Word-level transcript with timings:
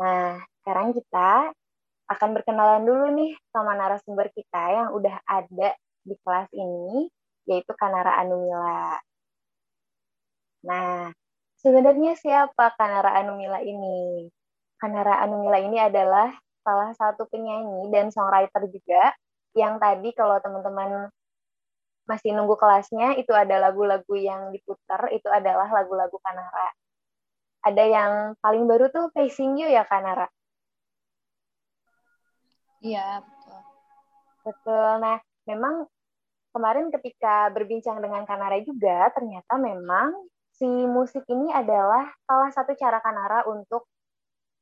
Nah, 0.00 0.40
sekarang 0.62 0.96
kita 0.96 1.52
akan 2.08 2.28
berkenalan 2.36 2.82
dulu 2.84 3.06
nih 3.16 3.32
sama 3.52 3.72
narasumber 3.76 4.28
kita 4.32 4.62
yang 4.72 4.88
udah 4.96 5.16
ada 5.24 5.76
di 6.04 6.14
kelas 6.20 6.48
ini, 6.52 7.08
yaitu 7.48 7.72
Kanara 7.76 8.20
Anumila. 8.20 9.00
Nah, 10.62 11.10
sebenarnya 11.58 12.14
siapa 12.18 12.74
Kanara 12.78 13.16
Anumila 13.18 13.58
ini? 13.64 14.28
Kanara 14.78 15.22
Anumila 15.22 15.58
ini 15.62 15.78
adalah 15.78 16.30
salah 16.62 16.90
satu 16.94 17.26
penyanyi 17.30 17.90
dan 17.90 18.10
songwriter 18.14 18.70
juga 18.70 19.14
yang 19.58 19.76
tadi 19.82 20.14
kalau 20.14 20.38
teman-teman 20.38 21.10
masih 22.06 22.34
nunggu 22.34 22.58
kelasnya 22.58 23.14
itu 23.18 23.30
ada 23.30 23.62
lagu-lagu 23.62 24.14
yang 24.18 24.50
diputar 24.50 25.10
itu 25.14 25.26
adalah 25.30 25.70
lagu-lagu 25.70 26.18
Kanara. 26.22 26.68
Ada 27.62 27.84
yang 27.86 28.12
paling 28.42 28.66
baru 28.66 28.90
tuh 28.90 29.14
Facing 29.14 29.62
You 29.62 29.70
ya 29.70 29.86
Kanara. 29.86 30.26
Iya, 32.82 33.22
betul. 33.22 33.58
Betul. 34.42 34.90
Nah, 34.98 35.18
memang 35.46 35.86
kemarin 36.50 36.90
ketika 36.90 37.48
berbincang 37.54 38.02
dengan 38.02 38.26
Kanara 38.26 38.58
juga, 38.66 39.06
ternyata 39.14 39.54
memang 39.56 40.10
si 40.58 40.66
musik 40.66 41.22
ini 41.30 41.54
adalah 41.54 42.10
salah 42.26 42.50
satu 42.50 42.74
cara 42.74 42.98
Kanara 42.98 43.46
untuk 43.46 43.86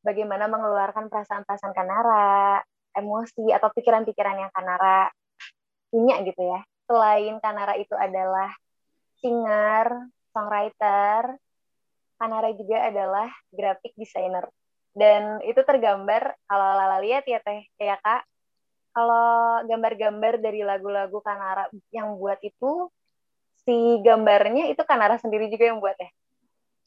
bagaimana 0.05 0.47
mengeluarkan 0.53 1.09
perasaan-perasaan 1.09 1.73
Kanara, 1.73 2.61
emosi 2.93 3.49
atau 3.57 3.69
pikiran-pikiran 3.73 4.37
yang 4.37 4.53
Kanara 4.53 5.09
punya 5.89 6.21
gitu 6.23 6.41
ya. 6.45 6.61
Selain 6.85 7.41
Kanara 7.41 7.75
itu 7.81 7.97
adalah 7.97 8.53
singer, 9.21 10.13
songwriter, 10.33 11.41
Kanara 12.21 12.53
juga 12.53 12.85
adalah 12.85 13.33
graphic 13.49 13.97
designer. 13.97 14.45
Dan 14.93 15.41
itu 15.49 15.65
tergambar 15.65 16.37
kalau 16.45 16.69
Lala 16.77 17.01
lihat 17.01 17.25
ya 17.25 17.41
teh. 17.41 17.65
Ya 17.81 17.97
kak. 17.97 18.29
Kalau 18.93 19.65
gambar-gambar 19.65 20.43
dari 20.45 20.61
lagu-lagu 20.61 21.25
Kanara 21.25 21.73
yang 21.89 22.21
buat 22.21 22.37
itu 22.45 22.93
si 23.65 23.77
gambarnya 24.05 24.69
itu 24.69 24.83
Kanara 24.85 25.17
sendiri 25.17 25.49
juga 25.49 25.71
yang 25.71 25.79
buat 25.79 25.97
ya 25.97 26.11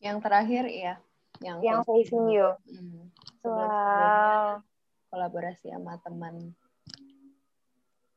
yang 0.04 0.18
terakhir 0.20 0.68
ya 0.68 1.00
yang 1.40 1.58
yang 1.64 1.80
facing 1.88 2.28
you. 2.28 2.48
Hmm. 2.68 3.08
wow 3.48 4.60
kolaborasi 5.14 5.70
sama 5.70 6.02
teman. 6.04 6.58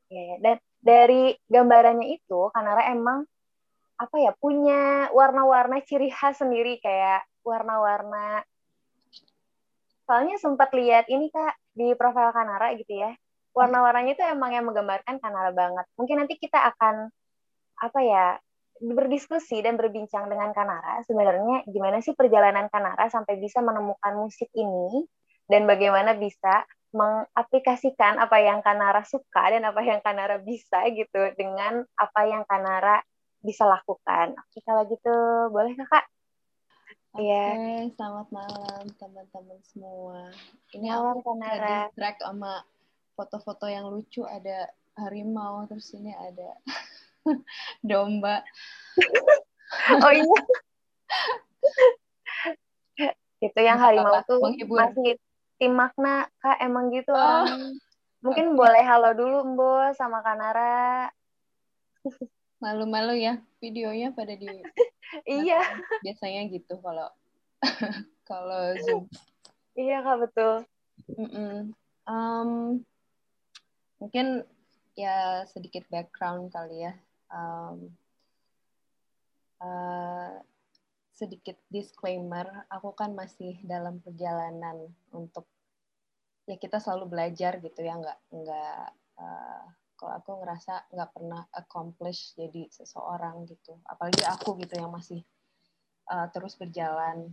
Ya, 0.09 0.23
ya 0.33 0.37
dan 0.43 0.57
dari 0.81 1.37
gambarannya 1.47 2.17
itu 2.17 2.51
Kanara 2.51 2.91
emang 2.91 3.29
apa 3.97 4.17
ya 4.21 4.33
punya 4.37 5.09
warna-warna 5.13 5.81
ciri 5.85 6.13
khas 6.13 6.41
sendiri 6.41 6.81
kayak 6.81 7.25
warna-warna. 7.41 8.45
Soalnya 10.07 10.39
sempat 10.39 10.71
lihat 10.77 11.11
ini 11.11 11.33
kak 11.33 11.57
di 11.75 11.97
profil 11.99 12.31
Kanara 12.31 12.77
gitu 12.77 12.93
ya. 12.93 13.13
Warna-warnanya 13.57 14.13
itu 14.15 14.23
emang 14.23 14.53
yang 14.53 14.69
menggambarkan 14.69 15.17
Kanara 15.19 15.51
banget. 15.51 15.89
Mungkin 15.97 16.23
nanti 16.23 16.37
kita 16.37 16.61
akan 16.61 17.09
apa 17.77 18.01
ya 18.05 18.27
berdiskusi 18.81 19.65
dan 19.65 19.81
berbincang 19.81 20.29
dengan 20.29 20.53
Kanara 20.53 21.01
sebenarnya 21.09 21.65
gimana 21.65 22.05
sih 22.05 22.13
perjalanan 22.13 22.69
Kanara 22.69 23.09
sampai 23.09 23.41
bisa 23.41 23.65
menemukan 23.65 24.13
musik 24.17 24.53
ini 24.53 25.09
dan 25.49 25.65
bagaimana 25.65 26.13
bisa 26.17 26.69
mengaplikasikan 26.93 28.21
apa 28.21 28.37
yang 28.41 28.61
Kanara 28.61 29.05
suka 29.05 29.53
dan 29.53 29.65
apa 29.65 29.81
yang 29.81 30.01
Kanara 30.05 30.41
bisa 30.41 30.85
gitu 30.93 31.33
dengan 31.37 31.85
apa 31.97 32.21
yang 32.29 32.45
Kanara 32.45 33.01
bisa 33.47 33.63
lakukan. 33.63 34.35
Oke, 34.35 34.59
kalau 34.67 34.83
gitu 34.91 35.15
boleh 35.55 35.79
kakak? 35.79 36.03
Oke, 37.15 37.23
okay, 37.23 37.31
yeah. 37.31 37.89
selamat 37.97 38.29
malam 38.35 38.85
teman-teman 38.99 39.59
semua. 39.65 40.29
Ini 40.75 40.91
malam, 40.91 41.23
aku 41.23 41.33
distract 41.39 42.21
sama 42.21 42.67
foto-foto 43.17 43.71
yang 43.71 43.89
lucu 43.89 44.27
ada 44.27 44.69
harimau 45.01 45.65
terus 45.65 45.95
ini 45.97 46.13
ada 46.13 46.51
domba. 47.89 48.45
oh 50.03 50.13
iya. 50.13 50.41
itu 53.45 53.61
yang 53.61 53.81
harimau 53.81 54.21
tuh 54.25 54.41
Menghibur. 54.41 54.77
masih 54.81 55.21
tim 55.61 55.73
makna 55.73 56.29
kak 56.41 56.57
emang 56.61 56.93
gitu 56.93 57.13
oh. 57.13 57.45
Mungkin 58.25 58.53
okay. 58.53 58.57
boleh 58.59 58.83
halo 58.83 59.11
dulu 59.15 59.39
Mbo 59.55 59.73
sama 59.95 60.19
Kanara. 60.25 61.09
Malu-malu 62.63 63.21
ya 63.21 63.41
videonya 63.61 64.13
pada 64.17 64.33
di 64.33 64.49
iya. 65.29 65.61
biasanya 66.01 66.49
gitu 66.51 66.81
kalau 66.81 67.09
kalau 68.29 68.75
Zoom. 68.85 69.05
Iya 69.77 70.01
kak 70.01 70.19
betul. 70.25 70.55
Mm 71.13 71.29
-mm. 71.29 71.55
Um, 72.07 72.51
mungkin 74.01 74.47
ya 74.97 75.45
sedikit 75.51 75.85
background 75.93 76.49
kali 76.55 76.89
ya. 76.89 76.95
Um, 77.29 77.93
uh, 79.61 80.41
sedikit 81.17 81.57
disclaimer, 81.73 82.69
aku 82.69 82.93
kan 82.93 83.17
masih 83.17 83.57
dalam 83.65 84.05
perjalanan 84.05 84.93
untuk 85.13 85.49
ya 86.45 86.61
kita 86.61 86.77
selalu 86.77 87.09
belajar 87.09 87.57
gitu 87.59 87.81
ya, 87.81 87.97
nggak 87.97 88.19
nggak 88.31 88.85
uh, 89.17 89.65
kalau 89.97 90.13
aku 90.21 90.31
ngerasa 90.45 90.93
nggak 90.93 91.11
pernah 91.17 91.43
accomplish 91.57 92.37
jadi 92.37 92.69
seseorang 92.69 93.49
gitu. 93.49 93.81
Apalagi 93.89 94.23
aku 94.29 94.61
gitu 94.61 94.77
yang 94.77 94.93
masih 94.93 95.25
uh, 96.13 96.29
terus 96.31 96.55
berjalan. 96.61 97.33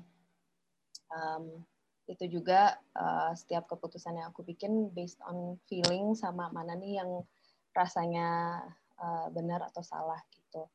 Um, 1.14 1.62
itu 2.04 2.28
juga 2.28 2.76
uh, 3.00 3.32
setiap 3.32 3.64
keputusan 3.72 4.20
yang 4.20 4.28
aku 4.36 4.44
bikin 4.44 4.92
based 4.92 5.24
on 5.24 5.56
feeling 5.72 6.12
sama 6.20 6.52
mana 6.52 6.76
nih 6.76 7.00
yang 7.00 7.24
rasanya 7.72 8.60
uh, 9.00 9.28
benar 9.32 9.64
atau 9.72 9.80
salah 9.80 10.20
gitu. 10.36 10.68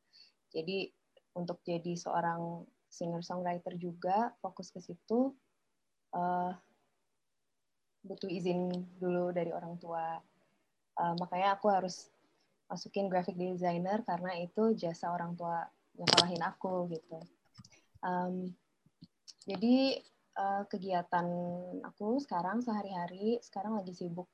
Jadi 0.49 0.88
untuk 1.37 1.60
jadi 1.60 1.93
seorang 2.00 2.65
singer 2.88 3.20
songwriter 3.20 3.76
juga 3.76 4.32
fokus 4.41 4.72
ke 4.72 4.81
situ 4.81 5.37
uh, 6.16 6.53
butuh 8.00 8.31
izin 8.32 8.72
dulu 8.97 9.28
dari 9.31 9.53
orang 9.53 9.76
tua 9.76 10.16
uh, 10.99 11.15
makanya 11.17 11.57
aku 11.57 11.71
harus 11.71 12.11
masukin 12.69 13.09
graphic 13.09 13.39
designer 13.39 14.05
karena 14.05 14.37
itu 14.45 14.77
jasa 14.77 15.09
orang 15.09 15.33
tua 15.39 15.65
nyekolahin 15.97 16.43
aku 16.45 16.93
gitu. 16.93 17.19
Um, 18.05 18.53
jadi 19.49 20.05
uh, 20.37 20.63
kegiatan 20.69 21.27
aku 21.83 22.21
sekarang 22.23 22.61
sehari-hari 22.61 23.41
sekarang 23.41 23.81
lagi 23.81 23.97
sibuk 23.97 24.29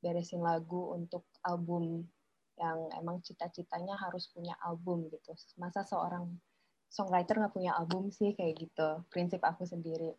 beresin 0.00 0.40
lagu 0.44 0.94
untuk 0.94 1.26
album 1.42 2.06
yang 2.54 2.86
emang 2.94 3.18
cita-citanya 3.26 3.98
harus 3.98 4.30
punya 4.30 4.54
album 4.62 5.10
gitu. 5.10 5.34
Masa 5.58 5.82
seorang 5.82 6.30
songwriter 6.86 7.42
nggak 7.42 7.54
punya 7.56 7.74
album 7.74 8.14
sih 8.14 8.38
kayak 8.38 8.54
gitu 8.62 9.02
prinsip 9.10 9.42
aku 9.42 9.66
sendiri. 9.66 10.14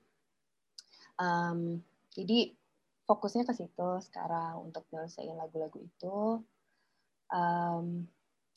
Um, 1.16 1.79
jadi 2.12 2.52
fokusnya 3.05 3.45
ke 3.45 3.53
situ 3.53 3.89
sekarang 4.01 4.69
untuk 4.69 4.85
nyelesain 4.89 5.33
lagu-lagu 5.38 5.77
itu. 5.81 6.41
Um, 7.29 8.09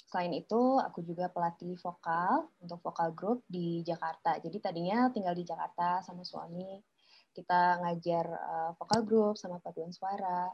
selain 0.08 0.32
itu, 0.32 0.80
aku 0.80 1.04
juga 1.04 1.28
pelatih 1.28 1.76
vokal 1.80 2.48
untuk 2.64 2.80
vokal 2.80 3.12
grup 3.12 3.44
di 3.44 3.84
Jakarta. 3.84 4.40
Jadi 4.40 4.56
tadinya 4.60 5.12
tinggal 5.12 5.36
di 5.36 5.44
Jakarta 5.44 6.00
sama 6.00 6.24
suami. 6.24 6.80
Kita 7.36 7.84
ngajar 7.84 8.26
uh, 8.26 8.70
vokal 8.80 9.04
grup 9.04 9.34
sama 9.36 9.60
paduan 9.60 9.92
suara. 9.92 10.48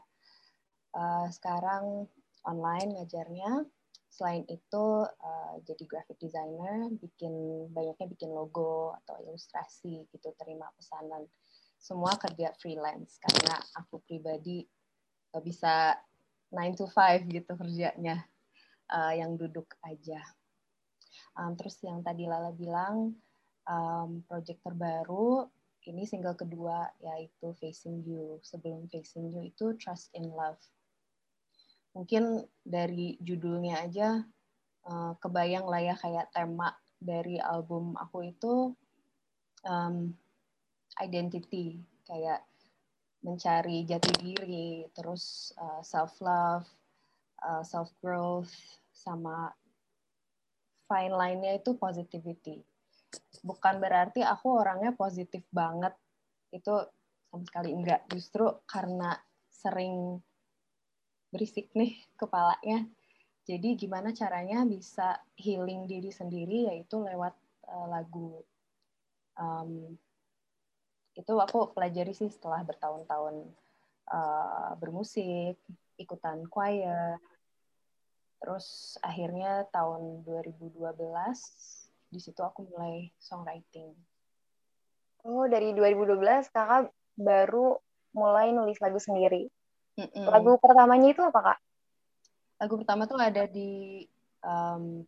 Uh, 0.91 1.27
sekarang 1.31 2.07
online 2.43 2.99
ngajarnya. 2.99 3.63
Selain 4.11 4.47
itu 4.47 4.85
uh, 5.03 5.55
jadi 5.67 5.83
graphic 5.91 6.15
designer, 6.23 6.87
bikin 7.03 7.35
banyaknya 7.75 8.07
bikin 8.07 8.31
logo 8.31 8.95
atau 9.03 9.19
ilustrasi 9.27 10.07
gitu, 10.07 10.31
terima 10.39 10.71
pesanan 10.79 11.27
semua 11.85 12.17
kerja 12.17 12.49
freelance 12.57 13.21
karena 13.21 13.61
aku 13.77 14.01
pribadi 14.01 14.65
gak 15.29 15.45
bisa 15.45 15.93
9 16.49 16.81
to 16.81 16.89
5 16.89 17.29
gitu 17.29 17.53
kerjanya 17.53 18.25
uh, 18.89 19.13
yang 19.13 19.37
duduk 19.37 19.69
aja. 19.85 20.17
Um, 21.37 21.53
terus 21.53 21.77
yang 21.85 22.01
tadi 22.01 22.25
Lala 22.25 22.49
bilang 22.57 23.13
um, 23.69 24.25
project 24.25 24.65
terbaru 24.65 25.45
ini 25.85 26.09
single 26.09 26.33
kedua 26.33 26.89
yaitu 26.97 27.53
Facing 27.61 28.01
You. 28.01 28.41
Sebelum 28.41 28.89
Facing 28.89 29.29
You 29.29 29.45
itu 29.45 29.77
Trust 29.77 30.09
in 30.17 30.33
Love. 30.33 30.57
Mungkin 31.93 32.49
dari 32.65 33.21
judulnya 33.21 33.85
aja 33.85 34.25
uh, 34.89 35.13
kebayang 35.21 35.69
lah 35.69 35.85
ya 35.85 35.95
kayak 36.01 36.33
tema 36.33 36.73
dari 36.97 37.37
album 37.37 37.93
aku 37.93 38.25
itu 38.25 38.73
um, 39.69 40.17
identity 41.01 41.79
kayak 42.05 42.45
mencari 43.25 43.83
jati 43.83 44.11
diri 44.21 44.85
terus 44.93 45.51
uh, 45.57 45.81
self 45.81 46.19
love 46.21 46.67
uh, 47.41 47.65
self 47.65 47.89
growth 47.99 48.51
sama 48.93 49.49
fine 50.85 51.13
line-nya 51.13 51.57
itu 51.57 51.73
positivity 51.75 52.61
bukan 53.41 53.77
berarti 53.81 54.21
aku 54.25 54.61
orangnya 54.61 54.93
positif 54.95 55.43
banget 55.51 55.93
itu 56.53 56.73
sama 57.29 57.43
sekali 57.43 57.69
enggak. 57.75 58.07
Justru 58.07 58.47
karena 58.63 59.11
sering 59.51 60.19
berisik 61.29 61.71
nih 61.75 61.99
kepalanya. 62.15 62.87
Jadi 63.45 63.77
gimana 63.77 64.09
caranya 64.15 64.65
bisa 64.65 65.21
healing 65.37 65.85
diri 65.85 66.09
sendiri 66.09 66.71
yaitu 66.71 67.03
lewat 67.03 67.35
uh, 67.69 67.87
lagu. 67.91 68.41
Um, 69.35 69.99
itu 71.15 71.33
aku 71.39 71.71
pelajari 71.71 72.11
sih 72.11 72.27
setelah 72.27 72.61
bertahun-tahun 72.67 73.47
uh, 74.11 74.71
bermusik, 74.77 75.55
ikutan 75.95 76.43
choir. 76.51 77.17
Terus 78.43 78.99
akhirnya 78.99 79.63
tahun 79.71 80.27
2012 80.27 80.75
di 82.11 82.19
situ 82.19 82.41
aku 82.43 82.67
mulai 82.67 83.09
songwriting. 83.17 83.95
Oh, 85.25 85.47
dari 85.49 85.73
2012 85.73 86.53
kakak 86.53 86.91
baru 87.17 87.79
mulai 88.13 88.51
nulis 88.51 88.77
lagu 88.83 88.99
sendiri. 88.99 89.49
Mm 89.95 90.07
-mm. 90.11 90.25
Lagu 90.27 90.59
pertamanya 90.59 91.07
itu 91.15 91.23
apa 91.23 91.39
kak? 91.41 91.59
Lagu 92.59 92.73
pertama 92.77 93.07
tuh 93.07 93.17
ada 93.17 93.47
di 93.47 94.03
um, 94.43 95.01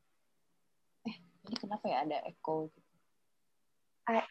eh 1.04 1.16
ini 1.20 1.56
kenapa 1.60 1.86
ya 1.86 2.08
ada 2.08 2.18
echo 2.26 2.72
gitu? 2.72 2.92
Ah, 4.08 4.24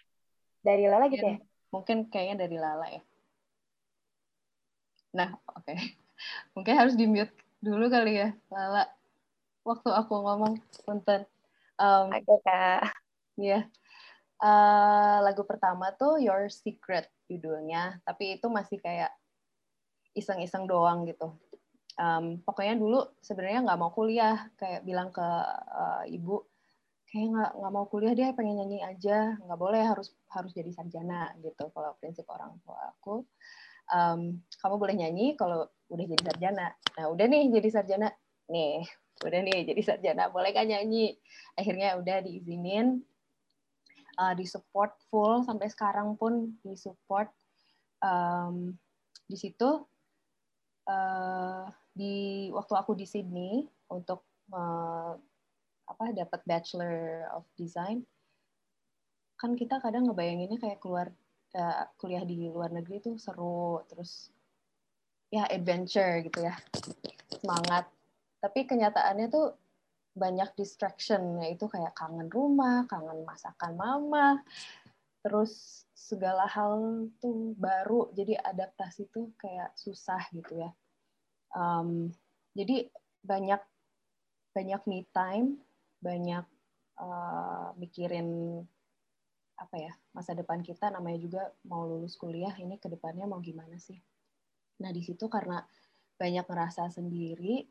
dari 0.65 0.89
Lala 0.89 1.07
gitu 1.13 1.23
ya? 1.23 1.37
Mungkin 1.75 2.09
kayaknya 2.09 2.47
dari 2.47 2.57
Lala 2.57 2.87
ya. 2.91 3.03
Nah, 5.17 5.31
oke. 5.53 5.65
Okay. 5.65 5.79
Mungkin 6.55 6.75
harus 6.77 6.95
di-mute 6.95 7.33
dulu 7.65 7.89
kali 7.89 8.21
ya, 8.21 8.29
Lala. 8.53 8.85
Waktu 9.67 9.91
aku 9.91 10.15
ngomong, 10.23 10.63
punten. 10.87 11.27
Um, 11.81 12.13
oke, 12.13 12.35
Kak. 12.47 12.95
Iya. 13.37 13.61
Yeah. 13.61 13.63
Uh, 14.37 15.25
lagu 15.25 15.49
pertama 15.49 15.97
tuh 15.97 16.21
Your 16.21 16.53
Secret 16.53 17.09
judulnya, 17.25 18.05
tapi 18.05 18.37
itu 18.37 18.47
masih 18.53 18.77
kayak 18.77 19.09
iseng-iseng 20.13 20.69
doang 20.69 21.09
gitu. 21.09 21.33
Um, 21.97 22.45
pokoknya 22.45 22.77
dulu 22.77 23.01
sebenarnya 23.25 23.65
nggak 23.65 23.81
mau 23.81 23.93
kuliah, 23.97 24.53
kayak 24.61 24.85
bilang 24.85 25.09
ke 25.09 25.25
uh, 25.73 26.05
ibu, 26.05 26.45
kayak 27.17 27.33
nggak 27.33 27.53
nggak 27.57 27.73
mau 27.73 27.87
kuliah 27.89 28.13
dia 28.13 28.37
pengen 28.37 28.61
nyanyi 28.61 28.85
aja, 28.85 29.41
nggak 29.41 29.57
boleh 29.57 29.81
harus 29.81 30.13
harus 30.29 30.53
jadi 30.53 30.69
sarjana 30.69 31.33
gitu. 31.41 31.73
Kalau 31.73 31.97
prinsip 31.97 32.29
orang 32.29 32.61
tua 32.61 32.93
aku, 32.93 33.25
um, 33.89 34.37
kamu 34.61 34.77
boleh 34.77 34.95
nyanyi 35.01 35.33
kalau 35.33 35.65
udah 35.89 36.05
jadi 36.05 36.23
sarjana. 36.29 36.77
Nah 37.01 37.05
udah 37.09 37.25
nih 37.25 37.49
jadi 37.57 37.69
sarjana, 37.73 38.13
nih 38.53 38.85
udah 39.25 39.41
nih 39.49 39.65
jadi 39.65 39.81
sarjana, 39.81 40.29
boleh 40.29 40.53
kan 40.53 40.69
nyanyi? 40.69 41.17
Akhirnya 41.57 41.97
udah 41.97 42.21
diizinin, 42.21 43.01
uh, 44.21 44.37
disupport 44.37 44.93
full 45.09 45.41
sampai 45.41 45.73
sekarang 45.73 46.21
pun 46.21 46.53
disupport 46.61 47.33
um, 48.05 48.77
di 49.25 49.41
situ 49.41 49.89
uh, 50.85 51.65
di 51.97 52.49
waktu 52.53 52.75
aku 52.77 52.93
di 52.93 53.09
Sydney 53.09 53.65
untuk 53.89 54.29
uh, 54.53 55.17
apa 55.87 56.13
dapat 56.13 56.41
Bachelor 56.47 57.31
of 57.35 57.47
Design 57.55 58.03
kan 59.37 59.53
kita 59.53 59.79
kadang 59.85 60.09
ngebayanginnya 60.09 60.57
kayak 60.57 60.81
keluar 60.81 61.13
uh, 61.55 61.85
kuliah 62.01 62.25
di 62.25 62.49
luar 62.49 62.73
negeri 62.73 63.05
tuh 63.05 63.17
seru 63.21 63.85
terus 63.87 64.33
ya 65.29 65.45
adventure 65.51 66.25
gitu 66.25 66.47
ya 66.47 66.55
semangat. 67.31 67.91
Tapi 68.41 68.65
kenyataannya 68.65 69.27
tuh 69.29 69.53
banyak 70.17 70.57
distraction 70.57 71.45
yaitu 71.45 71.69
kayak 71.69 71.93
kangen 71.93 72.33
rumah 72.33 72.89
kangen 72.89 73.21
masakan 73.29 73.77
mama 73.77 74.41
terus 75.21 75.85
segala 75.93 76.49
hal 76.49 77.05
tuh 77.21 77.53
baru 77.61 78.09
jadi 78.17 78.41
adaptasi 78.41 79.13
tuh 79.13 79.37
kayak 79.37 79.77
susah 79.77 80.23
gitu 80.33 80.65
ya. 80.65 80.71
Um, 81.53 82.09
jadi 82.57 82.89
banyak 83.21 83.61
banyak 84.57 84.83
me 84.89 85.05
time 85.13 85.61
banyak 86.01 86.45
uh, 87.01 87.73
mikirin 87.81 88.61
apa 89.57 89.77
ya 89.81 89.93
masa 90.13 90.37
depan 90.37 90.61
kita 90.61 90.93
namanya 90.93 91.17
juga 91.17 91.43
mau 91.65 91.89
lulus 91.89 92.21
kuliah 92.21 92.53
ini 92.61 92.77
ke 92.77 92.93
depannya 92.93 93.25
mau 93.25 93.41
gimana 93.41 93.81
sih? 93.81 93.97
Nah 94.85 94.93
di 94.93 95.01
situ 95.01 95.27
karena 95.33 95.65
banyak 96.17 96.45
ngerasa 96.45 96.93
sendiri 96.93 97.65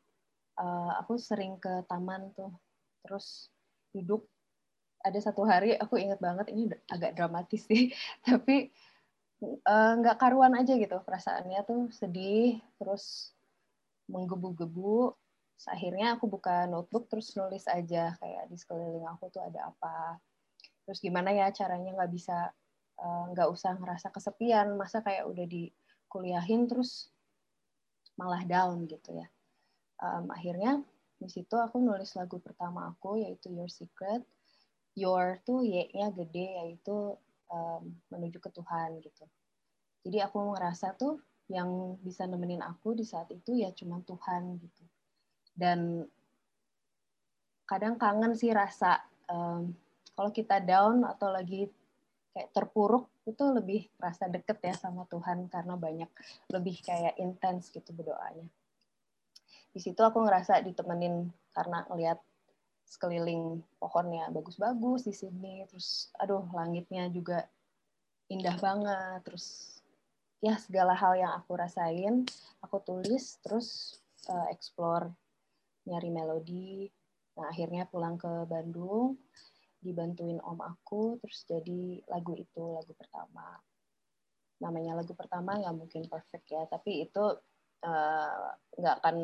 uh, 0.57 0.97
aku 1.01 1.17
sering 1.21 1.61
ke 1.61 1.85
taman 1.85 2.33
tuh 2.33 2.53
terus 3.05 3.49
duduk. 3.93 4.25
Ada 5.05 5.29
satu 5.29 5.45
hari 5.45 5.77
aku 5.77 6.01
inget 6.01 6.17
banget 6.17 6.49
ini 6.49 6.65
agak 6.89 7.13
dramatis 7.13 7.69
sih 7.69 7.93
tapi 8.25 8.73
uh, 9.43 9.93
nggak 10.01 10.17
karuan 10.17 10.57
aja 10.57 10.73
gitu 10.73 10.97
perasaannya 11.05 11.61
tuh 11.67 11.93
sedih 11.93 12.57
terus 12.81 13.35
menggebu-gebu 14.09 15.13
akhirnya 15.63 16.19
aku 16.19 16.27
buka 16.27 16.67
notebook 16.67 17.07
terus 17.07 17.31
nulis 17.39 17.63
aja 17.71 18.11
kayak 18.19 18.43
di 18.51 18.55
sekeliling 18.59 19.07
aku 19.07 19.31
tuh 19.31 19.39
ada 19.39 19.71
apa. 19.71 20.19
Terus 20.83 20.99
gimana 20.99 21.31
ya 21.31 21.49
caranya 21.55 21.95
nggak 21.95 22.11
bisa 22.11 22.51
eh, 22.99 23.23
nggak 23.31 23.47
uh, 23.49 23.55
usah 23.55 23.79
ngerasa 23.79 24.11
kesepian. 24.11 24.75
Masa 24.75 24.99
kayak 24.99 25.25
udah 25.25 25.47
dikuliahin 25.47 26.67
terus 26.67 27.09
malah 28.19 28.43
down 28.43 28.83
gitu 28.85 29.15
ya. 29.15 29.27
Um, 30.03 30.27
akhirnya 30.29 30.83
di 31.15 31.31
situ 31.31 31.55
aku 31.55 31.79
nulis 31.79 32.11
lagu 32.19 32.37
pertama 32.43 32.91
aku 32.91 33.23
yaitu 33.23 33.47
Your 33.55 33.71
Secret. 33.71 34.21
Your 34.95 35.39
tuh 35.43 35.63
y-nya 35.63 36.11
gede 36.11 36.55
yaitu 36.63 37.15
um, 37.51 37.83
menuju 38.11 38.39
ke 38.43 38.51
Tuhan 38.51 38.99
gitu. 39.03 39.25
Jadi 40.07 40.23
aku 40.23 40.55
ngerasa 40.55 40.95
tuh 40.95 41.19
yang 41.51 41.99
bisa 42.01 42.25
nemenin 42.25 42.61
aku 42.63 42.97
di 42.97 43.05
saat 43.05 43.29
itu 43.29 43.59
ya 43.59 43.69
cuma 43.75 44.01
Tuhan 44.01 44.57
gitu 44.57 44.83
dan 45.55 46.03
kadang 47.65 47.97
kangen 47.97 48.37
sih 48.37 48.53
rasa 48.53 49.01
um, 49.31 49.73
kalau 50.13 50.31
kita 50.31 50.61
down 50.61 51.03
atau 51.03 51.33
lagi 51.33 51.67
kayak 52.35 52.51
terpuruk 52.51 53.07
itu 53.25 53.41
lebih 53.41 53.87
rasa 53.97 54.29
deket 54.29 54.59
ya 54.61 54.75
sama 54.75 55.07
Tuhan 55.09 55.49
karena 55.49 55.73
banyak 55.79 56.11
lebih 56.51 56.83
kayak 56.83 57.17
intens 57.17 57.73
gitu 57.73 57.89
berdoanya. 57.95 58.45
Di 59.71 59.79
situ 59.81 59.97
aku 59.99 60.23
ngerasa 60.23 60.61
ditemenin 60.61 61.31
karena 61.51 61.83
ngelihat 61.89 62.19
sekeliling 62.85 63.65
pohonnya 63.81 64.29
bagus-bagus 64.29 65.09
di 65.09 65.13
sini 65.15 65.65
terus 65.65 66.13
aduh 66.21 66.45
langitnya 66.53 67.09
juga 67.09 67.49
indah 68.29 68.55
banget 68.61 69.25
terus 69.25 69.77
ya 70.39 70.53
segala 70.61 70.93
hal 70.93 71.17
yang 71.17 71.33
aku 71.33 71.57
rasain 71.57 72.29
aku 72.61 72.77
tulis 72.85 73.41
terus 73.41 73.97
uh, 74.29 74.45
explore 74.53 75.09
nyari 75.85 76.09
melodi. 76.09 76.89
Nah 77.37 77.51
akhirnya 77.51 77.85
pulang 77.89 78.15
ke 78.17 78.29
Bandung 78.49 79.17
dibantuin 79.79 80.41
om 80.41 80.57
aku 80.65 81.21
terus 81.21 81.45
jadi 81.45 82.01
lagu 82.09 82.33
itu 82.33 82.63
lagu 82.73 82.93
pertama. 82.97 83.57
Namanya 84.61 84.99
lagu 84.99 85.13
pertama 85.13 85.57
nggak 85.61 85.75
mungkin 85.75 86.03
perfect 86.09 86.49
ya 86.49 86.65
tapi 86.65 87.05
itu 87.05 87.23
uh, 87.85 88.47
nggak 88.75 88.95
akan 89.03 89.17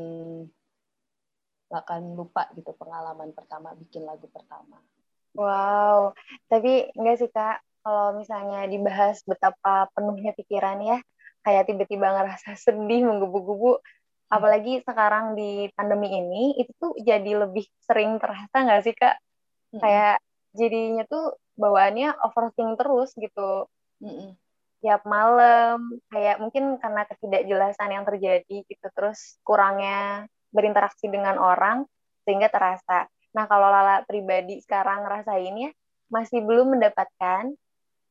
nggak 1.71 1.83
akan 1.87 2.01
lupa 2.19 2.51
gitu 2.51 2.75
pengalaman 2.75 3.31
pertama 3.31 3.71
bikin 3.79 4.03
lagu 4.03 4.27
pertama. 4.27 4.83
Wow. 5.31 6.11
Tapi 6.51 6.91
enggak 6.99 7.17
sih 7.23 7.31
kak 7.31 7.63
kalau 7.81 8.13
misalnya 8.19 8.69
dibahas 8.69 9.25
betapa 9.25 9.89
penuhnya 9.97 10.37
pikiran 10.37 10.77
ya, 10.85 10.97
kayak 11.41 11.65
tiba-tiba 11.65 12.13
ngerasa 12.13 12.53
sedih, 12.53 13.09
menggebu-gebu. 13.09 13.81
Apalagi 14.31 14.79
sekarang 14.87 15.35
di 15.35 15.67
pandemi 15.75 16.07
ini, 16.07 16.55
itu 16.55 16.71
tuh 16.79 16.95
jadi 17.03 17.43
lebih 17.43 17.67
sering 17.83 18.15
terasa 18.15 18.63
nggak 18.63 18.81
sih 18.87 18.95
Kak? 18.95 19.15
Hmm. 19.75 19.81
Kayak 19.83 20.17
jadinya 20.55 21.03
tuh 21.03 21.35
bawaannya 21.59 22.15
overthinking 22.23 22.79
terus 22.79 23.11
gitu. 23.19 23.67
Hmm. 23.99 24.39
Tiap 24.81 25.05
malam, 25.05 26.01
kayak 26.09 26.41
mungkin 26.41 26.79
karena 26.81 27.05
ketidakjelasan 27.05 27.91
yang 27.91 28.07
terjadi 28.07 28.57
gitu, 28.65 28.87
terus 28.97 29.37
kurangnya 29.45 30.25
berinteraksi 30.49 31.05
dengan 31.11 31.37
orang, 31.37 31.85
sehingga 32.25 32.49
terasa. 32.49 33.05
Nah, 33.37 33.45
kalau 33.45 33.69
Lala 33.69 34.01
pribadi 34.09 34.57
sekarang 34.63 35.05
ngerasain 35.05 35.53
ya, 35.53 35.71
masih 36.09 36.41
belum 36.41 36.75
mendapatkan 36.75 37.53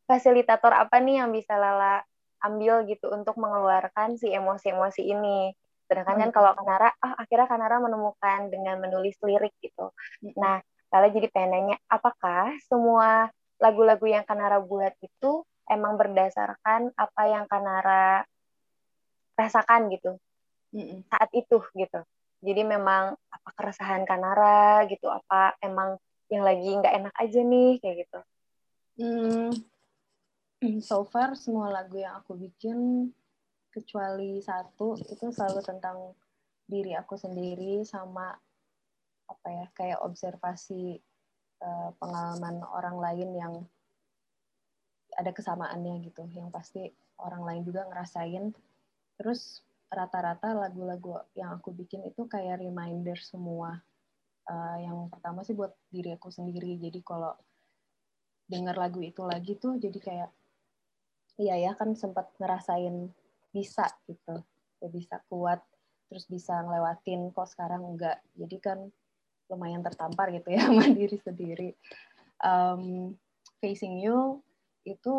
fasilitator 0.06 0.72
apa 0.72 1.02
nih 1.02 1.24
yang 1.24 1.34
bisa 1.34 1.58
Lala 1.58 2.06
ambil 2.40 2.88
gitu 2.88 3.12
untuk 3.12 3.36
mengeluarkan 3.36 4.16
si 4.16 4.32
emosi-emosi 4.32 5.02
ini. 5.04 5.52
Sedangkan 5.90 6.22
kan 6.22 6.30
hmm. 6.30 6.36
kalau 6.38 6.54
Kanara, 6.54 6.94
ah 7.02 7.18
akhirnya 7.18 7.50
Kanara 7.50 7.82
menemukan 7.82 8.46
dengan 8.46 8.78
menulis 8.78 9.18
lirik 9.26 9.50
gitu. 9.58 9.90
Hmm. 10.22 10.34
Nah, 10.38 10.56
Lala 10.94 11.10
jadi 11.10 11.26
pengen 11.34 11.50
nanya, 11.50 11.76
apakah 11.90 12.54
semua 12.70 13.26
lagu-lagu 13.58 14.06
yang 14.06 14.22
Kanara 14.22 14.62
buat 14.62 14.94
itu 15.02 15.42
emang 15.66 15.98
berdasarkan 15.98 16.94
apa 16.94 17.22
yang 17.26 17.50
Kanara 17.50 18.22
rasakan 19.34 19.90
gitu 19.90 20.14
hmm. 20.70 21.10
saat 21.10 21.30
itu 21.34 21.58
gitu. 21.74 22.00
Jadi 22.40 22.62
memang 22.62 23.18
apa 23.26 23.48
keresahan 23.58 24.06
Kanara 24.06 24.86
gitu, 24.86 25.10
apa 25.10 25.58
emang 25.58 25.98
yang 26.30 26.46
lagi 26.46 26.70
nggak 26.70 26.94
enak 27.02 27.14
aja 27.18 27.40
nih 27.42 27.70
kayak 27.82 27.96
gitu. 28.06 28.20
Hmm, 29.00 29.50
so 30.84 31.02
far 31.02 31.34
semua 31.34 31.72
lagu 31.72 31.98
yang 31.98 32.20
aku 32.20 32.36
bikin 32.36 33.10
kecuali 33.70 34.42
satu 34.42 34.98
itu 34.98 35.30
selalu 35.30 35.60
tentang 35.62 36.14
diri 36.66 36.94
aku 36.94 37.18
sendiri 37.18 37.82
sama 37.86 38.34
apa 39.30 39.48
ya 39.50 39.66
kayak 39.74 40.02
observasi 40.02 40.98
uh, 41.62 41.90
pengalaman 41.98 42.62
orang 42.66 42.96
lain 42.98 43.30
yang 43.34 43.54
ada 45.14 45.30
kesamaannya 45.30 46.02
gitu. 46.06 46.26
Yang 46.30 46.48
pasti 46.50 46.82
orang 47.22 47.42
lain 47.46 47.62
juga 47.66 47.86
ngerasain. 47.86 48.54
Terus 49.18 49.62
rata-rata 49.90 50.54
lagu-lagu 50.54 51.18
yang 51.34 51.58
aku 51.58 51.74
bikin 51.74 52.06
itu 52.06 52.26
kayak 52.30 52.62
reminder 52.62 53.18
semua 53.18 53.82
uh, 54.46 54.78
yang 54.78 55.10
pertama 55.10 55.42
sih 55.46 55.54
buat 55.54 55.74
diri 55.90 56.14
aku 56.14 56.30
sendiri. 56.30 56.78
Jadi 56.78 57.02
kalau 57.02 57.34
dengar 58.50 58.74
lagu 58.74 58.98
itu 58.98 59.22
lagi 59.22 59.54
tuh 59.54 59.78
jadi 59.78 59.98
kayak 59.98 60.30
iya 61.38 61.54
ya 61.70 61.72
kan 61.78 61.94
sempat 61.94 62.26
ngerasain 62.42 63.14
bisa 63.50 63.86
gitu. 64.06 64.42
Ya 64.80 64.88
bisa 64.88 65.20
kuat 65.28 65.60
terus 66.10 66.26
bisa 66.26 66.58
ngelewatin 66.66 67.30
kok 67.30 67.50
sekarang 67.50 67.86
enggak. 67.86 68.18
Jadi 68.34 68.56
kan 68.58 68.78
lumayan 69.50 69.82
tertampar 69.82 70.34
gitu 70.34 70.50
ya 70.50 70.62
sama 70.66 70.90
diri 70.90 71.18
sendiri. 71.22 71.70
Um, 72.40 73.14
facing 73.60 74.00
you 74.00 74.40
itu 74.88 75.14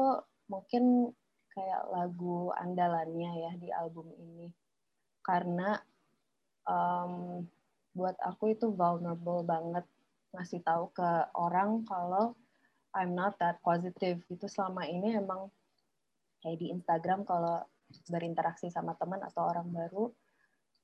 mungkin 0.50 1.16
kayak 1.52 1.84
lagu 1.92 2.52
andalannya 2.56 3.32
ya 3.40 3.52
di 3.56 3.70
album 3.72 4.12
ini. 4.20 4.52
Karena 5.24 5.80
um, 6.68 7.46
buat 7.96 8.16
aku 8.20 8.56
itu 8.56 8.72
vulnerable 8.72 9.44
banget. 9.48 9.88
Ngasih 10.32 10.64
tahu 10.64 10.92
ke 10.96 11.10
orang 11.36 11.84
kalau 11.84 12.36
I'm 12.92 13.16
not 13.16 13.40
that 13.40 13.64
positive. 13.64 14.20
Itu 14.28 14.48
selama 14.48 14.88
ini 14.88 15.16
emang 15.16 15.48
kayak 16.44 16.58
di 16.60 16.68
Instagram 16.72 17.24
kalau 17.24 17.64
berinteraksi 18.10 18.72
sama 18.72 18.96
teman 18.96 19.22
atau 19.24 19.48
orang 19.48 19.68
baru. 19.70 20.12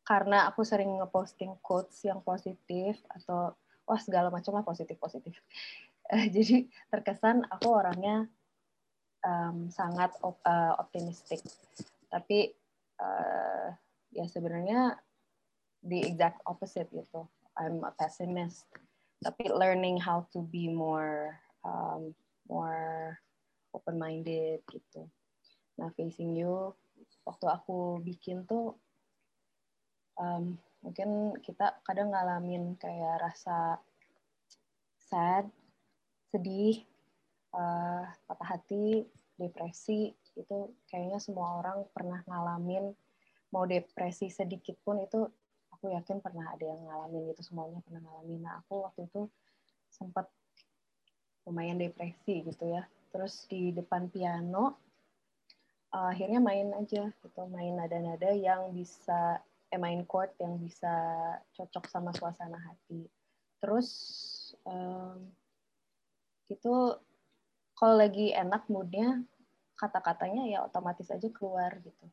Karena 0.08 0.48
aku 0.48 0.64
sering 0.64 1.04
ngeposting 1.04 1.60
quotes 1.60 2.00
yang 2.08 2.24
positif 2.24 3.00
atau 3.12 3.52
wah 3.88 4.00
segala 4.00 4.32
macam 4.32 4.56
lah 4.56 4.64
positif 4.64 4.96
positif. 5.00 5.36
Jadi 6.36 6.68
terkesan 6.88 7.44
aku 7.52 7.68
orangnya 7.72 8.28
um, 9.24 9.68
sangat 9.68 10.16
op, 10.24 10.40
uh, 10.48 10.80
optimistik. 10.80 11.44
Tapi 12.08 12.52
uh, 13.04 13.68
ya 14.16 14.26
sebenarnya 14.28 14.96
the 15.84 16.04
exact 16.08 16.40
opposite 16.48 16.88
gitu. 16.92 17.28
I'm 17.60 17.84
a 17.84 17.92
pessimist. 17.92 18.68
Tapi 19.20 19.50
learning 19.50 19.98
how 20.00 20.30
to 20.32 20.46
be 20.46 20.70
more 20.70 21.36
um, 21.66 22.14
more 22.48 23.18
open 23.76 24.00
minded 24.00 24.64
gitu. 24.72 25.10
Nah 25.78 25.92
facing 25.94 26.38
you 26.38 26.74
waktu 27.28 27.46
aku 27.48 28.00
bikin 28.02 28.48
tuh 28.48 28.78
um, 30.18 30.58
mungkin 30.82 31.36
kita 31.44 31.82
kadang 31.84 32.14
ngalamin 32.14 32.78
kayak 32.80 33.22
rasa 33.22 33.82
sad 34.98 35.48
sedih 36.32 36.84
uh, 37.56 38.04
patah 38.28 38.58
hati 38.58 39.08
depresi. 39.40 40.12
Itu 40.38 40.76
kayaknya 40.90 41.18
semua 41.22 41.62
orang 41.64 41.88
pernah 41.94 42.22
ngalamin. 42.28 42.92
Mau 43.54 43.64
depresi 43.64 44.28
sedikit 44.28 44.76
pun 44.84 45.00
itu 45.00 45.24
aku 45.72 45.94
yakin 45.94 46.20
pernah 46.20 46.52
ada 46.52 46.66
yang 46.68 46.84
ngalamin 46.84 47.32
itu 47.32 47.42
semuanya 47.46 47.80
pernah 47.86 48.04
ngalamin. 48.04 48.44
Nah 48.44 48.60
aku 48.60 48.84
waktu 48.84 49.08
itu 49.08 49.30
sempat 49.88 50.28
lumayan 51.48 51.80
depresi 51.80 52.44
gitu 52.44 52.66
ya. 52.68 52.84
Terus 53.14 53.48
di 53.48 53.72
depan 53.72 54.12
piano 54.12 54.87
uh, 55.94 56.12
akhirnya 56.12 56.40
main 56.44 56.68
aja 56.76 57.12
gitu 57.12 57.42
main 57.48 57.76
nada-nada 57.76 58.32
yang 58.34 58.72
bisa 58.76 59.40
eh, 59.72 59.80
main 59.80 60.04
chord 60.08 60.32
yang 60.40 60.56
bisa 60.60 60.94
cocok 61.56 61.86
sama 61.92 62.12
suasana 62.16 62.60
hati. 62.60 63.08
Terus 63.60 63.90
um, 64.64 65.28
itu 66.48 66.74
kalau 67.78 67.96
lagi 68.00 68.32
enak 68.34 68.66
moodnya 68.72 69.22
kata-katanya 69.78 70.50
ya 70.50 70.66
otomatis 70.66 71.12
aja 71.12 71.28
keluar 71.30 71.78
gitu. 71.84 72.06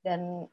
Dan 0.00 0.48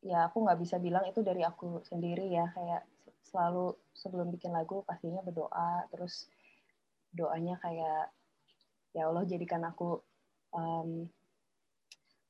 ya 0.00 0.26
aku 0.32 0.42
nggak 0.48 0.60
bisa 0.64 0.80
bilang 0.80 1.04
itu 1.04 1.20
dari 1.20 1.44
aku 1.44 1.84
sendiri 1.84 2.32
ya 2.32 2.48
kayak 2.56 2.88
selalu 3.20 3.76
sebelum 3.92 4.32
bikin 4.32 4.50
lagu 4.50 4.80
pastinya 4.88 5.20
berdoa 5.20 5.84
terus 5.92 6.24
doanya 7.12 7.60
kayak 7.60 8.08
ya 8.96 9.12
Allah 9.12 9.28
jadikan 9.28 9.60
aku 9.68 10.00
um, 10.56 11.04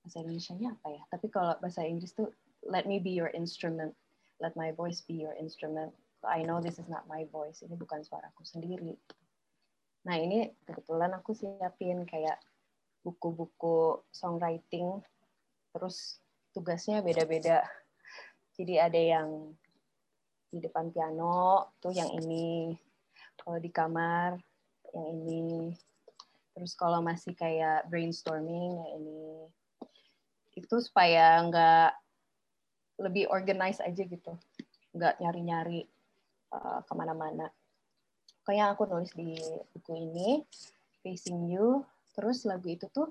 bahasa 0.02 0.24
Indonesia-nya 0.24 0.68
apa 0.76 0.88
ya? 0.92 1.02
Tapi 1.12 1.26
kalau 1.28 1.54
bahasa 1.60 1.84
Inggris 1.84 2.16
tuh 2.16 2.32
let 2.66 2.84
me 2.84 3.00
be 3.00 3.12
your 3.12 3.32
instrument, 3.32 3.92
let 4.40 4.52
my 4.56 4.72
voice 4.72 5.04
be 5.04 5.16
your 5.16 5.36
instrument. 5.36 5.92
I 6.20 6.44
know 6.44 6.60
this 6.60 6.76
is 6.76 6.88
not 6.88 7.08
my 7.08 7.24
voice, 7.32 7.64
ini 7.64 7.76
bukan 7.76 8.04
suaraku 8.04 8.44
sendiri. 8.44 8.92
Nah 10.04 10.16
ini 10.20 10.52
kebetulan 10.68 11.16
aku 11.16 11.32
siapin 11.32 12.04
kayak 12.04 12.36
buku-buku 13.00 14.04
songwriting, 14.12 15.00
terus 15.72 16.20
tugasnya 16.52 17.00
beda-beda. 17.00 17.64
Jadi 18.60 18.76
ada 18.76 19.00
yang 19.00 19.56
di 20.52 20.60
depan 20.60 20.92
piano, 20.92 21.72
tuh 21.80 21.96
yang 21.96 22.12
ini. 22.20 22.76
Kalau 23.40 23.56
di 23.56 23.72
kamar, 23.72 24.36
yang 24.92 25.06
ini. 25.16 25.72
Terus 26.52 26.76
kalau 26.76 27.00
masih 27.00 27.32
kayak 27.32 27.88
brainstorming, 27.88 28.76
yang 28.76 28.90
ini 29.00 29.48
itu 30.60 30.76
supaya 30.84 31.40
nggak 31.48 31.90
lebih 33.00 33.32
organize 33.32 33.80
aja 33.80 34.04
gitu. 34.04 34.36
Nggak 34.92 35.16
nyari-nyari 35.18 35.88
uh, 36.52 36.84
ke 36.84 36.92
mana-mana. 36.92 37.48
Kayak 38.44 38.76
aku 38.76 38.84
nulis 38.84 39.12
di 39.16 39.40
buku 39.72 39.92
ini 39.96 40.44
facing 41.00 41.48
you. 41.48 41.80
Terus 42.12 42.44
lagu 42.44 42.68
itu 42.68 42.84
tuh 42.92 43.08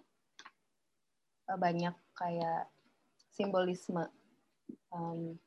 uh, 1.50 1.58
banyak 1.58 1.96
kayak 2.14 2.70
simbolisme. 3.34 4.06
Um, 4.94 5.42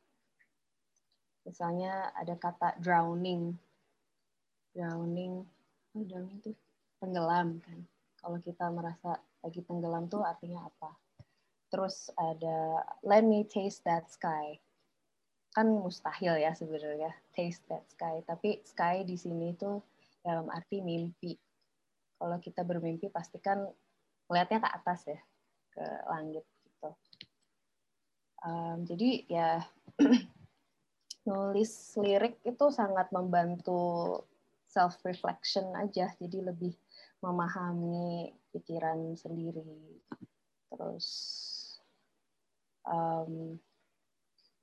misalnya 1.46 2.10
ada 2.18 2.34
kata 2.34 2.74
drowning. 2.82 3.54
Drowning 4.74 5.46
oh, 5.94 6.04
drowning 6.06 6.38
tuh 6.42 6.56
tenggelam 6.98 7.62
kan. 7.62 7.78
Kalau 8.18 8.38
kita 8.38 8.70
merasa 8.70 9.18
lagi 9.42 9.58
tenggelam 9.66 10.06
tuh 10.06 10.22
artinya 10.22 10.62
apa 10.62 11.01
terus 11.72 12.12
ada 12.20 12.84
let 13.00 13.24
me 13.24 13.48
taste 13.48 13.80
that 13.88 14.04
sky. 14.12 14.60
Kan 15.56 15.72
mustahil 15.72 16.36
ya 16.36 16.52
sebenarnya 16.52 17.16
taste 17.32 17.64
that 17.72 17.88
sky. 17.88 18.20
Tapi 18.28 18.60
sky 18.68 19.08
di 19.08 19.16
sini 19.16 19.56
tuh 19.56 19.80
dalam 20.20 20.52
arti 20.52 20.84
mimpi. 20.84 21.32
Kalau 22.20 22.36
kita 22.38 22.62
bermimpi 22.62 23.08
pasti 23.08 23.40
kan 23.40 23.64
melihatnya 24.28 24.60
ke 24.60 24.68
atas 24.68 25.00
ya 25.08 25.20
ke 25.72 25.84
langit 26.12 26.44
gitu. 26.44 26.90
Um, 28.44 28.84
jadi 28.84 29.10
ya 29.32 29.50
nulis 31.28 31.72
lirik 31.96 32.36
itu 32.44 32.66
sangat 32.68 33.08
membantu 33.16 34.20
self 34.68 35.00
reflection 35.08 35.72
aja. 35.72 36.12
Jadi 36.20 36.38
lebih 36.44 36.76
memahami 37.24 38.32
pikiran 38.52 39.16
sendiri. 39.16 40.00
Terus 40.72 41.06
um, 42.86 43.56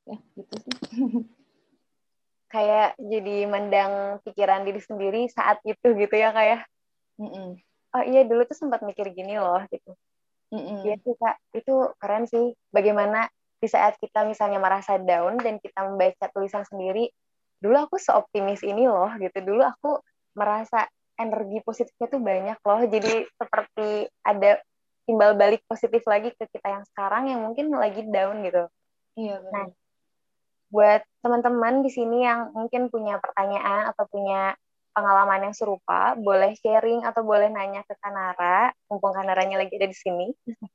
ya 0.08 0.18
gitu 0.36 0.56
sih. 0.66 0.76
Kayak 2.54 2.98
jadi 2.98 3.46
mendang 3.46 4.24
pikiran 4.26 4.66
diri 4.66 4.82
sendiri 4.82 5.22
saat 5.30 5.62
itu 5.70 5.94
gitu 5.94 6.16
ya 6.18 6.34
kayak 6.34 6.66
mm 7.22 7.30
-mm. 7.30 7.48
oh 7.94 8.04
iya 8.10 8.26
dulu 8.26 8.42
tuh 8.50 8.58
sempat 8.58 8.82
mikir 8.82 9.14
gini 9.14 9.38
loh 9.38 9.62
gitu. 9.70 9.94
Iya 10.50 10.98
sih 10.98 11.14
kak 11.14 11.38
itu 11.54 11.94
keren 12.02 12.26
sih. 12.26 12.58
Bagaimana 12.74 13.30
di 13.62 13.68
saat 13.70 14.02
kita 14.02 14.26
misalnya 14.26 14.58
merasa 14.58 14.98
down 14.98 15.38
dan 15.38 15.62
kita 15.62 15.86
membaca 15.86 16.26
tulisan 16.34 16.66
sendiri 16.66 17.14
dulu 17.60 17.76
aku 17.76 18.02
seoptimis 18.02 18.66
ini 18.66 18.90
loh 18.90 19.14
gitu. 19.22 19.46
Dulu 19.46 19.62
aku 19.62 20.02
merasa 20.34 20.90
energi 21.20 21.60
positifnya 21.62 22.08
tuh 22.08 22.22
banyak 22.24 22.58
loh. 22.64 22.82
Jadi 22.88 23.14
seperti 23.30 23.90
ada 24.26 24.58
timbal 25.10 25.34
balik 25.34 25.66
positif 25.66 26.06
lagi 26.06 26.30
ke 26.38 26.46
kita 26.46 26.70
yang 26.70 26.86
sekarang 26.94 27.34
yang 27.34 27.42
mungkin 27.42 27.74
lagi 27.74 28.06
down 28.06 28.46
gitu. 28.46 28.70
Iya 29.18 29.42
benar. 29.42 29.54
Nah, 29.54 29.68
buat 30.70 31.02
teman-teman 31.26 31.82
di 31.82 31.90
sini 31.90 32.22
yang 32.22 32.54
mungkin 32.54 32.94
punya 32.94 33.18
pertanyaan 33.18 33.90
atau 33.90 34.06
punya 34.06 34.54
pengalaman 34.94 35.50
yang 35.50 35.56
serupa, 35.58 36.14
boleh 36.14 36.54
sharing 36.62 37.02
atau 37.02 37.26
boleh 37.26 37.50
nanya 37.50 37.82
ke 37.90 37.98
Kanara, 37.98 38.70
mumpung 38.86 39.18
Kanaranya 39.18 39.58
lagi 39.66 39.74
ada 39.82 39.90
di 39.90 39.98
sini. 39.98 40.30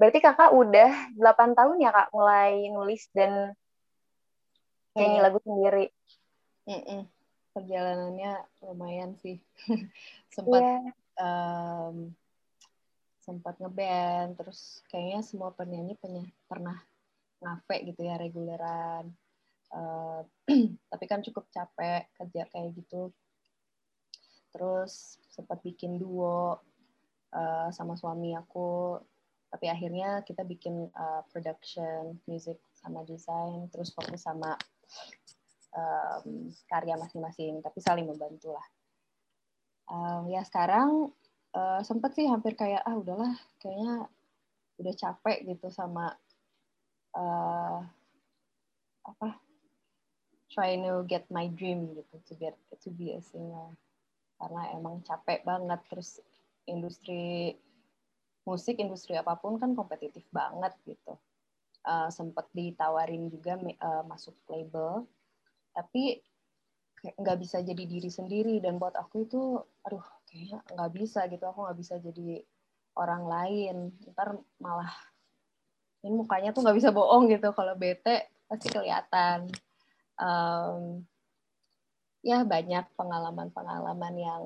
Berarti 0.00 0.24
kakak 0.24 0.56
udah 0.56 1.12
8 1.20 1.52
tahun 1.52 1.76
ya 1.84 1.92
kak 1.92 2.08
mulai 2.16 2.64
nulis 2.72 3.12
dan 3.12 3.52
nyanyi 4.96 5.20
yeah. 5.20 5.24
lagu 5.28 5.38
sendiri. 5.44 5.86
Mm 6.64 6.80
-mm. 6.80 7.00
Perjalanannya 7.52 8.32
lumayan 8.64 9.20
sih. 9.20 9.36
Sempat 10.32 10.64
yeah 10.64 10.96
um, 11.18 12.14
sempat 13.24 13.56
ngeband 13.56 14.36
terus 14.36 14.84
kayaknya 14.92 15.24
semua 15.24 15.50
penyanyi 15.56 15.96
punya 15.96 16.20
pernah 16.44 16.76
ngafe 17.40 17.88
gitu 17.88 18.04
ya 18.04 18.20
reguleran. 18.20 19.08
Uh, 19.72 20.22
tapi 20.92 21.04
kan 21.08 21.24
cukup 21.24 21.48
capek 21.48 22.04
kerja 22.20 22.44
kayak 22.52 22.76
gitu. 22.76 23.08
Terus 24.52 25.18
sempat 25.32 25.64
bikin 25.64 25.96
duo 25.96 26.60
uh, 27.32 27.68
sama 27.72 27.96
suami 27.96 28.36
aku. 28.36 29.00
Tapi 29.48 29.70
akhirnya 29.70 30.20
kita 30.26 30.44
bikin 30.44 30.92
uh, 30.92 31.22
production 31.32 32.20
music 32.28 32.60
sama 32.74 33.06
desain 33.06 33.70
terus 33.70 33.94
fokus 33.94 34.26
sama 34.26 34.58
um, 35.72 36.50
karya 36.66 36.98
masing-masing 36.98 37.62
tapi 37.64 37.78
saling 37.80 38.06
membantu 38.06 38.52
lah. 38.52 38.66
Um, 39.84 40.32
ya 40.32 40.42
sekarang 40.42 41.12
uh, 41.54 41.80
sempet 41.86 42.12
sih 42.18 42.26
hampir 42.26 42.58
kayak 42.58 42.82
ah 42.82 42.98
udahlah 42.98 43.32
kayaknya 43.62 44.10
udah 44.82 44.94
capek 44.98 45.46
gitu 45.46 45.70
sama 45.70 46.12
uh, 47.14 47.78
apa 49.06 49.38
trying 50.50 50.86
to 50.86 51.02
get 51.06 51.26
my 51.30 51.50
dream 51.50 51.90
gitu 51.94 52.14
to 52.26 52.32
get 52.38 52.54
to 52.82 52.90
be 52.94 53.14
a 53.14 53.20
singer. 53.22 53.74
Karena 54.38 54.70
emang 54.74 55.02
capek 55.06 55.42
banget 55.46 55.80
terus 55.90 56.22
industri 56.66 57.54
musik 58.44 58.76
industri 58.76 59.16
apa 59.16 59.34
pun 59.40 59.56
kan 59.56 59.74
kompetitif 59.74 60.22
banget 60.30 60.74
gitu. 60.86 61.18
Uh, 61.84 62.08
sempet 62.08 62.48
ditawarin 62.56 63.28
juga 63.28 63.58
uh, 63.82 64.02
masuk 64.06 64.34
label. 64.48 65.04
Tapi 65.74 66.22
nggak 67.04 67.38
bisa 67.40 67.60
jadi 67.60 67.84
diri 67.84 68.08
sendiri. 68.08 68.56
Dan 68.64 68.80
buat 68.80 68.96
aku 68.96 69.28
itu 69.28 69.60
aduh 69.84 70.04
kayaknya 70.28 70.64
nggak 70.72 70.92
bisa 70.96 71.28
gitu. 71.28 71.44
Aku 71.44 71.68
nggak 71.68 71.78
bisa 71.78 71.94
jadi 72.00 72.40
orang 72.96 73.24
lain. 73.28 73.76
Ntar 74.16 74.40
malah 74.62 74.92
ini 76.04 76.14
mukanya 76.16 76.56
tuh 76.56 76.64
nggak 76.64 76.78
bisa 76.80 76.90
bohong 76.94 77.28
gitu. 77.28 77.52
Kalau 77.52 77.74
bete 77.76 78.32
pasti 78.48 78.68
kelihatan. 78.72 79.48
Um, 80.14 81.02
ya 82.24 82.40
banyak 82.46 82.88
pengalaman-pengalaman 82.96 84.14
yang 84.16 84.42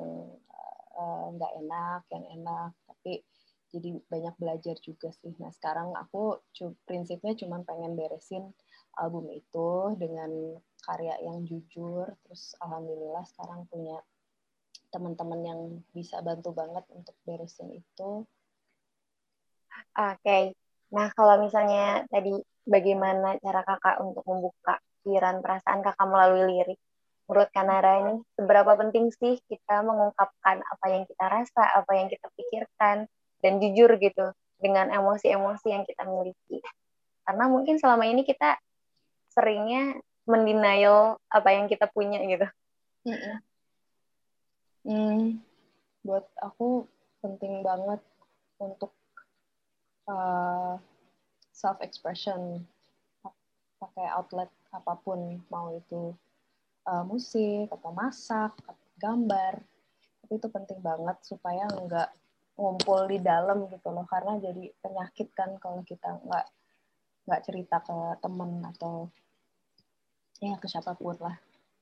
eh, 0.99 1.27
nggak 1.39 1.53
uh, 1.55 1.59
enak 1.63 2.03
yang 2.11 2.25
enak. 2.43 2.71
Tapi 2.91 3.23
jadi 3.69 4.01
banyak 4.09 4.35
belajar 4.41 4.77
juga 4.81 5.13
sih. 5.13 5.37
Nah 5.39 5.53
sekarang 5.53 5.93
aku 5.95 6.41
prinsipnya 6.89 7.37
cuma 7.37 7.61
pengen 7.63 7.95
beresin 7.95 8.51
album 8.97 9.29
itu 9.31 9.95
dengan 10.01 10.57
karya 10.89 11.21
yang 11.21 11.45
jujur 11.45 12.09
terus 12.25 12.57
alhamdulillah 12.65 13.29
sekarang 13.29 13.69
punya 13.69 14.01
teman-teman 14.89 15.41
yang 15.45 15.61
bisa 15.93 16.25
bantu 16.25 16.57
banget 16.57 16.81
untuk 16.89 17.13
beresin 17.29 17.69
itu. 17.77 18.25
Oke, 19.95 20.17
okay. 20.25 20.43
nah 20.89 21.13
kalau 21.13 21.45
misalnya 21.45 22.09
tadi 22.09 22.33
bagaimana 22.65 23.37
cara 23.45 23.61
kakak 23.69 24.01
untuk 24.01 24.25
membuka 24.25 24.81
pikiran 25.05 25.45
perasaan 25.45 25.85
kakak 25.85 26.09
melalui 26.09 26.45
lirik? 26.57 26.81
Menurut 27.29 27.53
Kanara 27.53 28.01
ini 28.09 28.25
seberapa 28.41 28.73
penting 28.81 29.13
sih 29.13 29.37
kita 29.45 29.85
mengungkapkan 29.85 30.65
apa 30.65 30.87
yang 30.89 31.05
kita 31.05 31.25
rasa, 31.29 31.65
apa 31.77 31.93
yang 31.93 32.09
kita 32.09 32.25
pikirkan, 32.33 33.05
dan 33.45 33.53
jujur 33.61 33.93
gitu 34.01 34.33
dengan 34.59 34.89
emosi-emosi 34.91 35.67
yang 35.69 35.85
kita 35.85 36.09
miliki. 36.09 36.65
Karena 37.29 37.45
mungkin 37.47 37.77
selama 37.77 38.09
ini 38.09 38.25
kita 38.25 38.57
seringnya 39.37 40.01
mendenial 40.29 41.17
apa 41.33 41.49
yang 41.57 41.67
kita 41.67 41.89
punya 41.89 42.21
gitu. 42.29 42.47
Mm 43.09 43.17
-mm. 43.17 43.37
Hmm, 44.89 45.25
buat 46.05 46.25
aku 46.41 46.87
penting 47.21 47.61
banget 47.67 48.01
untuk 48.63 48.95
uh, 50.07 50.79
self 51.51 51.83
expression 51.83 52.63
pakai 53.79 54.07
outlet 54.15 54.51
apa 54.75 54.95
pun 55.03 55.39
mau 55.51 55.75
itu 55.75 56.15
uh, 56.87 57.05
musik 57.07 57.71
atau 57.71 57.91
masak 57.95 58.53
atau 58.67 58.87
gambar 58.99 59.63
tapi 60.25 60.33
itu 60.37 60.49
penting 60.51 60.81
banget 60.83 61.17
supaya 61.23 61.65
nggak 61.69 62.11
ngumpul 62.59 63.07
di 63.07 63.23
dalam 63.23 63.71
gitu 63.71 63.95
loh 63.95 64.05
karena 64.11 64.35
jadi 64.43 64.75
penyakit 64.83 65.31
kan 65.33 65.55
kalau 65.63 65.81
kita 65.87 66.19
nggak 66.27 66.47
nggak 67.31 67.43
cerita 67.47 67.79
ke 67.85 67.97
temen 68.19 68.65
atau 68.67 69.07
ya 70.39 70.55
ke 70.59 70.67
siapa 70.71 70.95
pun 70.95 71.19
lah. 71.19 71.37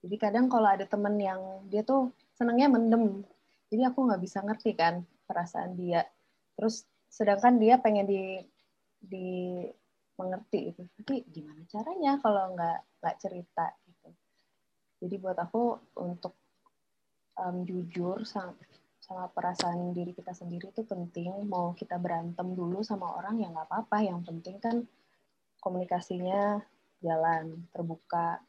Jadi 0.04 0.16
kadang 0.20 0.46
kalau 0.46 0.68
ada 0.68 0.84
temen 0.84 1.16
yang 1.16 1.40
dia 1.68 1.82
tuh 1.82 2.12
senangnya 2.36 2.68
mendem. 2.72 3.24
Jadi 3.72 3.82
aku 3.84 4.06
nggak 4.06 4.22
bisa 4.22 4.44
ngerti 4.44 4.76
kan 4.76 5.02
perasaan 5.26 5.74
dia. 5.76 6.04
Terus 6.56 6.84
sedangkan 7.10 7.56
dia 7.58 7.80
pengen 7.80 8.06
di 8.06 8.22
di 9.00 9.28
mengerti 10.16 10.72
itu 10.72 10.82
tapi 10.96 11.22
gimana 11.28 11.60
caranya 11.68 12.16
kalau 12.18 12.56
nggak 12.56 12.78
nggak 13.04 13.16
cerita 13.20 13.66
gitu. 13.84 14.08
Jadi 15.04 15.14
buat 15.20 15.36
aku 15.36 15.76
untuk 16.00 16.32
um, 17.36 17.68
jujur 17.68 18.24
sama, 18.24 18.56
sama 18.96 19.28
perasaan 19.28 19.92
diri 19.92 20.16
kita 20.16 20.32
sendiri 20.32 20.72
itu 20.72 20.82
penting. 20.88 21.44
Mau 21.44 21.76
kita 21.76 22.00
berantem 22.00 22.56
dulu 22.56 22.80
sama 22.80 23.12
orang 23.12 23.44
ya 23.44 23.52
nggak 23.52 23.68
apa-apa. 23.68 23.98
Yang 24.08 24.20
penting 24.32 24.56
kan 24.56 24.76
komunikasinya 25.60 26.64
jalan 27.00 27.66
terbuka. 27.72 28.40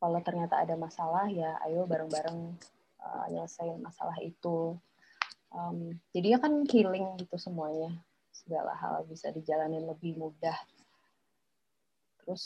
Kalau 0.00 0.20
ternyata 0.24 0.56
ada 0.56 0.74
masalah 0.80 1.28
ya 1.28 1.60
ayo 1.68 1.84
bareng-bareng 1.84 2.56
uh, 3.04 3.26
nyelesain 3.28 3.76
masalah 3.80 4.16
itu. 4.24 4.76
Um, 5.50 5.98
jadi 6.14 6.36
ya 6.36 6.38
kan 6.40 6.64
healing 6.64 7.20
gitu 7.20 7.36
semuanya. 7.36 7.92
Segala 8.32 8.72
hal 8.78 9.04
bisa 9.04 9.28
dijalanin 9.28 9.84
lebih 9.84 10.16
mudah. 10.16 10.56
Terus 12.22 12.44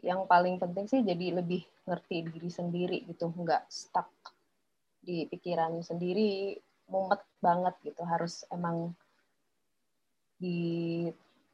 yang 0.00 0.24
paling 0.24 0.56
penting 0.56 0.86
sih 0.88 1.02
jadi 1.04 1.42
lebih 1.42 1.66
ngerti 1.84 2.30
diri 2.30 2.50
sendiri 2.52 2.98
gitu. 3.10 3.32
Nggak 3.34 3.66
stuck 3.66 4.10
di 5.02 5.26
pikiran 5.26 5.82
sendiri. 5.82 6.54
Mumet 6.90 7.22
banget 7.42 7.74
gitu. 7.82 8.02
Harus 8.06 8.46
emang 8.54 8.94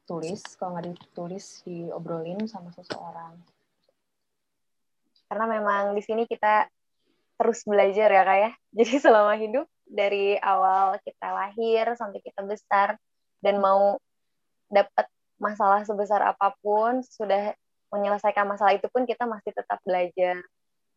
ditulis 0.07 0.39
kalau 0.55 0.79
nggak 0.79 0.95
ditulis 0.95 1.67
diobrolin 1.67 2.47
sama 2.47 2.71
seseorang. 2.71 3.35
Karena 5.27 5.51
memang 5.51 5.99
di 5.99 6.03
sini 6.07 6.31
kita 6.31 6.71
terus 7.35 7.67
belajar 7.67 8.15
ya 8.15 8.23
kak 8.23 8.39
ya. 8.39 8.51
Jadi 8.79 9.03
selama 9.03 9.35
hidup 9.35 9.67
dari 9.83 10.39
awal 10.39 11.03
kita 11.03 11.27
lahir 11.35 11.91
sampai 11.99 12.23
kita 12.23 12.47
besar 12.47 12.95
dan 13.43 13.59
mau 13.59 13.99
dapat 14.71 15.11
masalah 15.43 15.83
sebesar 15.83 16.23
apa 16.23 16.55
pun 16.63 17.03
sudah 17.03 17.59
menyelesaikan 17.91 18.47
masalah 18.47 18.79
itu 18.79 18.87
pun 18.87 19.11
kita 19.11 19.27
masih 19.27 19.51
tetap 19.51 19.83
belajar. 19.83 20.39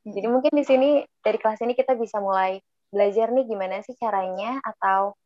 Jadi 0.05 0.27
mungkin 0.29 0.53
di 0.53 0.69
sini 0.69 1.01
dari 1.25 1.41
kelas 1.41 1.65
ini 1.65 1.73
kita 1.73 1.97
bisa 1.97 2.21
mulai 2.21 2.61
belajar 2.93 3.33
nih 3.33 3.45
gimana 3.49 3.81
sih 3.81 3.97
caranya 3.97 4.61
atau 4.61 5.17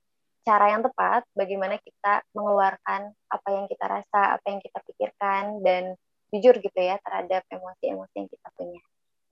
cara 0.43 0.75
yang 0.75 0.84
tepat 0.84 1.23
bagaimana 1.34 1.79
kita 1.79 2.23
mengeluarkan 2.36 3.15
apa 3.32 3.47
yang 3.49 3.65
kita 3.71 3.86
rasa, 3.88 4.36
apa 4.36 4.45
yang 4.51 4.60
kita 4.60 4.79
pikirkan 4.84 5.63
dan 5.63 5.95
jujur 6.36 6.60
gitu 6.60 6.79
ya 6.79 6.99
terhadap 6.99 7.47
emosi-emosi 7.47 8.13
yang 8.15 8.29
kita 8.29 8.47
punya. 8.60 8.84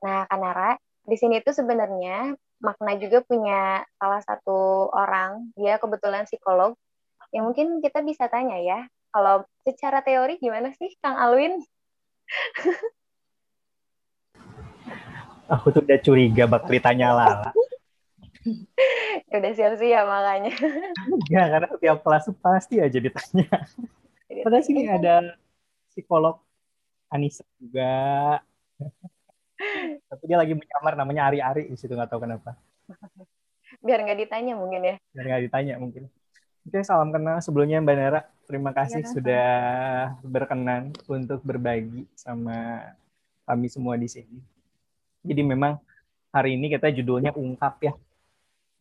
Nah, 0.01 0.25
Kanara, 0.31 0.79
di 1.03 1.15
sini 1.19 1.43
itu 1.43 1.51
sebenarnya 1.51 2.33
makna 2.61 2.93
juga 2.95 3.25
punya 3.25 3.83
salah 3.97 4.21
satu 4.21 4.89
orang, 4.93 5.51
dia 5.57 5.81
kebetulan 5.81 6.29
psikolog, 6.29 6.77
yang 7.33 7.49
mungkin 7.49 7.81
kita 7.81 8.05
bisa 8.05 8.29
tanya 8.29 8.61
ya, 8.61 8.85
kalau 9.11 9.43
secara 9.65 10.05
teori 10.05 10.37
gimana 10.39 10.71
sih 10.77 10.93
Kang 11.01 11.17
Alwin? 11.17 11.59
Aku 15.51 15.73
tuh 15.73 15.83
udah 15.83 15.99
curiga 15.99 16.47
bakal 16.47 16.71
ditanya 16.71 17.11
Lala. 17.11 17.51
Ya 19.29 19.35
udah 19.37 19.53
siap-siap 19.53 20.05
makanya. 20.07 20.53
Enggak, 21.07 21.45
karena 21.51 21.67
setiap 21.77 21.97
kelas 22.01 22.25
pasti 22.41 22.75
aja 22.81 22.97
ditanya. 22.97 23.49
Padahal 24.41 24.63
sini 24.65 24.87
ada 24.87 25.37
psikolog 25.91 26.39
Anissa 27.11 27.45
juga. 27.59 28.39
Tapi 30.09 30.23
dia 30.25 30.37
lagi 30.41 30.57
menyamar 30.57 30.93
namanya 30.97 31.29
Ari-Ari 31.29 31.69
di 31.69 31.77
situ 31.77 31.93
nggak 31.93 32.09
tahu 32.09 32.25
kenapa. 32.25 32.57
Biar 33.83 34.01
nggak 34.01 34.19
ditanya 34.25 34.57
mungkin 34.57 34.81
ya. 34.81 34.95
Biar 35.13 35.25
nggak 35.27 35.43
ditanya 35.51 35.73
mungkin. 35.77 36.09
Oke, 36.61 36.85
salam 36.85 37.09
kenal 37.09 37.41
sebelumnya 37.41 37.81
Mbak 37.81 37.95
Nara. 37.97 38.21
Terima 38.45 38.75
kasih 38.75 39.01
ya, 39.01 39.09
sudah 39.09 39.49
berkenan 40.21 40.91
untuk 41.07 41.39
berbagi 41.41 42.03
sama 42.13 42.89
kami 43.47 43.71
semua 43.71 43.95
di 43.95 44.11
sini. 44.11 44.37
Jadi 45.23 45.41
memang 45.45 45.79
hari 46.33 46.59
ini 46.59 46.67
kita 46.67 46.91
judulnya 46.91 47.31
ungkap 47.31 47.79
ya. 47.79 47.93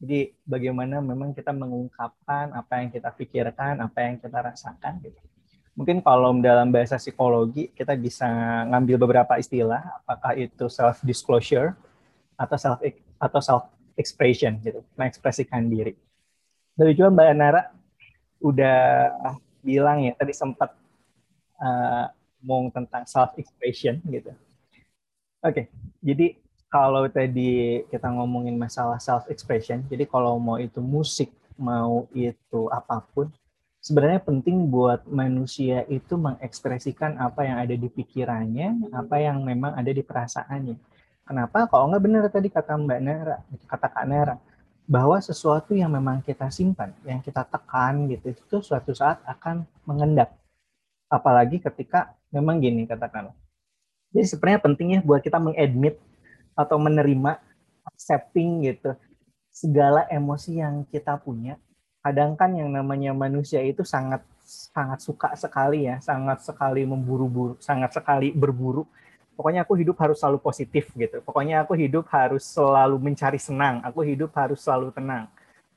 Jadi 0.01 0.33
bagaimana 0.49 1.05
memang 1.05 1.37
kita 1.37 1.53
mengungkapkan 1.53 2.57
apa 2.57 2.81
yang 2.81 2.89
kita 2.89 3.13
pikirkan, 3.13 3.85
apa 3.85 3.99
yang 4.01 4.17
kita 4.17 4.41
rasakan 4.41 4.97
gitu 5.05 5.21
mungkin 5.81 6.05
kalau 6.05 6.37
dalam 6.45 6.69
bahasa 6.69 7.01
psikologi 7.01 7.73
kita 7.73 7.97
bisa 7.97 8.29
ngambil 8.69 9.01
beberapa 9.01 9.41
istilah 9.41 9.81
apakah 10.03 10.37
itu 10.37 10.69
self 10.69 11.01
disclosure 11.01 11.73
atau 12.37 12.57
self 12.61 12.79
atau 13.17 13.41
self 13.41 13.65
expression 13.97 14.57
gitu, 14.65 14.85
mengekspresikan 14.97 15.65
diri. 15.69 15.97
Dari 16.77 16.93
juga 16.93 17.09
Mbak 17.13 17.29
Nara 17.37 17.63
udah 18.45 18.81
bilang 19.65 20.05
ya 20.05 20.13
tadi 20.17 20.33
sempat 20.37 20.73
uh, 21.61 22.09
ngomong 22.41 22.73
tentang 22.77 23.09
self 23.09 23.33
expression 23.37 24.01
gitu. 24.09 24.37
Oke, 25.41 25.53
okay, 25.53 25.65
jadi 26.05 26.37
kalau 26.71 27.11
tadi 27.11 27.83
kita 27.91 28.07
ngomongin 28.15 28.55
masalah 28.55 29.03
self 29.03 29.27
expression, 29.27 29.83
jadi 29.91 30.07
kalau 30.07 30.39
mau 30.39 30.57
itu 30.57 30.79
musik, 30.79 31.35
mau 31.59 32.07
itu 32.15 32.71
apa 32.71 33.03
pun, 33.11 33.27
sebenarnya 33.83 34.23
penting 34.23 34.71
buat 34.71 35.03
manusia 35.11 35.83
itu 35.91 36.15
mengekspresikan 36.15 37.19
apa 37.19 37.43
yang 37.43 37.59
ada 37.59 37.75
di 37.75 37.91
pikirannya, 37.91 38.95
apa 38.95 39.19
yang 39.19 39.43
memang 39.43 39.75
ada 39.75 39.91
di 39.91 40.01
perasaannya. 40.01 40.79
Kenapa? 41.27 41.67
Kalau 41.67 41.91
nggak 41.91 42.03
benar 42.07 42.23
tadi 42.31 42.47
kata 42.47 42.79
Mbak 42.79 43.01
Nara, 43.03 43.37
kata 43.67 43.87
Kak 43.91 44.07
Nara, 44.07 44.39
bahwa 44.87 45.19
sesuatu 45.19 45.75
yang 45.75 45.91
memang 45.91 46.23
kita 46.23 46.55
simpan, 46.55 46.95
yang 47.03 47.19
kita 47.19 47.43
tekan 47.51 48.07
gitu, 48.07 48.31
itu 48.31 48.57
suatu 48.63 48.95
saat 48.95 49.19
akan 49.27 49.67
mengendap. 49.87 50.39
Apalagi 51.11 51.59
ketika 51.59 52.15
memang 52.31 52.63
gini 52.63 52.87
katakan. 52.87 53.35
Jadi 54.11 54.27
sebenarnya 54.27 54.63
pentingnya 54.63 54.99
buat 55.07 55.23
kita 55.23 55.39
mengadmit 55.39 55.99
atau 56.55 56.77
menerima, 56.79 57.39
accepting 57.87 58.65
gitu, 58.69 58.95
segala 59.51 60.07
emosi 60.09 60.61
yang 60.63 60.87
kita 60.89 61.17
punya 61.19 61.59
kadang 62.01 62.33
kan 62.37 62.51
yang 62.57 62.73
namanya 62.73 63.13
manusia 63.13 63.61
itu 63.61 63.85
sangat 63.85 64.25
sangat 64.51 64.99
suka 65.05 65.37
sekali 65.37 65.87
ya, 65.87 66.01
sangat 66.03 66.43
sekali 66.43 66.83
memburu-buru, 66.83 67.55
sangat 67.63 67.95
sekali 67.95 68.33
berburu. 68.35 68.89
Pokoknya 69.37 69.65
aku 69.65 69.79
hidup 69.79 69.97
harus 70.01 70.21
selalu 70.21 70.43
positif 70.43 70.91
gitu. 70.97 71.23
Pokoknya 71.25 71.65
aku 71.65 71.73
hidup 71.79 72.05
harus 72.13 72.45
selalu 72.45 73.01
mencari 73.01 73.41
senang. 73.41 73.81
Aku 73.87 74.05
hidup 74.05 74.35
harus 74.37 74.61
selalu 74.61 74.93
tenang. 74.93 75.31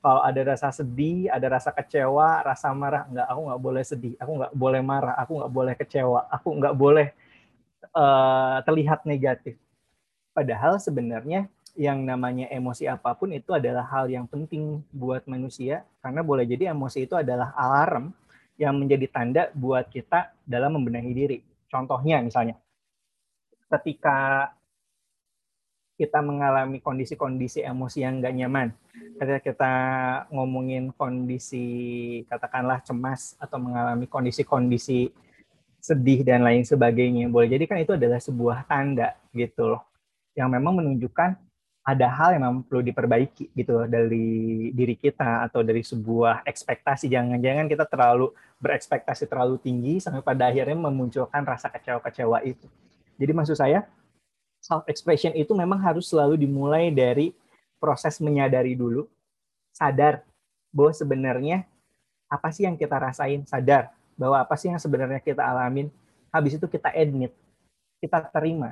Kalau 0.03 0.19
ada 0.19 0.41
rasa 0.43 0.67
sedih, 0.73 1.31
ada 1.31 1.47
rasa 1.47 1.71
kecewa, 1.71 2.43
rasa 2.43 2.75
marah, 2.75 3.07
enggak, 3.07 3.27
aku 3.29 3.41
nggak 3.47 3.61
boleh 3.63 3.83
sedih, 3.87 4.13
aku 4.19 4.31
nggak 4.35 4.51
boleh 4.51 4.81
marah, 4.83 5.15
aku 5.15 5.31
nggak 5.39 5.53
boleh 5.53 5.73
kecewa, 5.79 6.19
aku 6.27 6.47
nggak 6.59 6.75
boleh 6.75 7.07
uh, 7.95 8.59
terlihat 8.67 9.07
negatif. 9.07 9.55
Padahal 10.33 10.81
sebenarnya 10.81 11.45
yang 11.73 12.05
namanya 12.05 12.49
emosi 12.53 12.85
apa 12.85 13.13
pun 13.17 13.33
itu 13.33 13.49
adalah 13.53 13.85
hal 13.89 14.05
yang 14.09 14.29
penting 14.29 14.81
buat 14.93 15.25
manusia 15.25 15.85
karena 16.05 16.21
boleh 16.21 16.45
jadi 16.45 16.69
emosi 16.69 17.09
itu 17.09 17.17
adalah 17.17 17.49
alarm 17.57 18.13
yang 18.61 18.77
menjadi 18.77 19.09
tanda 19.09 19.43
buat 19.53 19.89
kita 19.89 20.33
dalam 20.45 20.77
membenahi 20.77 21.11
diri. 21.13 21.37
Contohnya 21.69 22.21
misalnya 22.21 22.57
ketika 23.69 24.49
kita 25.97 26.21
mengalami 26.25 26.81
kondisi-kondisi 26.81 27.61
emosi 27.61 28.01
yang 28.01 28.21
nggak 28.21 28.35
nyaman, 28.37 28.67
ketika 29.17 29.39
kita 29.41 29.73
ngomongin 30.33 30.89
kondisi 30.93 31.65
katakanlah 32.29 32.81
cemas 32.81 33.37
atau 33.37 33.57
mengalami 33.61 34.09
kondisi-kondisi 34.09 35.13
sedih 35.77 36.25
dan 36.25 36.41
lain 36.41 36.65
sebagainya, 36.65 37.29
boleh 37.29 37.49
jadi 37.49 37.65
kan 37.69 37.77
itu 37.81 37.93
adalah 37.93 38.17
sebuah 38.17 38.65
tanda 38.65 39.13
gitu 39.33 39.73
loh, 39.73 39.81
yang 40.33 40.49
memang 40.49 40.81
menunjukkan 40.81 41.37
ada 41.83 42.07
hal 42.07 42.39
yang 42.39 42.43
memang 42.47 42.63
perlu 42.63 42.79
diperbaiki 42.79 43.51
gitu 43.51 43.83
dari 43.91 44.71
diri 44.71 44.95
kita 44.95 45.43
atau 45.51 45.67
dari 45.67 45.83
sebuah 45.83 46.47
ekspektasi. 46.47 47.11
Jangan-jangan 47.11 47.67
kita 47.67 47.83
terlalu 47.91 48.31
berekspektasi 48.63 49.27
terlalu 49.27 49.59
tinggi 49.59 49.99
sampai 49.99 50.23
pada 50.23 50.47
akhirnya 50.47 50.79
memunculkan 50.79 51.43
rasa 51.43 51.67
kecewa-kecewa 51.67 52.39
itu. 52.47 52.71
Jadi 53.19 53.31
maksud 53.35 53.59
saya 53.59 53.83
self 54.63 54.87
expression 54.87 55.35
itu 55.35 55.51
memang 55.51 55.75
harus 55.83 56.07
selalu 56.07 56.39
dimulai 56.39 56.87
dari 56.87 57.35
proses 57.83 58.23
menyadari 58.23 58.79
dulu, 58.79 59.11
sadar 59.75 60.23
bahwa 60.71 60.95
sebenarnya 60.95 61.67
apa 62.31 62.47
sih 62.55 62.63
yang 62.63 62.79
kita 62.79 62.95
rasain, 62.95 63.43
sadar 63.43 63.91
bahwa 64.15 64.39
apa 64.39 64.55
sih 64.55 64.71
yang 64.71 64.79
sebenarnya 64.79 65.19
kita 65.19 65.43
alamin, 65.43 65.91
habis 66.31 66.55
itu 66.55 66.63
kita 66.71 66.95
admit, 66.95 67.35
kita 67.99 68.23
terima, 68.31 68.71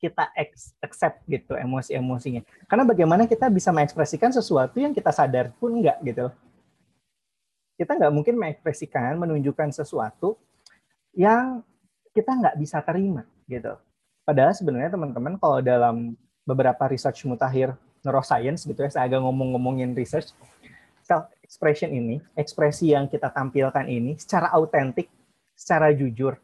kita 0.00 0.32
accept 0.80 1.22
gitu 1.28 1.52
emosi-emosinya. 1.52 2.40
Karena 2.64 2.88
bagaimana 2.88 3.28
kita 3.28 3.52
bisa 3.52 3.68
mengekspresikan 3.68 4.32
sesuatu 4.32 4.80
yang 4.80 4.96
kita 4.96 5.12
sadar 5.12 5.52
pun 5.60 5.76
enggak 5.76 6.00
gitu. 6.00 6.32
Kita 7.76 7.96
nggak 7.96 8.12
mungkin 8.12 8.34
mengekspresikan, 8.40 9.20
menunjukkan 9.20 9.76
sesuatu 9.76 10.40
yang 11.12 11.60
kita 12.16 12.32
nggak 12.32 12.56
bisa 12.56 12.80
terima 12.80 13.28
gitu. 13.44 13.76
Padahal 14.24 14.56
sebenarnya 14.56 14.90
teman-teman 14.96 15.36
kalau 15.36 15.60
dalam 15.60 16.16
beberapa 16.48 16.88
research 16.88 17.28
mutakhir 17.28 17.76
neuroscience 18.00 18.64
gitu 18.64 18.80
ya, 18.80 18.88
saya 18.88 19.04
agak 19.04 19.20
ngomong-ngomongin 19.20 19.92
research, 19.92 20.32
self 21.04 21.28
expression 21.44 21.92
ini, 21.92 22.24
ekspresi 22.32 22.96
yang 22.96 23.04
kita 23.04 23.28
tampilkan 23.28 23.84
ini 23.84 24.16
secara 24.16 24.48
autentik, 24.56 25.12
secara 25.52 25.92
jujur, 25.92 26.40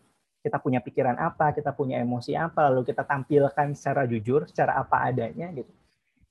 kita 0.46 0.62
punya 0.62 0.78
pikiran 0.78 1.18
apa, 1.18 1.50
kita 1.50 1.74
punya 1.74 1.98
emosi 1.98 2.38
apa, 2.38 2.70
lalu 2.70 2.86
kita 2.86 3.02
tampilkan 3.02 3.74
secara 3.74 4.06
jujur, 4.06 4.46
secara 4.46 4.78
apa 4.78 5.10
adanya 5.10 5.50
gitu. 5.50 5.72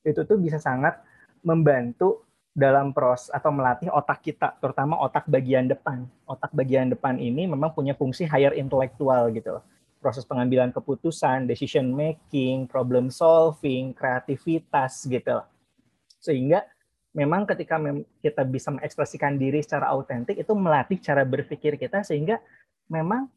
Itu 0.08 0.24
tuh 0.24 0.40
bisa 0.40 0.56
sangat 0.56 1.04
membantu 1.44 2.24
dalam 2.56 2.96
proses 2.96 3.28
atau 3.36 3.52
melatih 3.52 3.92
otak 3.92 4.24
kita, 4.24 4.56
terutama 4.64 4.96
otak 5.04 5.28
bagian 5.28 5.68
depan. 5.68 6.08
Otak 6.24 6.56
bagian 6.56 6.88
depan 6.88 7.20
ini 7.20 7.44
memang 7.44 7.76
punya 7.76 7.92
fungsi 7.92 8.24
higher 8.24 8.56
intelektual 8.56 9.28
gitu 9.36 9.60
Proses 10.00 10.24
pengambilan 10.24 10.72
keputusan, 10.72 11.44
decision 11.50 11.92
making, 11.92 12.72
problem 12.72 13.12
solving, 13.12 13.92
kreativitas 13.92 15.04
gitu 15.04 15.44
Sehingga 16.24 16.64
memang 17.12 17.44
ketika 17.44 17.76
kita 18.24 18.48
bisa 18.48 18.72
mengekspresikan 18.72 19.36
diri 19.36 19.60
secara 19.60 19.92
autentik 19.92 20.40
itu 20.40 20.54
melatih 20.56 21.04
cara 21.04 21.28
berpikir 21.28 21.76
kita 21.76 22.04
sehingga 22.04 22.40
memang 22.88 23.28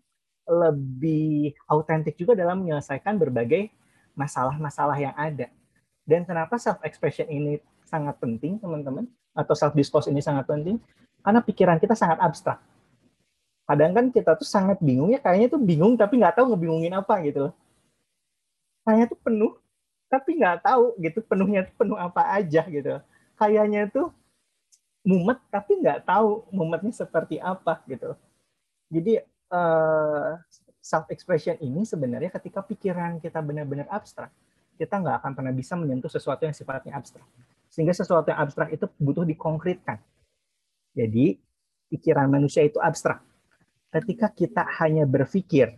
lebih 0.48 1.52
autentik 1.68 2.16
juga 2.16 2.32
dalam 2.32 2.64
menyelesaikan 2.64 3.20
berbagai 3.20 3.68
masalah-masalah 4.16 4.96
yang 4.96 5.14
ada. 5.14 5.52
Dan 6.08 6.24
kenapa 6.24 6.56
self 6.56 6.80
expression 6.82 7.28
ini 7.28 7.61
sangat 7.84 8.16
penting, 8.16 8.56
teman-teman? 8.56 9.04
Atau 9.37 9.52
self 9.52 9.76
discourse 9.76 10.08
ini 10.08 10.24
sangat 10.24 10.48
penting? 10.48 10.80
Karena 11.20 11.44
pikiran 11.44 11.76
kita 11.76 11.92
sangat 11.92 12.18
abstrak. 12.24 12.58
Kadang 13.68 13.92
kan 13.92 14.08
kita 14.08 14.32
tuh 14.40 14.48
sangat 14.48 14.80
bingung 14.80 15.12
ya, 15.12 15.20
kayaknya 15.20 15.52
tuh 15.52 15.61
bingung 15.61 15.92
tapi 16.00 16.16
nggak 16.16 16.40
tahu 16.40 16.56
ngebingungin 16.56 16.96
apa 16.96 17.20
gitu 17.20 17.52
loh. 17.52 17.54
Kayaknya 18.88 19.06
tuh 19.12 19.20
penuh, 19.20 19.52
tapi 20.08 20.40
nggak 20.40 20.64
tahu 20.64 20.96
gitu 20.96 21.20
penuhnya 21.20 21.68
tuh 21.68 21.76
penuh 21.76 21.98
apa 22.00 22.40
aja 22.40 22.64
gitu. 22.64 22.96
Kayaknya 23.37 23.92
tuh 23.92 24.08
mumet 25.04 25.37
tapi 25.52 25.84
nggak 25.84 26.08
tahu 26.08 26.48
mumetnya 26.48 26.92
seperti 26.96 27.37
apa 27.37 27.84
gitu. 27.84 28.16
Jadi 28.88 29.20
eh, 29.48 30.30
self 30.80 31.04
expression 31.12 31.56
ini 31.61 31.84
sebenarnya 31.84 32.32
ketika 32.32 32.64
pikiran 32.64 33.20
kita 33.20 33.44
benar-benar 33.44 33.88
abstrak, 33.92 34.32
kita 34.80 34.94
nggak 34.96 35.20
akan 35.20 35.32
pernah 35.37 35.52
bisa 35.52 35.74
menyentuh 35.74 36.08
sesuatu 36.08 36.48
yang 36.48 36.56
sifatnya 36.56 36.96
abstrak. 36.96 37.26
Sehingga 37.68 37.92
sesuatu 37.92 38.32
yang 38.32 38.40
abstrak 38.40 38.72
itu 38.72 38.88
butuh 38.96 39.28
dikonkretkan. 39.28 40.00
Jadi 40.96 41.37
pikiran 41.92 42.30
manusia 42.30 42.64
itu 42.64 42.80
abstrak. 42.80 43.20
Ketika 43.92 44.32
kita 44.32 44.64
hanya 44.80 45.04
berpikir, 45.04 45.76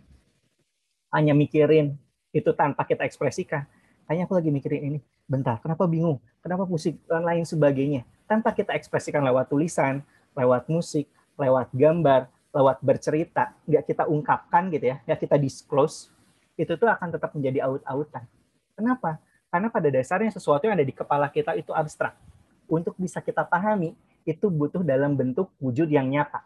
hanya 1.11 1.35
mikirin 1.35 1.95
itu 2.31 2.51
tanpa 2.55 2.87
kita 2.87 3.03
ekspresikan, 3.03 3.67
hanya 4.07 4.27
aku 4.27 4.35
lagi 4.39 4.51
mikirin 4.51 4.95
ini, 4.95 4.99
bentar, 5.27 5.59
kenapa 5.59 5.87
bingung, 5.87 6.19
kenapa 6.43 6.63
pusing, 6.67 6.99
dan 7.07 7.23
lain 7.23 7.43
sebagainya. 7.43 8.07
Tanpa 8.27 8.55
kita 8.55 8.75
ekspresikan 8.75 9.23
lewat 9.23 9.51
tulisan, 9.51 10.03
lewat 10.35 10.67
musik, 10.71 11.07
lewat 11.35 11.71
gambar, 11.75 12.31
lewat 12.51 12.83
bercerita, 12.83 13.55
nggak 13.63 13.83
kita 13.87 14.03
ungkapkan 14.11 14.67
gitu 14.71 14.91
ya, 14.91 14.97
ya 15.07 15.15
kita 15.15 15.39
disclose, 15.39 16.11
itu 16.59 16.75
tuh 16.75 16.87
akan 16.91 17.15
tetap 17.15 17.31
menjadi 17.31 17.63
aut-autan. 17.63 18.27
Kenapa? 18.75 19.17
Karena 19.51 19.67
pada 19.67 19.87
dasarnya 19.91 20.31
sesuatu 20.31 20.67
yang 20.67 20.75
ada 20.75 20.87
di 20.87 20.95
kepala 20.95 21.27
kita 21.31 21.55
itu 21.55 21.71
abstrak. 21.71 22.15
Untuk 22.71 22.95
bisa 22.95 23.19
kita 23.19 23.43
pahami, 23.43 23.95
itu 24.23 24.47
butuh 24.47 24.83
dalam 24.83 25.15
bentuk 25.15 25.51
wujud 25.59 25.91
yang 25.91 26.07
nyata. 26.07 26.43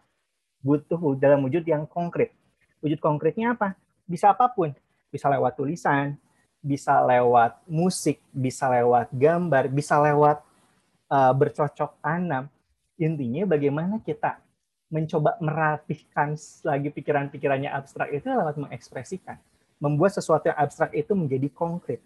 Butuh 0.62 0.98
dalam 1.18 1.46
wujud 1.46 1.62
yang 1.66 1.86
konkret. 1.86 2.34
Wujud 2.82 2.98
konkretnya 2.98 3.54
apa? 3.54 3.78
Bisa 4.10 4.34
apa 4.34 4.50
pun. 4.50 4.74
Bisa 5.14 5.30
lewat 5.30 5.54
tulisan, 5.54 6.18
bisa 6.66 6.98
lewat 7.06 7.62
musik, 7.70 8.18
bisa 8.34 8.66
lewat 8.74 9.14
gambar, 9.14 9.70
bisa 9.70 10.02
lewat 10.02 10.42
uh, 11.14 11.34
bercocok 11.34 12.02
tanam. 12.02 12.50
Intinya 12.98 13.46
bagaimana 13.46 14.02
kita 14.02 14.42
mencoba 14.90 15.38
merapihkan 15.42 16.38
lagi 16.64 16.90
pikiran-pikirannya 16.94 17.70
abstrak 17.74 18.14
itu 18.14 18.30
lewat 18.30 18.56
mengekspresikan. 18.62 19.42
Membuat 19.82 20.16
sesuatu 20.16 20.48
yang 20.48 20.58
abstrak 20.58 20.94
itu 20.94 21.12
menjadi 21.18 21.50
konkret. 21.52 22.00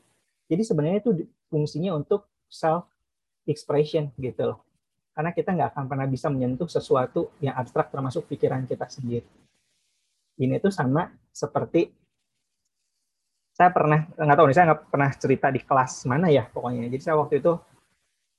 Jadi 0.49 0.63
sebenarnya 0.65 0.99
itu 1.05 1.29
fungsinya 1.51 1.93
untuk 1.93 2.25
self 2.49 2.89
expression 3.45 4.09
gitu 4.17 4.55
loh. 4.55 4.59
Karena 5.13 5.35
kita 5.35 5.53
nggak 5.53 5.69
akan 5.75 5.85
pernah 5.85 6.07
bisa 6.07 6.31
menyentuh 6.31 6.65
sesuatu 6.65 7.29
yang 7.43 7.53
abstrak 7.53 7.91
termasuk 7.91 8.25
pikiran 8.25 8.65
kita 8.65 8.87
sendiri. 8.87 9.27
Ini 10.39 10.57
tuh 10.63 10.71
sama 10.71 11.11
seperti 11.29 11.91
saya 13.51 13.75
pernah 13.75 14.07
nggak 14.07 14.37
tahu 14.39 14.47
nih 14.47 14.55
saya 14.55 14.65
nggak 14.71 14.81
pernah 14.87 15.11
cerita 15.19 15.47
di 15.51 15.59
kelas 15.59 16.07
mana 16.07 16.31
ya 16.31 16.47
pokoknya. 16.47 16.87
Jadi 16.87 17.03
saya 17.03 17.19
waktu 17.19 17.43
itu 17.43 17.59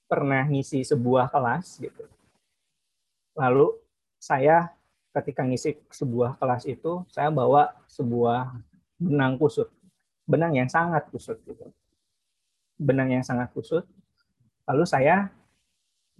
pernah 0.08 0.42
ngisi 0.48 0.80
sebuah 0.80 1.28
kelas 1.28 1.76
gitu. 1.84 2.08
Lalu 3.36 3.76
saya 4.20 4.68
ketika 5.16 5.42
ngisi 5.42 5.80
sebuah 5.90 6.36
kelas 6.36 6.68
itu 6.68 7.02
saya 7.10 7.32
bawa 7.32 7.72
sebuah 7.88 8.52
benang 9.00 9.40
kusut. 9.40 9.72
Benang 10.28 10.54
yang 10.54 10.68
sangat 10.68 11.08
kusut 11.10 11.40
gitu. 11.48 11.72
Benang 12.76 13.10
yang 13.10 13.24
sangat 13.24 13.50
kusut. 13.50 13.88
Lalu 14.68 14.84
saya 14.86 15.32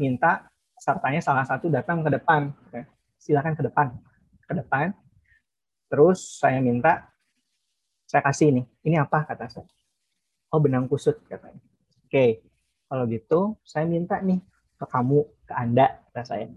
minta 0.00 0.48
sertanya 0.80 1.20
salah 1.20 1.44
satu 1.44 1.68
datang 1.68 2.00
ke 2.02 2.10
depan. 2.10 2.50
Silakan 3.20 3.54
ke 3.54 3.62
depan. 3.68 3.94
Ke 4.48 4.56
depan. 4.56 4.96
Terus 5.92 6.40
saya 6.40 6.58
minta 6.58 7.12
saya 8.08 8.26
kasih 8.26 8.50
ini. 8.50 8.62
Ini 8.82 9.06
apa 9.06 9.22
kata 9.22 9.46
saya? 9.46 9.68
Oh, 10.50 10.58
benang 10.58 10.90
kusut 10.90 11.22
katanya. 11.30 11.62
Oke, 12.10 12.42
kalau 12.90 13.06
gitu, 13.06 13.54
saya 13.62 13.86
minta 13.86 14.18
nih 14.18 14.42
ke 14.74 14.82
kamu, 14.82 15.22
ke 15.46 15.54
Anda, 15.54 16.02
kata 16.10 16.26
saya. 16.26 16.50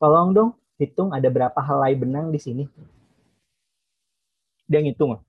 Tolong 0.00 0.32
dong 0.32 0.63
hitung 0.80 1.14
ada 1.14 1.28
berapa 1.30 1.56
helai 1.60 1.94
benang 1.94 2.34
di 2.34 2.40
sini. 2.42 2.64
Dia 4.66 4.80
ngitung. 4.80 5.20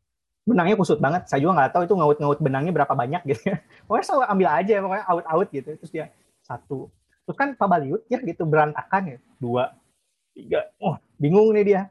Benangnya 0.46 0.78
kusut 0.78 1.02
banget. 1.02 1.26
Saya 1.26 1.42
juga 1.42 1.58
nggak 1.58 1.72
tahu 1.74 1.84
itu 1.86 1.96
ngaut-ngaut 1.98 2.40
benangnya 2.42 2.72
berapa 2.74 2.94
banyak 2.94 3.22
gitu. 3.26 3.42
Pokoknya 3.90 4.06
saya 4.06 4.28
ambil 4.30 4.48
aja, 4.50 4.74
pokoknya 4.82 5.06
out-out 5.10 5.48
gitu. 5.50 5.70
Terus 5.82 5.92
dia 5.92 6.06
satu. 6.46 6.90
Terus 7.26 7.38
kan 7.38 7.58
Pak 7.58 7.68
Baliut 7.68 8.02
ya 8.06 8.22
gitu 8.22 8.46
berantakan 8.46 9.18
ya. 9.18 9.18
Dua, 9.42 9.74
tiga. 10.38 10.70
Oh, 10.78 10.98
bingung 11.18 11.50
nih 11.58 11.66
dia. 11.66 11.82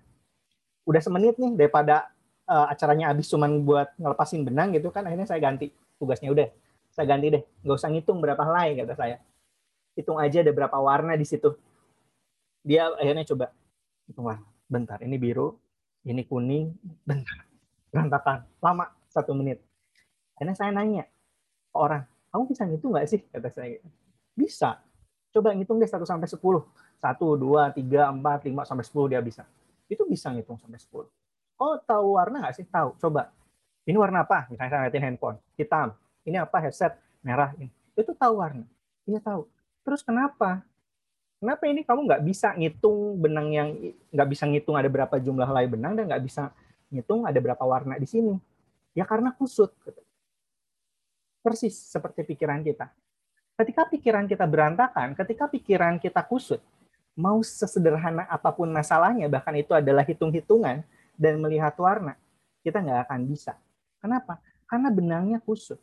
Udah 0.87 1.03
semenit 1.03 1.35
nih 1.35 1.59
daripada 1.59 2.15
uh, 2.49 2.67
acaranya 2.71 3.13
habis 3.13 3.29
cuman 3.29 3.65
buat 3.65 3.93
ngelepasin 3.97 4.45
benang 4.45 4.73
gitu 4.77 4.93
kan 4.93 5.05
akhirnya 5.05 5.29
saya 5.29 5.41
ganti 5.41 5.73
tugasnya 5.97 6.31
udah 6.33 6.49
saya 6.93 7.07
ganti 7.09 7.27
deh 7.33 7.43
nggak 7.65 7.77
usah 7.77 7.91
ngitung 7.91 8.19
berapa 8.21 8.43
helai 8.45 8.79
kata 8.79 8.95
saya 8.95 9.17
hitung 9.99 10.19
aja 10.21 10.43
ada 10.45 10.53
berapa 10.53 10.77
warna 10.79 11.17
di 11.17 11.27
situ 11.27 11.57
dia 12.65 12.89
akhirnya 12.97 13.29
coba 13.29 13.53
hitung 14.09 14.25
warna 14.25 14.49
bentar 14.65 14.99
ini 15.05 15.21
biru 15.21 15.53
ini 16.09 16.25
kuning 16.25 16.73
bentar 17.05 17.45
berantakan 17.93 18.49
lama 18.59 18.91
satu 19.13 19.31
menit. 19.37 19.63
Akhirnya 20.35 20.57
saya 20.59 20.75
nanya 20.75 21.07
ke 21.71 21.77
orang 21.79 22.03
kamu 22.35 22.43
bisa 22.51 22.67
ngitung 22.67 22.91
nggak 22.91 23.07
sih? 23.07 23.21
kata 23.31 23.49
saya 23.55 23.79
bisa. 24.35 24.83
Coba 25.31 25.55
ngitung 25.55 25.79
deh 25.79 25.87
satu 25.87 26.03
sampai 26.03 26.27
sepuluh. 26.27 26.67
Satu 26.99 27.39
dua 27.39 27.71
tiga 27.71 28.11
empat 28.11 28.43
lima 28.51 28.67
sampai 28.67 28.83
sepuluh 28.83 29.07
dia 29.15 29.23
bisa. 29.23 29.47
Itu 29.87 30.03
bisa 30.11 30.35
ngitung 30.35 30.59
sampai 30.59 30.83
sepuluh. 30.83 31.07
Oh 31.63 31.79
tahu 31.79 32.19
warna 32.19 32.43
nggak 32.43 32.55
sih? 32.59 32.67
Tahu 32.67 32.99
coba. 32.99 33.31
Ini 33.87 33.95
warna 33.95 34.27
apa? 34.27 34.51
Misalnya 34.51 34.71
saya 34.73 34.79
ngeliatin 34.83 35.05
handphone 35.07 35.37
hitam. 35.55 35.95
Ini 36.27 36.43
apa? 36.43 36.57
Headset 36.59 36.99
merah 37.23 37.55
ini. 37.55 37.71
Itu 37.95 38.11
tahu 38.19 38.43
warna. 38.43 38.67
Ini 39.07 39.23
tahu. 39.23 39.47
Terus 39.87 40.03
kenapa 40.03 40.67
kenapa 41.45 41.69
ini 41.69 41.85
kamu 41.85 42.09
nggak 42.09 42.23
bisa 42.25 42.57
ngitung 42.57 43.21
benang 43.21 43.53
yang 43.53 43.69
nggak 44.09 44.29
bisa 44.33 44.49
ngitung 44.49 44.81
ada 44.81 44.89
berapa 44.89 45.13
jumlah 45.21 45.45
helai 45.45 45.69
benang 45.69 45.93
dan 45.93 46.09
nggak 46.09 46.25
bisa 46.25 46.49
ngitung 46.89 47.29
ada 47.29 47.37
berapa 47.37 47.61
warna 47.61 48.01
di 48.01 48.09
sini? 48.09 48.41
Ya 48.97 49.05
karena 49.05 49.29
kusut 49.37 49.69
persis 51.45 51.77
seperti 51.77 52.25
pikiran 52.25 52.65
kita. 52.65 52.89
Ketika 53.61 53.85
pikiran 53.93 54.25
kita 54.25 54.49
berantakan 54.49 55.13
ketika 55.13 55.45
pikiran 55.53 56.01
kita 56.01 56.25
kusut 56.25 56.65
mau 57.13 57.45
sesederhana 57.45 58.25
apa 58.25 58.49
pun 58.49 58.73
masalahnya 58.73 59.29
bahkan 59.29 59.53
itu 59.53 59.77
adalah 59.77 60.03
hitung-hitungan 60.03 60.81
dan 61.21 61.35
melihat 61.45 61.77
warna 61.77 62.17
kita 62.65 62.81
nggak 62.81 63.05
akan 63.05 63.21
bisa. 63.29 63.53
Kenapa? 64.01 64.41
Karena 64.65 64.89
benangnya 64.89 65.39
kusut. 65.45 65.77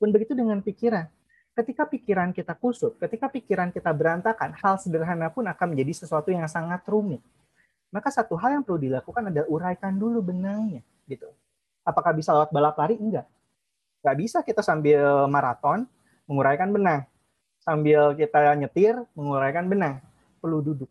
Pun 0.00 0.08
begitu 0.08 0.32
dengan 0.32 0.64
pikiran. 0.64 1.04
Ketika 1.52 1.84
pikiran 1.84 2.32
kita 2.32 2.56
kusut, 2.56 2.96
ketika 2.96 3.28
pikiran 3.28 3.68
kita 3.68 3.92
berantakan, 3.92 4.56
hal 4.56 4.80
sederhana 4.80 5.28
pun 5.28 5.44
akan 5.44 5.76
menjadi 5.76 6.04
sesuatu 6.04 6.32
yang 6.32 6.48
sangat 6.48 6.80
rumit. 6.88 7.20
Maka 7.92 8.08
satu 8.08 8.40
hal 8.40 8.56
yang 8.56 8.64
perlu 8.64 8.80
dilakukan 8.80 9.28
adalah 9.28 9.44
uraikan 9.52 9.92
dulu 9.92 10.24
benangnya. 10.24 10.80
gitu. 11.04 11.28
Apakah 11.84 12.16
bisa 12.16 12.32
lewat 12.32 12.48
balap 12.56 12.80
lari? 12.80 12.96
Enggak. 12.96 13.28
Enggak 14.00 14.16
bisa 14.16 14.38
kita 14.40 14.64
sambil 14.64 15.28
maraton 15.28 15.84
menguraikan 16.24 16.72
benang. 16.72 17.04
Sambil 17.60 18.16
kita 18.16 18.56
nyetir 18.56 18.96
menguraikan 19.12 19.68
benang. 19.68 20.00
Perlu 20.40 20.64
duduk. 20.64 20.88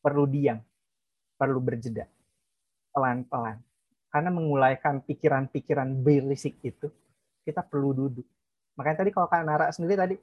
Perlu 0.00 0.24
diam. 0.24 0.64
Perlu 1.36 1.60
berjeda. 1.60 2.08
Pelan-pelan. 2.88 3.60
Karena 4.08 4.30
mengulaikan 4.32 5.04
pikiran-pikiran 5.04 5.92
berisik 6.00 6.56
itu 6.64 6.88
kita 7.44 7.60
perlu 7.60 7.92
duduk. 7.92 8.24
Makanya 8.78 9.02
tadi 9.02 9.10
kalau 9.10 9.26
Kak 9.26 9.42
Nara 9.42 9.66
sendiri 9.74 9.98
tadi, 9.98 10.14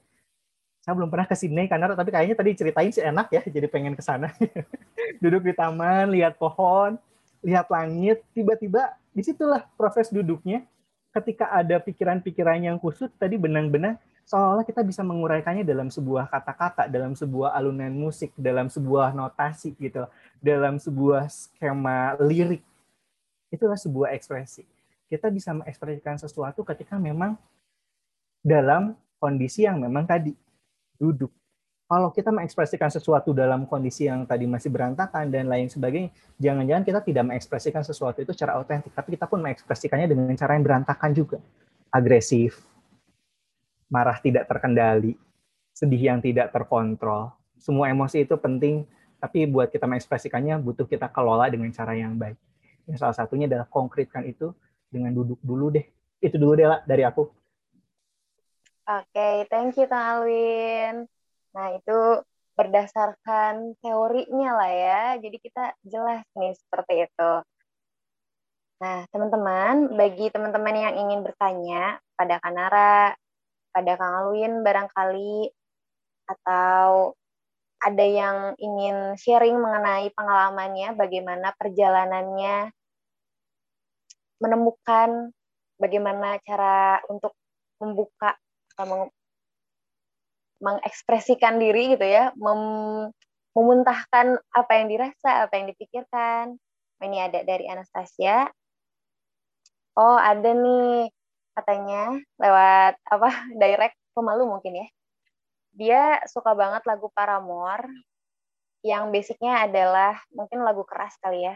saya 0.79 0.95
belum 0.95 1.11
pernah 1.11 1.27
ke 1.27 1.35
Sydney, 1.35 1.67
Nara, 1.67 1.91
tapi 1.91 2.15
kayaknya 2.15 2.39
tadi 2.39 2.55
ceritain 2.55 2.87
sih 2.87 3.03
enak 3.03 3.27
ya, 3.27 3.43
jadi 3.43 3.67
pengen 3.67 3.99
ke 3.99 4.03
sana. 4.05 4.31
duduk 5.23 5.43
di 5.43 5.51
taman, 5.51 6.15
lihat 6.15 6.39
pohon, 6.39 6.95
lihat 7.43 7.67
langit, 7.67 8.23
tiba-tiba 8.31 8.95
di 9.11 9.19
situlah 9.19 9.67
proses 9.75 10.07
duduknya. 10.07 10.63
Ketika 11.11 11.51
ada 11.51 11.79
pikiran-pikiran 11.79 12.59
yang 12.63 12.77
kusut, 12.79 13.11
tadi 13.15 13.35
benang-benang, 13.35 13.95
seolah-olah 14.27 14.67
kita 14.67 14.83
bisa 14.83 14.99
menguraikannya 15.03 15.63
dalam 15.63 15.87
sebuah 15.87 16.27
kata-kata, 16.27 16.87
dalam 16.91 17.15
sebuah 17.15 17.55
alunan 17.55 17.91
musik, 17.91 18.31
dalam 18.35 18.67
sebuah 18.67 19.15
notasi 19.15 19.75
gitu, 19.75 20.07
dalam 20.39 20.75
sebuah 20.75 21.27
skema 21.31 22.19
lirik. 22.19 22.63
Itulah 23.47 23.79
sebuah 23.79 24.11
ekspresi 24.11 24.67
kita 25.05 25.29
bisa 25.29 25.53
mengekspresikan 25.53 26.17
sesuatu 26.17 26.65
ketika 26.65 26.97
memang 26.97 27.37
dalam 28.45 28.93
kondisi 29.17 29.65
yang 29.65 29.81
memang 29.81 30.05
tadi 30.05 30.29
duduk. 31.01 31.33
Kalau 31.85 32.09
kita 32.09 32.33
mengekspresikan 32.33 32.89
sesuatu 32.89 33.33
dalam 33.33 33.65
kondisi 33.69 34.05
yang 34.09 34.25
tadi 34.25 34.45
masih 34.49 34.73
berantakan 34.73 35.29
dan 35.29 35.49
lain 35.49 35.69
sebagainya, 35.69 36.09
jangan-jangan 36.37 36.81
kita 36.85 36.99
tidak 37.01 37.23
mengekspresikan 37.29 37.81
sesuatu 37.85 38.21
itu 38.21 38.33
secara 38.33 38.57
otentik, 38.57 38.89
tapi 38.93 39.17
kita 39.17 39.29
pun 39.29 39.41
mengekspresikannya 39.41 40.09
dengan 40.09 40.33
cara 40.33 40.57
yang 40.57 40.65
berantakan 40.65 41.13
juga. 41.13 41.37
Agresif, 41.93 42.65
marah 43.89 44.17
tidak 44.17 44.49
terkendali, 44.49 45.13
sedih 45.77 46.09
yang 46.09 46.19
tidak 46.25 46.49
terkontrol. 46.49 47.33
Semua 47.61 47.93
emosi 47.93 48.25
itu 48.25 48.33
penting, 48.33 48.89
tapi 49.21 49.45
buat 49.45 49.69
kita 49.69 49.85
mengekspresikannya 49.85 50.57
butuh 50.61 50.89
kita 50.89 51.09
kelola 51.13 51.53
dengan 51.53 51.69
cara 51.69 51.93
yang 51.93 52.17
baik. 52.17 52.37
Yang 52.89 52.97
salah 52.97 53.13
satunya 53.13 53.45
adalah 53.45 53.69
konkretkan 53.69 54.25
itu 54.25 54.53
dengan 54.89 55.13
duduk 55.13 55.37
dulu 55.45 55.69
deh. 55.69 55.85
Itu 56.17 56.41
dulu 56.41 56.57
deh 56.57 56.65
lah 56.65 56.81
dari 56.81 57.05
aku. 57.05 57.44
Oke, 58.85 59.17
okay, 59.17 59.35
thank 59.49 59.73
you 59.81 59.89
Kang 59.89 60.21
Alwin. 60.21 61.09
Nah, 61.57 61.67
itu 61.73 62.21
berdasarkan 62.53 63.73
teorinya 63.81 64.61
lah 64.61 64.69
ya. 64.69 65.01
Jadi 65.17 65.41
kita 65.41 65.73
jelas 65.81 66.21
nih 66.37 66.53
seperti 66.53 67.09
itu. 67.09 67.31
Nah, 68.77 69.09
teman-teman, 69.09 69.89
bagi 69.97 70.29
teman-teman 70.29 70.75
yang 70.77 70.95
ingin 71.01 71.25
bertanya 71.25 71.97
pada 72.13 72.37
Kanara, 72.37 73.17
pada 73.73 73.91
Kang 73.97 74.13
Alwin 74.21 74.61
barangkali, 74.61 75.49
atau 76.29 77.17
ada 77.81 78.05
yang 78.05 78.53
ingin 78.61 79.17
sharing 79.17 79.57
mengenai 79.57 80.13
pengalamannya, 80.13 80.93
bagaimana 80.93 81.57
perjalanannya 81.57 82.69
menemukan 84.37 85.33
bagaimana 85.81 86.37
cara 86.45 87.01
untuk 87.09 87.33
membuka 87.81 88.37
meng, 88.83 89.07
mengekspresikan 90.59 91.55
diri 91.55 91.95
gitu 91.95 92.03
ya, 92.03 92.35
mem, 92.35 92.61
memuntahkan 93.55 94.35
apa 94.51 94.71
yang 94.75 94.87
dirasa, 94.91 95.47
apa 95.47 95.53
yang 95.55 95.71
dipikirkan. 95.71 96.59
Ini 96.99 97.31
ada 97.31 97.39
dari 97.47 97.71
Anastasia. 97.71 98.51
Oh, 99.95 100.19
ada 100.19 100.51
nih 100.51 101.07
katanya 101.55 102.19
lewat 102.35 102.99
apa 103.07 103.29
direct 103.61 103.95
pemalu 104.11 104.43
mungkin 104.43 104.83
ya. 104.83 104.87
Dia 105.75 106.03
suka 106.27 106.51
banget 106.55 106.83
lagu 106.83 107.07
Paramore 107.15 107.87
yang 108.83 109.09
basicnya 109.09 109.65
adalah 109.65 110.19
mungkin 110.35 110.63
lagu 110.67 110.83
keras 110.83 111.15
kali 111.23 111.47
ya. 111.47 111.55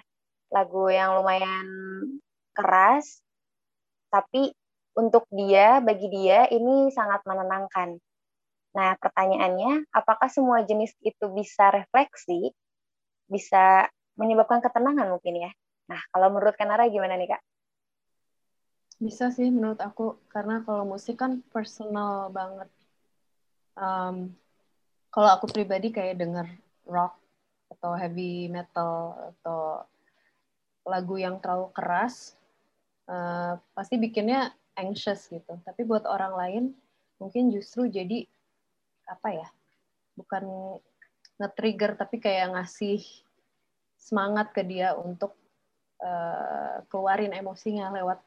Lagu 0.49 0.89
yang 0.89 1.19
lumayan 1.19 1.67
keras, 2.57 3.21
tapi 4.09 4.51
untuk 4.99 5.23
dia, 5.31 5.79
bagi 5.79 6.11
dia 6.11 6.51
ini 6.51 6.91
sangat 6.91 7.23
menenangkan. 7.23 7.95
Nah, 8.75 8.99
pertanyaannya, 8.99 9.87
apakah 9.95 10.27
semua 10.27 10.61
jenis 10.67 10.91
itu 10.99 11.25
bisa 11.31 11.71
refleksi, 11.71 12.51
bisa 13.31 13.87
menyebabkan 14.19 14.59
ketenangan 14.59 15.07
mungkin 15.07 15.47
ya? 15.47 15.51
Nah, 15.87 16.01
kalau 16.11 16.27
menurut 16.35 16.53
Kanara 16.59 16.85
gimana 16.91 17.15
nih, 17.15 17.31
Kak? 17.31 17.41
Bisa 18.99 19.31
sih 19.31 19.47
menurut 19.47 19.79
aku, 19.79 20.19
karena 20.27 20.61
kalau 20.67 20.83
musik 20.83 21.17
kan 21.17 21.39
personal 21.49 22.27
banget. 22.29 22.67
Um, 23.79 24.35
kalau 25.09 25.39
aku 25.39 25.47
pribadi 25.49 25.89
kayak 25.89 26.19
denger 26.19 26.45
rock 26.85 27.15
atau 27.71 27.95
heavy 27.95 28.51
metal 28.51 29.15
atau 29.33 29.87
lagu 30.85 31.15
yang 31.15 31.41
terlalu 31.41 31.71
keras, 31.73 32.35
uh, 33.09 33.57
pasti 33.73 33.97
bikinnya 33.97 34.53
anxious 34.79 35.27
gitu. 35.27 35.59
Tapi 35.67 35.81
buat 35.83 36.07
orang 36.07 36.33
lain 36.33 36.63
mungkin 37.19 37.51
justru 37.51 37.91
jadi 37.91 38.23
apa 39.11 39.43
ya 39.43 39.47
bukan 40.15 40.43
nge-trigger 41.39 41.99
tapi 41.99 42.19
kayak 42.19 42.55
ngasih 42.55 43.03
semangat 43.99 44.55
ke 44.55 44.63
dia 44.63 44.95
untuk 44.95 45.35
uh, 45.99 46.83
keluarin 46.87 47.35
emosinya 47.35 47.91
lewat 47.91 48.19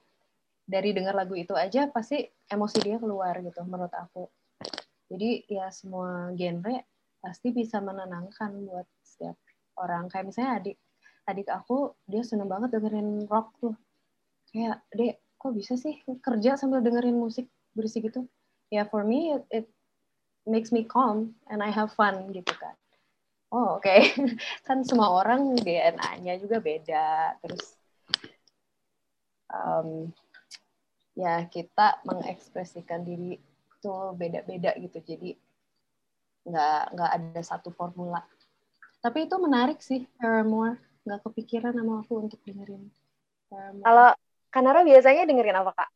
dari 0.68 0.92
dengar 0.92 1.16
lagu 1.16 1.36
itu 1.36 1.56
aja 1.56 1.88
pasti 1.90 2.24
emosi 2.48 2.78
dia 2.84 2.96
keluar 3.00 3.36
gitu 3.40 3.64
menurut 3.64 3.92
aku. 3.92 4.28
Jadi 5.12 5.44
ya 5.48 5.68
semua 5.68 6.32
genre 6.32 6.88
pasti 7.20 7.52
bisa 7.52 7.80
menenangkan 7.84 8.56
buat 8.64 8.88
setiap 9.04 9.36
orang. 9.76 10.08
Kayak 10.08 10.32
misalnya 10.32 10.52
adik 10.60 10.76
adik 11.22 11.48
aku 11.52 11.92
dia 12.08 12.22
seneng 12.24 12.48
banget 12.48 12.72
dengerin 12.76 13.28
rock 13.28 13.52
tuh. 13.60 13.76
Kayak 14.52 14.80
dek 14.92 15.21
kok 15.42 15.58
bisa 15.58 15.74
sih 15.74 15.98
kerja 16.22 16.54
sambil 16.54 16.78
dengerin 16.78 17.18
musik 17.18 17.50
berisik 17.74 18.06
gitu? 18.06 18.30
Ya 18.70 18.82
yeah, 18.82 18.86
for 18.86 19.02
me 19.02 19.34
it, 19.34 19.44
it 19.50 19.66
makes 20.46 20.70
me 20.70 20.86
calm 20.86 21.34
and 21.50 21.58
I 21.58 21.74
have 21.74 21.90
fun 21.98 22.30
gitu 22.30 22.54
kan. 22.54 22.78
Oh 23.50 23.82
oke. 23.82 23.84
Okay. 23.84 24.14
kan 24.66 24.86
semua 24.86 25.10
orang 25.10 25.58
DNA-nya 25.58 26.38
juga 26.38 26.62
beda. 26.62 27.36
Terus 27.42 27.74
um, 29.50 30.08
ya 31.18 31.42
kita 31.50 32.00
mengekspresikan 32.06 33.02
diri 33.02 33.36
itu 33.36 33.94
beda-beda 34.14 34.78
gitu. 34.78 34.98
Jadi 35.02 35.34
nggak 36.46 36.82
nggak 36.94 37.10
ada 37.18 37.40
satu 37.42 37.74
formula. 37.74 38.22
Tapi 39.02 39.26
itu 39.26 39.36
menarik 39.42 39.82
sih 39.82 40.06
Paramore. 40.16 40.78
Nggak 41.02 41.26
kepikiran 41.26 41.74
sama 41.74 42.06
aku 42.06 42.30
untuk 42.30 42.38
dengerin 42.46 42.86
Paramore. 43.50 43.84
kalau 43.84 44.10
Kanara 44.52 44.84
biasanya 44.84 45.24
dengerin 45.24 45.56
apa 45.56 45.72
kak? 45.72 45.90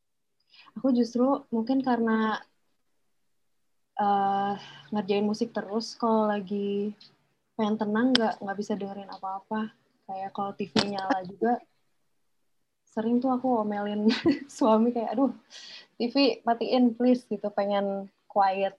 Aku 0.80 0.88
justru 0.96 1.44
mungkin 1.52 1.84
karena 1.84 2.40
uh, 4.00 4.56
ngerjain 4.96 5.28
musik 5.28 5.52
terus 5.52 5.92
kalau 5.92 6.24
lagi 6.24 6.96
pengen 7.56 7.76
tenang 7.76 8.16
nggak 8.16 8.40
nggak 8.40 8.56
bisa 8.56 8.72
dengerin 8.72 9.12
apa-apa. 9.12 9.76
Kayak 10.08 10.30
kalau 10.32 10.56
TV 10.56 10.72
nyala 10.88 11.20
juga 11.28 11.60
sering 12.88 13.20
tuh 13.20 13.28
aku 13.28 13.60
omelin 13.60 14.08
suami 14.56 14.88
kayak 14.88 15.12
aduh 15.12 15.36
TV 16.00 16.40
matiin 16.48 16.96
please 16.96 17.28
gitu 17.28 17.52
pengen 17.52 18.08
quiet. 18.24 18.72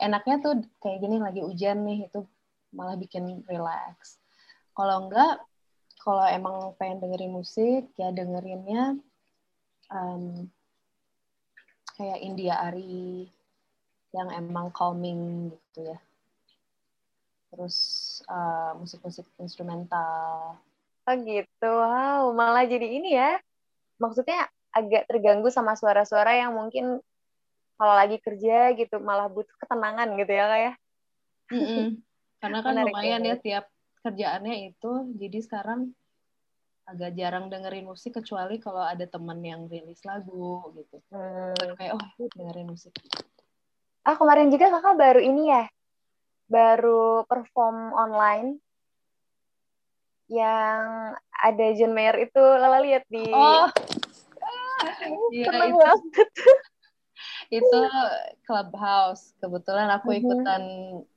Enaknya 0.00 0.40
tuh 0.40 0.64
kayak 0.80 1.04
gini 1.04 1.20
lagi 1.20 1.44
hujan 1.44 1.84
nih 1.84 2.08
itu 2.08 2.24
malah 2.72 2.96
bikin 2.96 3.44
relax. 3.44 4.16
Kalau 4.72 5.04
enggak 5.04 5.44
kalau 6.00 6.24
emang 6.24 6.72
pengen 6.80 7.04
dengerin 7.04 7.34
musik 7.34 7.92
ya 8.00 8.08
dengerinnya 8.08 8.96
um, 9.92 10.48
kayak 11.96 12.22
India 12.22 12.54
Ari 12.60 13.28
yang 14.14 14.28
emang 14.32 14.72
calming 14.72 15.52
gitu 15.52 15.92
ya. 15.92 15.98
Terus 17.52 17.76
uh, 18.28 18.76
musik-musik 18.76 19.24
instrumental. 19.40 20.56
Oh 21.08 21.16
gitu 21.24 21.70
wow 21.70 22.28
malah 22.32 22.64
jadi 22.64 22.86
ini 22.86 23.16
ya. 23.16 23.40
Maksudnya 23.98 24.46
agak 24.72 25.08
terganggu 25.10 25.48
sama 25.50 25.74
suara-suara 25.74 26.36
yang 26.38 26.54
mungkin 26.54 27.00
kalau 27.78 27.94
lagi 27.94 28.18
kerja 28.20 28.74
gitu 28.74 28.98
malah 29.00 29.30
butuh 29.30 29.54
ketenangan 29.58 30.12
gitu 30.18 30.32
ya 30.32 30.46
kayak. 30.46 30.74
Mm 31.48 31.64
-mm. 31.64 31.84
Karena 32.38 32.58
kan 32.62 32.72
Menarik 32.76 32.92
lumayan 32.94 33.22
ya 33.24 33.36
tiap 33.40 33.64
kerjaannya 34.06 34.70
itu, 34.70 34.92
jadi 35.18 35.38
sekarang 35.42 35.90
agak 36.88 37.10
jarang 37.20 37.52
dengerin 37.52 37.84
musik 37.84 38.16
kecuali 38.16 38.56
kalau 38.56 38.80
ada 38.80 39.04
temen 39.04 39.38
yang 39.44 39.68
rilis 39.68 40.00
lagu 40.08 40.72
gitu. 40.72 40.96
Hmm. 41.12 41.52
Kayak 41.76 42.00
oh 42.00 42.04
dengerin 42.32 42.68
musik. 42.72 42.96
Ah 44.08 44.16
kemarin 44.16 44.48
juga 44.48 44.72
kakak 44.72 44.96
baru 44.96 45.20
ini 45.20 45.52
ya, 45.52 45.64
baru 46.48 47.28
perform 47.28 47.92
online 47.92 48.56
yang 50.32 51.12
ada 51.44 51.66
John 51.76 51.92
Mayer 51.92 52.24
itu 52.24 52.40
lala 52.40 52.80
lihat 52.80 53.04
di. 53.08 53.28
Oh. 53.32 53.68
Iya, 55.34 55.50
itu. 55.74 55.92
itu 57.58 57.80
clubhouse. 58.46 59.34
Kebetulan 59.42 59.90
aku 59.90 60.14
mm-hmm. 60.14 60.22
ikutan 60.22 60.62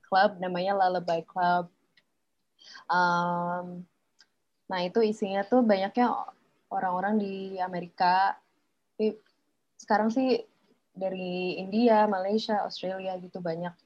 klub 0.02 0.32
namanya 0.42 0.74
Lullaby 0.74 1.22
Club. 1.22 1.70
Um, 2.90 3.86
nah 4.72 4.80
itu 4.80 5.04
isinya 5.04 5.44
tuh 5.44 5.60
banyaknya 5.60 6.08
orang-orang 6.72 7.20
di 7.20 7.60
Amerika. 7.60 8.40
Tapi 8.96 9.20
sekarang 9.76 10.08
sih 10.08 10.40
dari 10.96 11.60
India, 11.60 12.08
Malaysia, 12.08 12.64
Australia 12.64 13.20
gitu 13.20 13.44
banyak. 13.44 13.76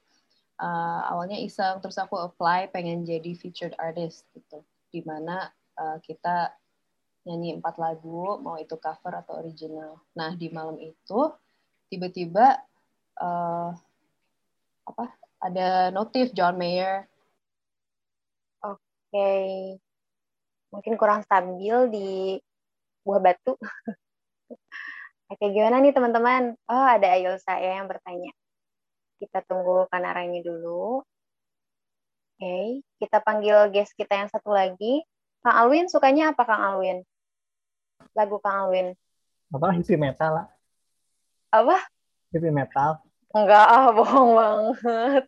Uh, 0.57 1.01
awalnya 1.13 1.37
iseng, 1.37 1.77
terus 1.83 1.99
aku 2.01 2.17
apply 2.17 2.71
pengen 2.71 3.03
jadi 3.03 3.35
featured 3.35 3.75
artist 3.77 4.25
gitu. 4.31 4.63
Di 4.89 5.03
mana 5.03 5.51
uh, 5.75 5.99
kita 5.99 6.55
nyanyi 7.27 7.59
empat 7.59 7.75
lagu, 7.77 8.39
mau 8.39 8.55
itu 8.55 8.79
cover 8.79 9.19
atau 9.21 9.43
original. 9.43 9.99
Nah 10.15 10.33
di 10.33 10.47
malam 10.49 10.79
itu 10.79 11.29
tiba-tiba 11.91 12.63
uh, 13.19 13.69
apa 14.87 15.05
ada 15.43 15.91
notif 15.91 16.31
John 16.33 16.57
Mayer. 16.57 17.05
Oke, 18.65 18.81
okay. 19.13 19.77
Mungkin 20.77 20.93
kurang 20.93 21.25
stabil 21.25 21.89
di 21.89 22.37
buah 23.01 23.17
batu. 23.17 23.57
Oke, 25.33 25.45
gimana 25.49 25.81
nih 25.81 25.89
teman-teman? 25.89 26.53
Oh, 26.69 26.85
ada 26.85 27.17
Ayul 27.17 27.41
saya 27.41 27.81
yang 27.81 27.89
bertanya. 27.89 28.29
Kita 29.17 29.41
tunggu 29.49 29.89
kanaranya 29.89 30.37
dulu. 30.45 31.01
Oke, 32.37 32.85
kita 33.01 33.17
panggil 33.25 33.73
guest 33.73 33.97
kita 33.97 34.21
yang 34.21 34.29
satu 34.29 34.53
lagi. 34.53 35.01
Kang 35.41 35.65
Alwin, 35.65 35.89
sukanya 35.89 36.37
apa 36.37 36.45
Kang 36.45 36.61
Alwin? 36.61 37.01
Lagu 38.13 38.37
Kang 38.37 38.69
Alwin. 38.69 38.93
Apa? 39.49 39.73
Heavy 39.73 39.97
metal 39.97 40.45
lah. 40.45 40.47
Apa? 41.49 41.81
Heavy 42.29 42.53
metal. 42.53 43.01
Enggak, 43.33 43.65
ah 43.65 43.89
bohong 43.89 44.31
banget. 44.37 45.25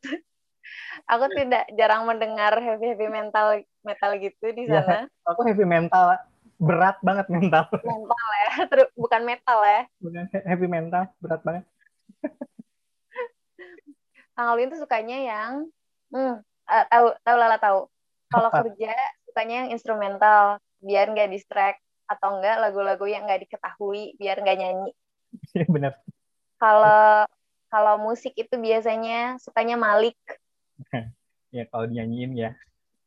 Aku 1.09 1.25
tidak 1.33 1.65
jarang 1.75 2.05
mendengar 2.05 2.53
heavy 2.59 2.93
heavy 2.93 3.07
mental 3.09 3.61
metal 3.81 4.11
gitu 4.19 4.45
di 4.53 4.67
iya, 4.67 4.83
sana. 4.83 5.05
Ya, 5.05 5.29
aku 5.29 5.41
heavy 5.47 5.65
mental, 5.65 6.17
berat 6.59 6.97
banget 7.01 7.25
mental. 7.31 7.63
Mental 7.81 8.27
ya, 8.33 8.49
terus 8.71 8.87
bukan 8.93 9.21
metal 9.23 9.59
ya. 9.63 9.81
Bukan 10.03 10.23
heavy 10.33 10.67
mental, 10.67 11.03
berat 11.23 11.41
banget. 11.41 11.63
Kang 14.35 14.55
Alwin 14.55 14.71
tuh 14.71 14.79
sukanya 14.79 15.17
yang, 15.19 15.51
hmm, 16.15 16.39
uh, 16.43 16.85
tahu 16.87 17.07
tahu 17.23 17.35
lala 17.35 17.57
tahu. 17.59 17.91
Kalau 18.29 18.49
kerja 18.53 18.93
sukanya 19.25 19.65
yang 19.65 19.69
instrumental, 19.73 20.61
biar 20.79 21.09
nggak 21.09 21.33
distract 21.33 21.81
atau 22.05 22.37
enggak 22.37 22.61
lagu-lagu 22.61 23.05
yang 23.09 23.25
nggak 23.25 23.49
diketahui, 23.49 24.13
biar 24.21 24.37
nggak 24.41 24.57
nyanyi. 24.57 24.91
Iya 25.53 25.65
benar. 25.69 25.93
Kalau 26.57 27.25
kalau 27.69 28.01
musik 28.01 28.33
itu 28.33 28.57
biasanya 28.57 29.37
sukanya 29.37 29.77
Malik. 29.77 30.17
ya 31.55 31.63
kalau 31.67 31.85
dinyanyiin 31.89 32.31
ya. 32.35 32.51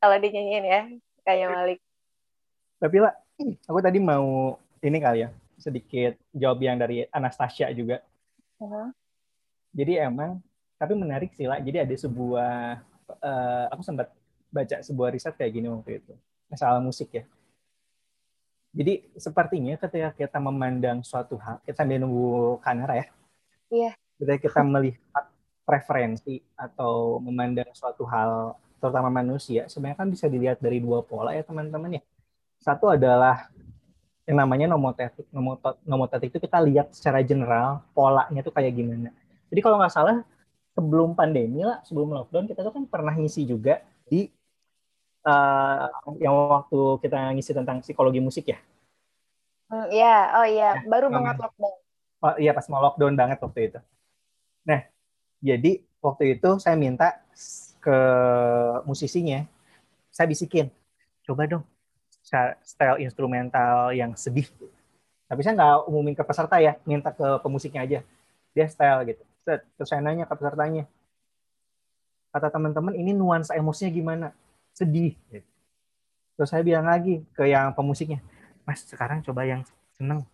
Kalau 0.02 0.16
dinyanyiin 0.18 0.64
ya, 0.66 0.80
kayak 1.22 1.48
Malik. 1.50 1.78
Tapi 2.82 2.96
lah, 2.98 3.14
aku 3.68 3.78
tadi 3.78 3.98
mau 4.02 4.58
ini 4.82 4.98
kali 4.98 5.24
ya, 5.24 5.30
sedikit 5.56 6.18
jawab 6.34 6.58
yang 6.60 6.76
dari 6.76 7.06
Anastasia 7.14 7.70
juga. 7.70 8.02
Uh-huh. 8.58 8.90
Jadi 9.72 10.02
emang, 10.02 10.42
tapi 10.76 10.98
menarik 10.98 11.30
sih 11.38 11.46
lah. 11.46 11.62
Jadi 11.62 11.86
ada 11.86 11.94
sebuah, 11.94 12.82
uh, 13.22 13.64
aku 13.70 13.82
sempat 13.86 14.10
baca 14.52 14.82
sebuah 14.82 15.14
riset 15.14 15.38
kayak 15.38 15.54
gini 15.54 15.70
waktu 15.70 16.02
itu, 16.02 16.12
masalah 16.50 16.82
musik 16.82 17.14
ya. 17.14 17.24
Jadi 18.72 19.04
sepertinya 19.20 19.76
ketika 19.78 20.10
kita 20.16 20.38
memandang 20.42 21.04
suatu 21.06 21.36
hal, 21.38 21.60
kita 21.62 21.84
sambil 21.84 22.00
nunggu 22.02 22.58
kamera 22.64 23.04
ya, 23.04 23.06
Iya. 23.72 23.90
Ketika 24.20 24.38
kita 24.52 24.60
melihat 24.60 25.24
preferensi 25.62 26.42
atau 26.58 27.22
memandang 27.22 27.70
suatu 27.72 28.02
hal, 28.08 28.58
terutama 28.82 29.08
manusia, 29.08 29.70
sebenarnya 29.70 29.98
kan 30.02 30.08
bisa 30.10 30.26
dilihat 30.26 30.58
dari 30.58 30.82
dua 30.82 31.02
pola 31.06 31.32
ya 31.32 31.46
teman-teman 31.46 31.98
ya. 31.98 32.02
Satu 32.58 32.90
adalah 32.90 33.50
yang 34.26 34.42
namanya 34.42 34.70
nomotetik. 34.70 35.26
Nomotetik 35.86 36.34
itu 36.34 36.38
kita 36.42 36.58
lihat 36.62 36.94
secara 36.94 37.22
general 37.22 37.82
polanya 37.94 38.42
itu 38.42 38.50
kayak 38.50 38.74
gimana. 38.74 39.10
Jadi 39.50 39.60
kalau 39.62 39.78
nggak 39.78 39.94
salah 39.94 40.22
sebelum 40.72 41.14
pandemi 41.14 41.62
lah, 41.62 41.82
sebelum 41.84 42.10
lockdown 42.14 42.48
kita 42.48 42.64
tuh 42.64 42.72
kan 42.72 42.84
pernah 42.88 43.14
ngisi 43.14 43.44
juga 43.44 43.82
di 44.08 44.30
uh, 45.26 45.86
yang 46.18 46.34
waktu 46.34 46.78
kita 47.02 47.34
ngisi 47.36 47.52
tentang 47.52 47.82
psikologi 47.84 48.18
musik 48.22 48.50
ya. 48.50 48.58
Hmm, 49.72 49.88
iya, 49.88 50.16
oh 50.36 50.46
iya, 50.46 50.70
ya, 50.76 50.88
baru 50.88 51.08
banget 51.08 51.40
lockdown 51.40 51.74
oh, 52.22 52.34
iya 52.38 52.52
pas 52.54 52.66
mau 52.70 52.80
lockdown 52.80 53.14
banget 53.18 53.38
waktu 53.42 53.60
itu. 53.68 53.80
Nah, 54.64 54.80
jadi 55.42 55.82
waktu 55.98 56.38
itu 56.38 56.50
saya 56.62 56.78
minta 56.78 57.18
ke 57.82 57.98
musisinya, 58.86 59.42
saya 60.14 60.30
bisikin, 60.30 60.70
coba 61.26 61.50
dong 61.50 61.64
style 62.62 63.02
instrumental 63.02 63.90
yang 63.92 64.14
sedih. 64.16 64.46
Tapi 65.26 65.40
saya 65.42 65.58
nggak 65.58 65.90
umumin 65.90 66.14
ke 66.14 66.24
peserta 66.24 66.56
ya, 66.62 66.78
minta 66.86 67.12
ke 67.12 67.42
pemusiknya 67.42 67.82
aja. 67.84 68.00
Dia 68.54 68.66
style 68.70 69.04
gitu. 69.10 69.22
Terus 69.44 69.88
saya 69.90 70.00
nanya 70.00 70.24
ke 70.24 70.34
pesertanya, 70.38 70.86
kata 72.32 72.48
teman-teman 72.48 72.96
ini 72.96 73.12
nuansa 73.12 73.52
emosinya 73.52 73.92
gimana 73.92 74.28
sedih 74.72 75.12
terus 76.34 76.48
saya 76.48 76.64
bilang 76.64 76.88
lagi 76.88 77.20
ke 77.36 77.44
yang 77.44 77.76
pemusiknya 77.76 78.24
mas 78.64 78.80
sekarang 78.88 79.20
coba 79.20 79.44
yang 79.44 79.60
seneng 79.92 80.24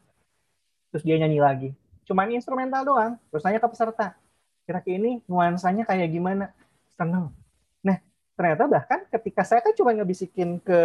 terus 0.94 1.02
dia 1.02 1.18
nyanyi 1.18 1.42
lagi 1.42 1.68
cuman 2.06 2.30
instrumental 2.30 2.86
doang 2.86 3.12
terus 3.34 3.42
nanya 3.42 3.58
ke 3.58 3.66
peserta 3.66 4.14
kira-kira 4.68 5.00
ini 5.00 5.24
nuansanya 5.24 5.88
kayak 5.88 6.12
gimana? 6.12 6.52
Seneng. 7.00 7.32
Nah 7.80 7.96
ternyata 8.36 8.68
bahkan 8.68 9.00
ketika 9.08 9.40
saya 9.40 9.64
kan 9.64 9.72
cuma 9.72 9.96
ngebisikin 9.96 10.60
ke 10.60 10.80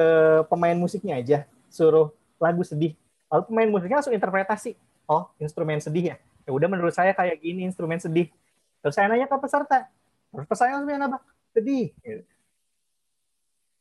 pemain 0.48 0.80
musiknya 0.80 1.20
aja 1.20 1.44
suruh 1.68 2.16
lagu 2.40 2.64
sedih. 2.64 2.96
Lalu 3.28 3.44
pemain 3.52 3.70
musiknya 3.76 4.00
langsung 4.00 4.16
interpretasi 4.16 4.80
oh 5.12 5.28
instrumen 5.36 5.84
sedih 5.84 6.16
ya? 6.16 6.18
Ya 6.48 6.52
udah 6.56 6.72
menurut 6.72 6.96
saya 6.96 7.12
kayak 7.12 7.44
gini 7.44 7.68
instrumen 7.68 8.00
sedih. 8.00 8.32
Terus 8.80 8.96
saya 8.96 9.12
nanya 9.12 9.28
ke 9.28 9.36
peserta 9.36 9.92
terus 10.32 10.48
peserta 10.48 10.80
langsung 10.80 11.04
apa 11.04 11.20
sedih? 11.52 11.92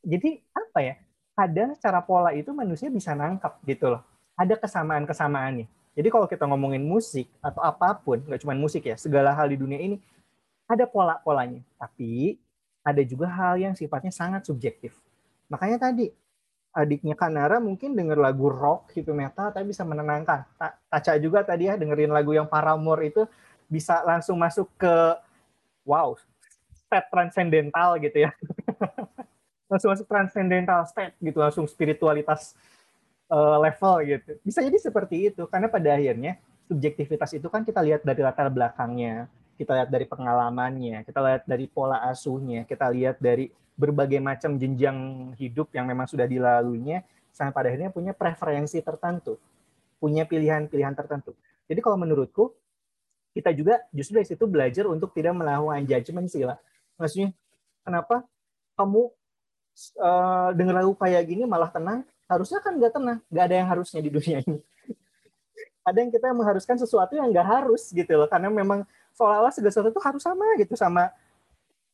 Jadi 0.03 0.43
apa 0.51 0.79
ya? 0.83 0.95
Kadang 1.39 1.79
cara 1.79 2.03
pola 2.03 2.35
itu 2.35 2.51
manusia 2.51 2.91
bisa 2.91 3.15
nangkap 3.15 3.63
gitu 3.63 3.87
loh. 3.87 4.03
Ada 4.35 4.59
kesamaan 4.59 5.07
kesamaannya 5.07 5.71
jadi 5.93 6.09
kalau 6.09 6.25
kita 6.25 6.49
ngomongin 6.49 6.81
musik 6.81 7.29
atau 7.45 7.61
apa 7.61 7.93
pun, 8.01 8.25
nggak 8.25 8.41
cuma 8.41 8.57
musik 8.57 8.89
ya, 8.89 8.97
segala 8.97 9.37
hal 9.37 9.53
di 9.53 9.61
dunia 9.61 9.77
ini 9.77 10.01
ada 10.65 10.89
pola-polanya. 10.89 11.61
Tapi 11.77 12.41
ada 12.81 13.03
juga 13.05 13.29
hal 13.29 13.61
yang 13.61 13.75
sifatnya 13.77 14.09
sangat 14.09 14.49
subjektif. 14.49 14.97
Makanya 15.53 15.77
tadi 15.77 16.09
adiknya 16.73 17.13
Kanara 17.13 17.61
mungkin 17.61 17.93
denger 17.93 18.17
lagu 18.17 18.49
rock 18.49 18.97
gitu 18.97 19.13
metal 19.13 19.53
tapi 19.53 19.69
bisa 19.69 19.85
menenangkan. 19.85 20.49
Taca 20.89 21.13
juga 21.21 21.45
tadi 21.45 21.69
ya 21.69 21.77
dengerin 21.77 22.09
lagu 22.09 22.33
yang 22.33 22.49
Paramore 22.49 23.13
itu 23.13 23.29
bisa 23.69 24.01
langsung 24.09 24.41
masuk 24.41 24.73
ke 24.81 24.95
wow, 25.85 26.17
state 26.73 27.09
transcendental 27.13 28.01
gitu 28.01 28.25
ya. 28.25 28.33
langsung 29.73 29.93
masuk 29.93 30.09
transcendental 30.09 30.85
state 30.89 31.17
gitu, 31.21 31.37
langsung 31.41 31.69
spiritualitas 31.69 32.57
uh, 33.33 33.57
level 33.65 33.95
gitu. 34.05 34.31
Bisa 34.45 34.61
jadi 34.61 34.77
seperti 34.77 35.33
itu 35.33 35.49
karena 35.49 35.73
pada 35.73 35.97
akhirnya 35.97 36.37
subjektivitas 36.69 37.33
itu 37.33 37.49
kan 37.49 37.65
kita 37.65 37.81
lihat 37.81 38.05
dari 38.05 38.21
latar 38.21 38.53
belakangnya, 38.53 39.27
kita 39.57 39.73
lihat 39.73 39.89
dari 39.89 40.05
pengalamannya, 40.05 41.03
kita 41.09 41.21
lihat 41.25 41.43
dari 41.49 41.67
pola 41.67 42.05
asuhnya, 42.07 42.69
kita 42.69 42.93
lihat 42.93 43.17
dari 43.19 43.49
berbagai 43.73 44.21
macam 44.21 44.61
jenjang 44.61 45.33
hidup 45.41 45.73
yang 45.73 45.89
memang 45.89 46.05
sudah 46.05 46.29
dilaluinya 46.29 47.01
sampai 47.33 47.53
pada 47.57 47.67
akhirnya 47.73 47.89
punya 47.89 48.13
preferensi 48.13 48.79
tertentu, 48.85 49.41
punya 49.97 50.29
pilihan-pilihan 50.29 50.93
tertentu. 50.93 51.33
Jadi 51.65 51.81
kalau 51.81 51.97
menurutku 51.97 52.53
kita 53.33 53.49
juga 53.57 53.81
justru 53.97 54.21
dari 54.21 54.29
situ 54.29 54.45
belajar 54.45 54.85
untuk 54.85 55.17
tidak 55.17 55.33
melakukan 55.33 55.89
judgment 55.89 56.29
sih 56.29 56.45
lah. 56.45 56.61
Maksudnya 57.01 57.33
kenapa 57.81 58.29
kamu 58.77 59.09
uh, 59.97 60.51
dengar 60.53 60.85
lagu 60.85 60.93
kayak 60.93 61.25
gini 61.25 61.49
malah 61.49 61.73
tenang, 61.73 62.05
harusnya 62.31 62.59
kan 62.65 62.73
nggak 62.79 62.93
tenang 62.95 63.19
nggak 63.29 63.45
ada 63.45 63.55
yang 63.57 63.69
harusnya 63.69 64.01
di 64.01 64.11
dunia 64.11 64.39
ini. 64.45 64.59
Ada 65.89 65.99
yang 65.99 66.15
kita 66.15 66.31
mengharuskan 66.31 66.79
sesuatu 66.79 67.19
yang 67.19 67.27
nggak 67.35 67.43
harus 67.43 67.91
gitu 67.91 68.15
loh 68.15 68.31
karena 68.31 68.47
memang 68.47 68.87
seolah-olah 69.19 69.51
segala 69.51 69.75
sesuatu 69.75 69.91
itu 69.91 69.99
harus 69.99 70.23
sama 70.23 70.47
gitu 70.55 70.79
sama 70.79 71.11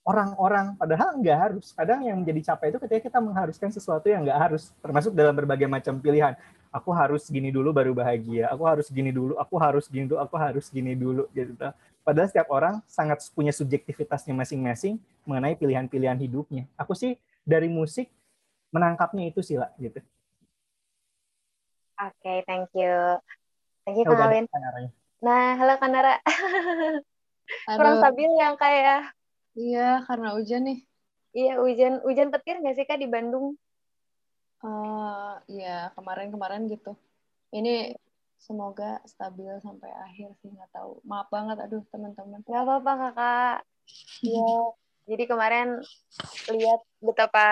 orang-orang 0.04 0.76
padahal 0.76 1.16
nggak 1.16 1.38
harus. 1.40 1.72
Kadang 1.72 2.04
yang 2.04 2.20
menjadi 2.20 2.52
capek 2.52 2.76
itu 2.76 2.78
ketika 2.84 3.00
kita 3.08 3.18
mengharuskan 3.24 3.72
sesuatu 3.72 4.04
yang 4.12 4.28
nggak 4.28 4.38
harus 4.38 4.76
termasuk 4.84 5.16
dalam 5.16 5.32
berbagai 5.32 5.64
macam 5.64 5.96
pilihan. 5.96 6.36
Aku 6.68 6.92
harus 6.92 7.24
gini 7.32 7.48
dulu 7.48 7.72
baru 7.72 7.96
bahagia 7.96 8.52
aku 8.52 8.68
harus 8.68 8.92
gini 8.92 9.08
dulu 9.08 9.40
aku 9.40 9.56
harus 9.56 9.88
gini 9.88 10.04
dulu 10.04 10.20
aku 10.20 10.36
harus 10.36 10.68
gini 10.68 10.92
dulu 10.92 11.24
gitu. 11.32 11.56
Padahal 12.04 12.28
setiap 12.28 12.48
orang 12.52 12.84
sangat 12.84 13.24
punya 13.32 13.56
subjektivitasnya 13.56 14.36
masing-masing 14.36 15.00
mengenai 15.24 15.56
pilihan-pilihan 15.56 16.20
hidupnya. 16.20 16.68
Aku 16.76 16.92
sih 16.92 17.16
dari 17.48 17.72
musik 17.72 18.12
menangkapnya 18.68 19.32
itu 19.32 19.40
sih 19.40 19.56
lah 19.56 19.72
gitu 19.80 20.04
Oke, 21.98 22.14
okay, 22.22 22.38
thank 22.46 22.70
you. 22.78 22.94
Thank 23.82 23.98
you, 23.98 24.06
ya, 24.06 24.14
Kak 24.14 24.30
Alwin. 24.30 24.46
Nah, 25.18 25.58
halo 25.58 25.74
Kanara. 25.82 26.22
Kurang 27.74 27.98
stabil 27.98 28.30
yang 28.38 28.54
kayak. 28.54 29.10
Iya, 29.58 30.06
karena 30.06 30.38
hujan 30.38 30.62
nih. 30.70 30.78
Iya, 31.34 31.58
hujan 31.58 31.98
hujan 32.06 32.30
petir 32.30 32.62
nggak 32.62 32.78
sih 32.78 32.86
Kak 32.86 33.02
di 33.02 33.10
Bandung? 33.10 33.58
Uh, 34.62 35.42
iya, 35.50 35.90
kemarin-kemarin 35.98 36.70
gitu. 36.70 36.94
Ini 37.50 37.98
semoga 38.38 39.02
stabil 39.02 39.58
sampai 39.58 39.90
akhir 39.90 40.38
sih, 40.38 40.54
nggak 40.54 40.70
tahu. 40.70 41.02
Maaf 41.02 41.26
banget, 41.34 41.58
aduh 41.66 41.82
teman-teman. 41.90 42.46
Nggak 42.46 42.62
apa-apa 42.62 42.92
Kakak. 42.94 43.58
Iya. 44.22 44.70
Jadi 45.10 45.24
kemarin 45.26 45.82
lihat 46.46 46.80
betapa 47.02 47.48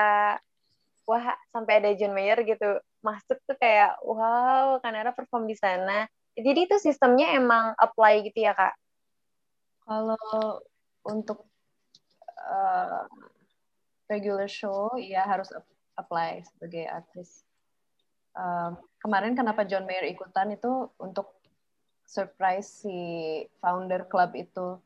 wah 1.03 1.27
sampai 1.55 1.83
ada 1.83 1.91
John 1.99 2.13
Mayer 2.13 2.43
gitu 2.47 2.79
masuk 3.07 3.39
tuh 3.47 3.55
kayak 3.55 3.95
wow 4.03 4.83
Kanara 4.83 5.15
perform 5.15 5.47
di 5.47 5.55
sana. 5.55 6.11
Jadi 6.35 6.67
itu 6.67 6.77
sistemnya 6.83 7.39
emang 7.39 7.73
apply 7.79 8.27
gitu 8.27 8.45
ya 8.45 8.53
kak? 8.53 8.75
Kalau 9.87 10.61
untuk 11.07 11.47
uh, 12.43 13.07
regular 14.11 14.51
show 14.51 14.99
ya 14.99 15.23
harus 15.23 15.49
apply 15.97 16.43
sebagai 16.45 16.91
artis. 16.91 17.47
Um, 18.37 18.77
kemarin 19.01 19.33
kenapa 19.33 19.65
John 19.65 19.89
Mayer 19.89 20.13
ikutan 20.13 20.53
itu 20.53 20.93
untuk 21.01 21.37
surprise 22.05 22.69
si 22.85 22.99
founder 23.59 24.07
club 24.07 24.37
itu 24.37 24.79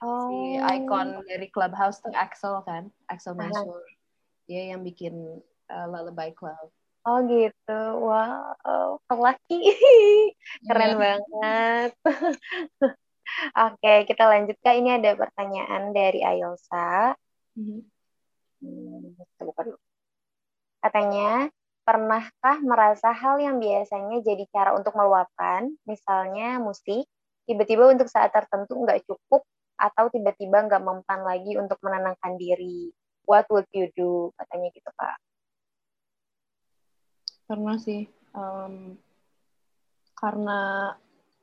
oh. 0.00 0.28
si 0.30 0.56
icon 0.62 1.20
dari 1.28 1.50
clubhouse 1.52 2.00
tuh 2.00 2.14
Axel 2.16 2.64
kan 2.64 2.88
Axel 3.10 3.36
Mansur 3.36 3.84
dia 4.48 4.72
yang 4.72 4.80
bikin 4.80 5.44
uh, 5.68 5.86
Lullaby 5.92 6.32
Club 6.32 6.72
Oh 7.08 7.24
gitu, 7.24 7.80
wow, 8.04 9.00
laki, 9.08 9.56
keren 10.68 10.92
yeah. 10.92 11.00
banget. 11.00 11.90
Oke, 13.64 13.94
kita 14.04 14.28
lanjut 14.28 14.56
kak. 14.60 14.76
Ini 14.76 15.00
ada 15.00 15.16
pertanyaan 15.16 15.96
dari 15.96 16.20
Ayolsa. 16.20 17.16
Mm-hmm. 17.56 17.80
Hmm, 18.60 19.72
Katanya, 20.84 21.48
pernahkah 21.88 22.60
merasa 22.60 23.08
hal 23.16 23.40
yang 23.40 23.56
biasanya 23.56 24.20
jadi 24.20 24.44
cara 24.52 24.76
untuk 24.76 24.92
meluapkan, 24.92 25.72
misalnya 25.88 26.60
musik, 26.60 27.08
tiba-tiba 27.48 27.88
untuk 27.88 28.12
saat 28.12 28.36
tertentu 28.36 28.84
nggak 28.84 29.00
cukup, 29.08 29.48
atau 29.80 30.12
tiba-tiba 30.12 30.60
nggak 30.68 30.84
mempan 30.84 31.24
lagi 31.24 31.56
untuk 31.56 31.80
menenangkan 31.80 32.36
diri? 32.36 32.92
What 33.24 33.48
would 33.48 33.64
you 33.72 33.88
do? 33.96 34.28
Katanya 34.36 34.68
gitu, 34.76 34.92
Kak 34.92 35.16
pernah 37.48 37.80
sih 37.80 38.04
um, 38.36 38.92
karena 40.12 40.92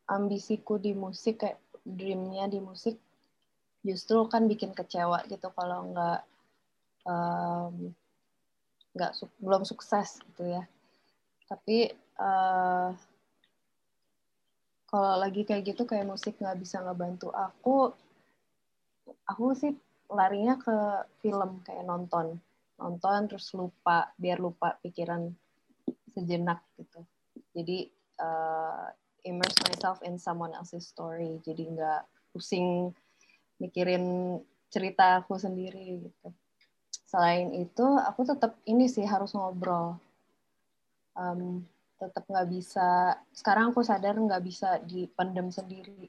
ambisiku 0.06 0.78
di 0.78 0.94
musik 0.94 1.42
kayak 1.42 1.58
dreamnya 1.82 2.46
di 2.46 2.62
musik 2.62 3.02
justru 3.86 4.26
kan 4.30 4.46
bikin 4.46 4.74
kecewa 4.74 5.26
gitu 5.26 5.50
kalau 5.54 5.90
nggak 5.90 6.22
nggak 8.94 9.12
um, 9.14 9.18
su 9.18 9.26
belum 9.42 9.66
sukses 9.66 10.22
gitu 10.30 10.46
ya. 10.46 10.64
Tapi 11.46 11.94
uh, 12.18 12.90
kalau 14.90 15.14
lagi 15.22 15.46
kayak 15.46 15.74
gitu 15.74 15.86
kayak 15.86 16.10
musik 16.10 16.38
nggak 16.42 16.58
bisa 16.58 16.82
ngebantu 16.82 17.30
aku 17.34 17.94
aku 19.30 19.46
sih 19.54 19.74
larinya 20.10 20.58
ke 20.58 21.06
film 21.22 21.62
kayak 21.66 21.86
nonton. 21.86 22.42
Nonton 22.82 23.30
terus 23.30 23.54
lupa 23.54 24.10
biar 24.18 24.42
lupa 24.42 24.78
pikiran 24.82 25.30
sejenak 26.16 26.64
gitu. 26.80 27.04
Jadi 27.52 27.92
uh, 28.24 28.88
immerse 29.28 29.60
myself 29.68 30.00
in 30.08 30.16
someone 30.16 30.56
else's 30.56 30.88
story. 30.88 31.44
Jadi 31.44 31.76
nggak 31.76 32.32
pusing 32.32 32.96
mikirin 33.60 34.38
cerita 34.72 35.20
aku 35.20 35.36
sendiri 35.36 36.08
gitu. 36.08 36.28
Selain 37.06 37.52
itu 37.52 37.86
aku 38.00 38.24
tetap 38.24 38.56
ini 38.64 38.88
sih 38.88 39.04
harus 39.04 39.36
ngobrol. 39.36 40.00
Um, 41.16 41.64
tetap 41.96 42.28
nggak 42.28 42.48
bisa 42.52 43.16
sekarang 43.32 43.72
aku 43.72 43.80
sadar 43.84 44.16
nggak 44.16 44.44
bisa 44.44 44.80
dipendam 44.84 45.52
sendiri. 45.52 46.08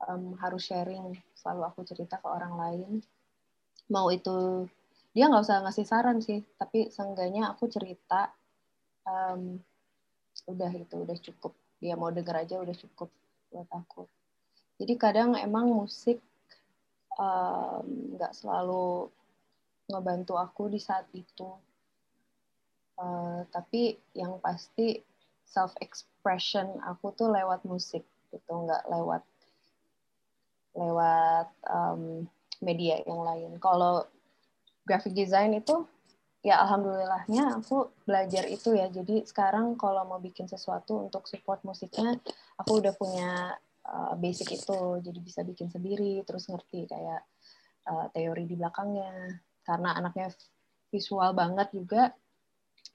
Um, 0.00 0.34
harus 0.40 0.64
sharing 0.64 1.14
selalu 1.36 1.62
aku 1.70 1.80
cerita 1.86 2.18
ke 2.18 2.28
orang 2.28 2.54
lain. 2.56 2.90
Mau 3.90 4.08
itu 4.14 4.66
dia 5.10 5.26
nggak 5.26 5.42
usah 5.42 5.66
ngasih 5.66 5.86
saran 5.86 6.18
sih 6.22 6.38
tapi 6.54 6.86
seenggaknya 6.86 7.50
aku 7.50 7.66
cerita 7.66 8.30
um, 9.10 9.58
udah 10.46 10.70
itu 10.70 10.94
udah 10.94 11.18
cukup. 11.18 11.52
Dia 11.82 11.98
mau 11.98 12.14
denger 12.14 12.46
aja 12.46 12.62
udah 12.62 12.76
cukup 12.76 13.10
buat 13.50 13.66
aku. 13.74 14.06
Jadi 14.78 14.94
kadang 14.96 15.36
emang 15.36 15.68
musik 15.68 16.22
nggak 18.16 18.32
um, 18.32 18.38
selalu 18.38 19.10
ngebantu 19.90 20.38
aku 20.38 20.70
di 20.70 20.80
saat 20.80 21.04
itu. 21.12 21.50
Uh, 23.00 23.48
tapi 23.48 23.96
yang 24.12 24.36
pasti 24.44 25.00
self 25.44 25.72
expression 25.80 26.68
aku 26.84 27.10
tuh 27.16 27.32
lewat 27.32 27.64
musik 27.64 28.04
gitu 28.30 28.52
nggak 28.52 28.86
lewat 28.92 29.24
lewat 30.76 31.48
um, 31.66 32.28
media 32.62 33.02
yang 33.02 33.20
lain. 33.26 33.50
Kalau 33.58 34.06
graphic 34.86 35.16
design 35.16 35.56
itu 35.58 35.82
ya 36.40 36.56
alhamdulillahnya 36.64 37.60
aku 37.60 37.92
belajar 38.08 38.48
itu 38.48 38.72
ya. 38.72 38.88
Jadi 38.88 39.28
sekarang 39.28 39.76
kalau 39.76 40.04
mau 40.08 40.20
bikin 40.20 40.48
sesuatu 40.48 41.08
untuk 41.08 41.28
support 41.28 41.60
musiknya, 41.68 42.16
aku 42.56 42.80
udah 42.80 42.92
punya 42.96 43.56
uh, 43.84 44.14
basic 44.16 44.56
itu. 44.56 44.80
Jadi 45.04 45.18
bisa 45.20 45.44
bikin 45.44 45.68
sendiri, 45.68 46.24
terus 46.24 46.48
ngerti 46.48 46.88
kayak 46.88 47.22
uh, 47.88 48.06
teori 48.12 48.48
di 48.48 48.56
belakangnya. 48.56 49.40
Karena 49.60 49.94
anaknya 49.96 50.32
visual 50.88 51.30
banget 51.36 51.68
juga, 51.70 52.10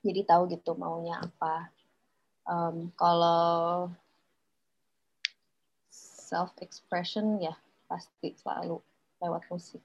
jadi 0.01 0.25
tahu 0.25 0.49
gitu 0.51 0.73
maunya 0.75 1.21
apa. 1.21 1.69
Um, 2.45 2.93
kalau 2.93 3.89
self 6.25 6.53
expression 6.61 7.37
ya 7.41 7.53
pasti 7.85 8.33
selalu 8.41 8.81
lewat 9.21 9.45
musik. 9.49 9.81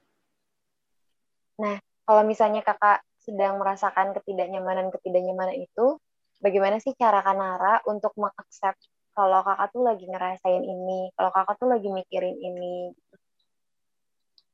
Nah, 1.61 1.77
kalau 2.05 2.25
misalnya 2.25 2.65
kakak 2.65 3.05
sedang 3.21 3.61
merasakan 3.61 4.17
ketidaknyamanan 4.17 4.89
ketidaknyamanan 4.89 5.61
itu, 5.61 6.01
bagaimana 6.41 6.81
sih 6.81 6.97
cara 6.97 7.21
Kanara 7.21 7.85
untuk 7.85 8.11
mengaccept 8.17 8.81
kalau 9.11 9.43
kakak 9.45 9.69
tuh 9.75 9.83
lagi 9.83 10.05
ngerasain 10.07 10.63
ini, 10.63 11.11
kalau 11.13 11.31
kakak 11.35 11.55
tuh 11.59 11.69
lagi 11.69 11.87
mikirin 11.91 12.37
ini? 12.41 12.95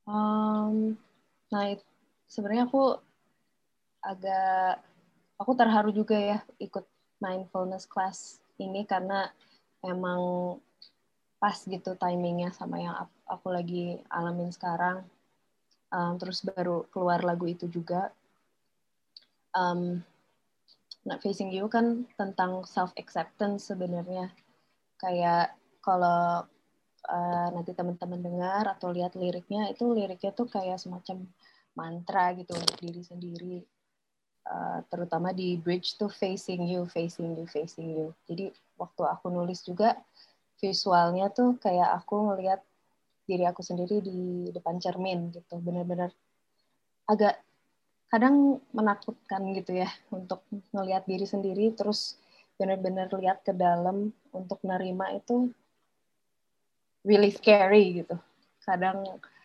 Um, 0.08 0.96
nah, 1.52 1.72
sebenarnya 2.28 2.68
aku 2.68 2.96
agak 4.02 4.80
aku 5.38 5.52
terharu 5.54 5.90
juga 5.94 6.16
ya 6.18 6.38
ikut 6.58 6.84
mindfulness 7.22 7.86
class 7.86 8.42
ini 8.58 8.82
karena 8.88 9.30
emang 9.84 10.54
pas 11.38 11.54
gitu 11.62 11.94
timingnya 11.94 12.50
sama 12.50 12.82
yang 12.82 12.96
aku 13.30 13.48
lagi 13.54 14.02
alamin 14.10 14.50
sekarang. 14.50 15.06
Um, 15.88 16.18
terus 16.20 16.42
baru 16.44 16.84
keluar 16.90 17.22
lagu 17.22 17.46
itu 17.46 17.70
juga. 17.70 18.10
Um, 19.56 20.02
Not 21.06 21.24
Facing 21.24 21.54
You 21.54 21.70
kan 21.72 22.04
tentang 22.20 22.66
self 22.68 22.92
acceptance 23.00 23.72
sebenarnya. 23.72 24.28
Kayak 25.00 25.56
kalau 25.80 26.44
uh, 27.08 27.48
nanti 27.54 27.72
teman-teman 27.72 28.20
dengar 28.20 28.64
atau 28.68 28.92
lihat 28.92 29.16
liriknya 29.16 29.70
itu 29.72 29.88
liriknya 29.94 30.34
tuh 30.34 30.50
kayak 30.50 30.76
semacam 30.82 31.24
mantra 31.78 32.34
gitu 32.34 32.52
untuk 32.58 32.76
diri 32.82 33.00
sendiri 33.06 33.62
Eh, 34.48 34.80
terutama 34.88 35.36
di 35.36 35.60
bridge 35.60 36.00
to 36.00 36.08
facing 36.08 36.64
you, 36.64 36.88
facing 36.88 37.36
you, 37.36 37.44
facing 37.44 37.92
you. 37.92 38.16
Jadi 38.24 38.48
waktu 38.80 39.02
aku 39.04 39.28
nulis 39.28 39.60
juga 39.60 39.92
visualnya 40.56 41.28
tuh 41.28 41.60
kayak 41.60 42.00
aku 42.00 42.32
ngelihat 42.32 42.64
diri 43.28 43.44
aku 43.44 43.60
sendiri 43.60 44.00
di 44.00 44.48
depan 44.48 44.80
cermin 44.80 45.28
gitu, 45.36 45.60
benar-benar 45.60 46.08
agak 47.04 47.36
kadang 48.08 48.60
menakutkan 48.72 49.52
gitu 49.52 49.84
ya 49.84 49.88
untuk 50.08 50.40
ngelihat 50.72 51.04
diri 51.04 51.28
sendiri 51.28 51.76
terus 51.76 52.16
benar-benar 52.56 53.12
lihat 53.14 53.44
ke 53.44 53.52
dalam 53.52 54.10
untuk 54.32 54.58
nerima 54.64 55.12
itu 55.14 55.52
really 57.04 57.30
scary 57.30 58.02
gitu. 58.02 58.16
Kadang 58.64 59.04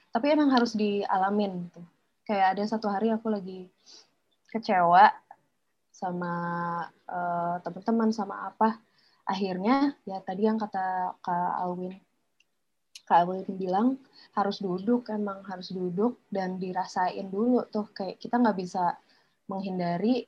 tapi 0.10 0.32
emang 0.32 0.50
harus 0.50 0.74
dialamin 0.74 1.70
gitu. 1.70 1.82
Kayak 2.24 2.58
ada 2.58 2.64
satu 2.66 2.88
hari 2.88 3.12
aku 3.12 3.28
lagi 3.28 3.68
kecewa 4.50 5.12
sama 5.92 6.34
uh, 7.08 7.60
teman-teman 7.62 8.10
sama 8.16 8.48
apa. 8.48 8.80
Akhirnya 9.28 9.96
ya 10.08 10.20
tadi 10.24 10.48
yang 10.48 10.60
kata 10.60 11.16
Kak 11.20 11.52
Alwin 11.60 11.96
Kak 13.04 13.28
Alwin 13.28 13.44
bilang 13.60 14.00
harus 14.34 14.64
duduk 14.64 15.12
emang 15.12 15.44
harus 15.46 15.76
duduk 15.76 16.24
dan 16.32 16.56
dirasain 16.56 17.28
dulu 17.28 17.68
tuh 17.68 17.92
kayak 17.92 18.18
kita 18.18 18.40
nggak 18.40 18.58
bisa 18.58 18.96
menghindari 19.52 20.24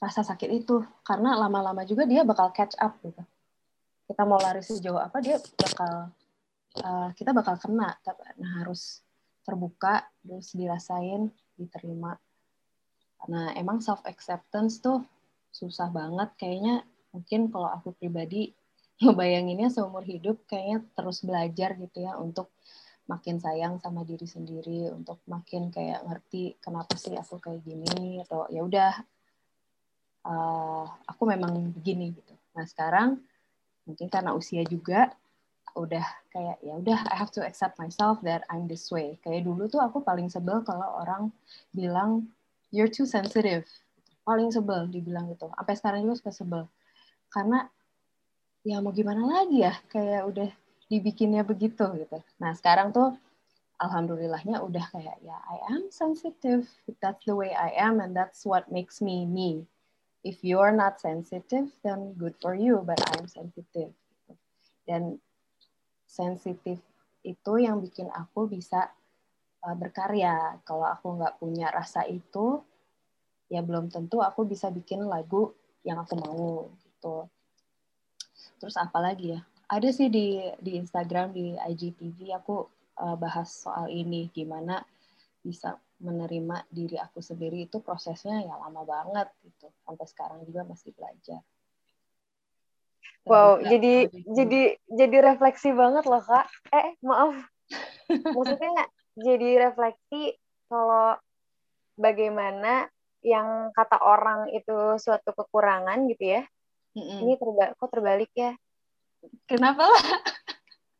rasa 0.00 0.24
sakit 0.24 0.50
itu. 0.64 0.80
Karena 1.04 1.36
lama-lama 1.36 1.84
juga 1.84 2.08
dia 2.08 2.24
bakal 2.24 2.52
catch 2.52 2.76
up 2.80 2.96
gitu. 3.04 3.20
Kita 4.06 4.22
mau 4.24 4.40
lari 4.40 4.62
sejauh 4.64 5.02
apa 5.02 5.18
dia 5.20 5.36
bakal 5.36 6.12
uh, 6.80 7.08
kita 7.12 7.36
bakal 7.36 7.60
kena. 7.60 7.92
Nah 8.40 8.52
harus 8.64 9.04
terbuka 9.44 10.08
terus 10.24 10.56
dirasain 10.56 11.28
diterima. 11.54 12.18
Nah, 13.26 13.56
emang 13.56 13.80
self 13.80 14.04
acceptance 14.04 14.78
tuh 14.78 15.02
susah 15.50 15.88
banget 15.88 16.30
kayaknya. 16.36 16.84
Mungkin 17.16 17.48
kalau 17.48 17.72
aku 17.72 17.96
pribadi 17.96 18.52
ngebayanginnya 19.02 19.68
seumur 19.68 20.04
hidup 20.04 20.40
kayaknya 20.48 20.84
terus 20.96 21.20
belajar 21.20 21.76
gitu 21.76 21.98
ya 22.04 22.16
untuk 22.16 22.48
makin 23.06 23.38
sayang 23.38 23.78
sama 23.78 24.02
diri 24.02 24.26
sendiri 24.26 24.90
untuk 24.90 25.22
makin 25.30 25.70
kayak 25.70 26.02
ngerti 26.02 26.58
kenapa 26.58 26.98
sih 26.98 27.14
aku 27.14 27.38
kayak 27.38 27.62
gini 27.62 28.18
atau 28.24 28.50
ya 28.50 28.66
udah 28.66 28.92
uh, 30.26 30.84
aku 31.06 31.22
memang 31.28 31.70
begini 31.70 32.10
gitu. 32.18 32.34
Nah 32.58 32.66
sekarang 32.66 33.22
mungkin 33.86 34.10
karena 34.10 34.34
usia 34.34 34.66
juga 34.66 35.14
udah 35.78 36.02
kayak 36.34 36.56
ya 36.64 36.74
udah 36.74 36.98
I 37.12 37.14
have 37.14 37.30
to 37.36 37.44
accept 37.46 37.78
myself 37.78 38.18
that 38.26 38.42
I'm 38.50 38.66
this 38.66 38.90
way. 38.90 39.22
Kayak 39.22 39.46
dulu 39.46 39.70
tuh 39.70 39.78
aku 39.78 40.02
paling 40.02 40.26
sebel 40.26 40.66
kalau 40.66 40.98
orang 40.98 41.30
bilang 41.70 42.26
you're 42.74 42.90
too 42.90 43.06
sensitive 43.06 43.62
paling 44.26 44.50
sebel 44.50 44.90
dibilang 44.90 45.30
gitu 45.30 45.46
sampai 45.54 45.74
sekarang 45.78 46.00
juga 46.02 46.18
suka 46.18 46.32
sebel 46.34 46.62
karena 47.30 47.70
ya 48.66 48.82
mau 48.82 48.90
gimana 48.90 49.22
lagi 49.22 49.62
ya 49.62 49.78
kayak 49.86 50.26
udah 50.26 50.50
dibikinnya 50.90 51.46
begitu 51.46 51.86
gitu 51.94 52.18
nah 52.42 52.50
sekarang 52.58 52.90
tuh 52.90 53.14
alhamdulillahnya 53.78 54.58
udah 54.58 54.82
kayak 54.90 55.22
ya 55.22 55.38
I 55.46 55.70
am 55.70 55.94
sensitive 55.94 56.66
that's 56.98 57.22
the 57.22 57.36
way 57.38 57.54
I 57.54 57.70
am 57.78 58.02
and 58.02 58.10
that's 58.10 58.42
what 58.42 58.66
makes 58.66 58.98
me 58.98 59.22
me 59.22 59.70
if 60.26 60.42
you're 60.42 60.74
not 60.74 60.98
sensitive 60.98 61.70
then 61.86 62.18
good 62.18 62.34
for 62.42 62.58
you 62.58 62.82
but 62.82 62.98
I'm 63.14 63.30
sensitive 63.30 63.94
dan 64.82 65.22
sensitif 66.10 66.82
itu 67.26 67.52
yang 67.58 67.82
bikin 67.82 68.06
aku 68.14 68.46
bisa 68.46 68.94
uh, 69.66 69.76
berkarya. 69.76 70.62
Kalau 70.62 70.86
aku 70.86 71.18
nggak 71.18 71.42
punya 71.42 71.74
rasa 71.74 72.06
itu, 72.06 72.62
ya 73.50 73.60
belum 73.66 73.90
tentu 73.90 74.22
aku 74.22 74.46
bisa 74.46 74.70
bikin 74.70 75.02
lagu 75.10 75.50
yang 75.82 75.98
aku 75.98 76.14
mau 76.18 76.70
gitu. 76.86 77.26
Terus 78.56 78.76
apa 78.80 78.98
lagi 79.00 79.36
ya? 79.36 79.40
Ada 79.66 79.90
sih 79.90 80.08
di 80.08 80.38
di 80.62 80.78
Instagram 80.78 81.34
di 81.34 81.58
IGTV 81.58 82.36
aku 82.38 82.66
uh, 83.02 83.16
bahas 83.18 83.50
soal 83.50 83.90
ini 83.90 84.30
gimana 84.30 84.80
bisa 85.42 85.78
menerima 85.96 86.68
diri 86.68 87.00
aku 87.00 87.24
sendiri 87.24 87.64
itu 87.64 87.80
prosesnya 87.80 88.44
ya 88.44 88.54
lama 88.56 88.84
banget 88.84 89.28
gitu. 89.42 89.66
Sampai 89.82 90.06
sekarang 90.06 90.38
juga 90.44 90.62
masih 90.64 90.92
belajar. 90.92 91.40
Wow, 93.26 93.58
jadi 93.58 94.06
jadi 94.38 94.78
jadi 94.86 95.16
refleksi 95.34 95.74
banget 95.74 96.06
loh 96.06 96.22
kak. 96.22 96.46
Eh 96.70 96.94
maaf, 97.02 97.34
maksudnya 98.38 98.86
jadi 99.18 99.66
refleksi 99.66 100.38
kalau 100.70 101.18
bagaimana 101.98 102.86
yang 103.26 103.74
kata 103.74 103.98
orang 103.98 104.46
itu 104.54 104.94
suatu 105.02 105.34
kekurangan 105.34 106.06
gitu 106.06 106.38
ya. 106.38 106.42
Mm-hmm. 106.96 107.18
Ini 107.22 107.32
terba 107.36 107.64
kok 107.76 107.88
terbalik 107.92 108.32
ya? 108.32 108.52
Kenapa 109.44 109.84
lah? 109.84 110.04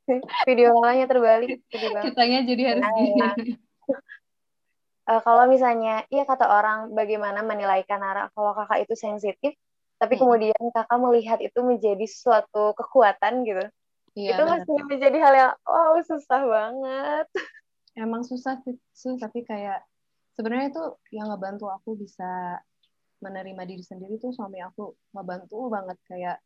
Video 0.49 0.77
lainnya 0.79 1.09
terbalik. 1.09 1.65
Kitanya 1.73 2.47
jadi 2.47 2.63
harus 2.77 2.85
nah, 2.85 2.95
gini. 2.95 3.57
Uh, 5.09 5.21
kalau 5.27 5.49
misalnya, 5.51 6.05
iya 6.13 6.23
kata 6.29 6.47
orang 6.47 6.93
bagaimana 6.95 7.43
menilai 7.43 7.83
Kanara 7.89 8.31
kalau 8.37 8.55
kakak 8.55 8.87
itu 8.87 8.95
sensitif, 8.95 9.57
tapi 9.99 10.15
hmm. 10.15 10.23
kemudian 10.23 10.63
kakak 10.71 10.99
melihat 11.01 11.39
itu 11.43 11.59
menjadi 11.65 12.07
suatu 12.07 12.77
kekuatan 12.77 13.43
gitu. 13.43 13.65
Iya, 14.17 14.33
itu 14.33 14.43
bener. 14.49 14.53
masih 14.65 14.75
menjadi 14.89 15.19
hal 15.21 15.35
yang 15.37 15.53
wow 15.69 15.95
susah 16.01 16.41
banget 16.49 17.27
emang 17.97 18.23
susah 18.23 18.61
sih 18.93 19.17
tapi 19.17 19.43
kayak 19.43 19.81
sebenarnya 20.37 20.73
itu 20.73 20.85
yang 21.17 21.33
ngebantu 21.33 21.73
aku 21.73 21.97
bisa 21.97 22.61
menerima 23.27 23.63
diri 23.67 23.83
sendiri 23.83 24.23
tuh 24.23 24.31
suami 24.31 24.63
aku 24.63 24.95
ngebantu 25.11 25.67
banget. 25.67 25.99
Kayak 26.07 26.39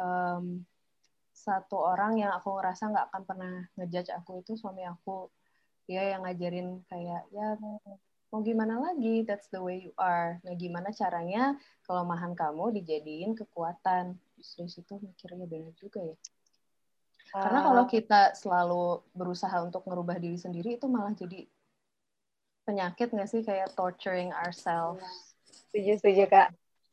um, 0.00 0.64
satu 1.36 1.78
orang 1.78 2.18
yang 2.18 2.32
aku 2.34 2.56
ngerasa 2.56 2.90
nggak 2.90 3.06
akan 3.12 3.22
pernah 3.28 3.54
ngejudge 3.76 4.10
aku 4.16 4.40
itu 4.40 4.56
suami 4.56 4.82
aku. 4.88 5.28
Dia 5.84 6.16
yang 6.16 6.24
ngajarin 6.24 6.80
kayak 6.88 7.28
ya 7.32 7.56
mau 8.28 8.40
gimana 8.44 8.76
lagi? 8.80 9.24
That's 9.24 9.48
the 9.48 9.60
way 9.60 9.88
you 9.88 9.92
are. 9.96 10.40
Nah 10.44 10.54
gimana 10.56 10.92
caranya 10.92 11.56
kelemahan 11.84 12.36
kamu 12.36 12.76
dijadiin 12.80 13.32
kekuatan? 13.36 14.16
Terus 14.36 14.74
itu 14.76 14.94
mikirnya 15.00 15.46
benar 15.48 15.72
juga 15.76 16.04
ya. 16.04 16.16
Karena 17.28 17.60
kalau 17.60 17.84
kita 17.84 18.32
selalu 18.32 19.04
berusaha 19.12 19.60
untuk 19.60 19.84
merubah 19.84 20.16
diri 20.16 20.40
sendiri 20.40 20.80
itu 20.80 20.88
malah 20.88 21.12
jadi 21.12 21.44
penyakit 22.64 23.12
nggak 23.12 23.28
sih? 23.28 23.44
Kayak 23.44 23.72
torturing 23.76 24.32
ourselves. 24.32 25.04
Setuju 25.70 25.92
setuju 26.00 26.24
kak. 26.28 26.48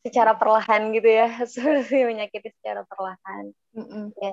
Secara 0.06 0.38
perlahan 0.38 0.94
gitu 0.94 1.10
ya, 1.10 1.28
seperti 1.52 2.06
menyakiti 2.06 2.54
secara 2.62 2.86
perlahan. 2.86 3.52
Mm 3.74 3.86
-mm. 3.86 4.06
Ya. 4.22 4.32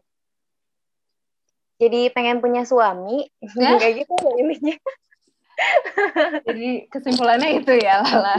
jadi 1.83 2.01
pengen 2.15 2.39
punya 2.39 2.63
suami 2.63 3.27
ya? 3.59 3.75
kayak 3.83 4.07
gitu 4.07 4.13
ya 4.15 4.33
intinya 4.39 4.77
jadi 6.49 6.71
kesimpulannya 6.89 7.51
itu 7.63 7.73
ya 7.83 8.01
Lala 8.03 8.39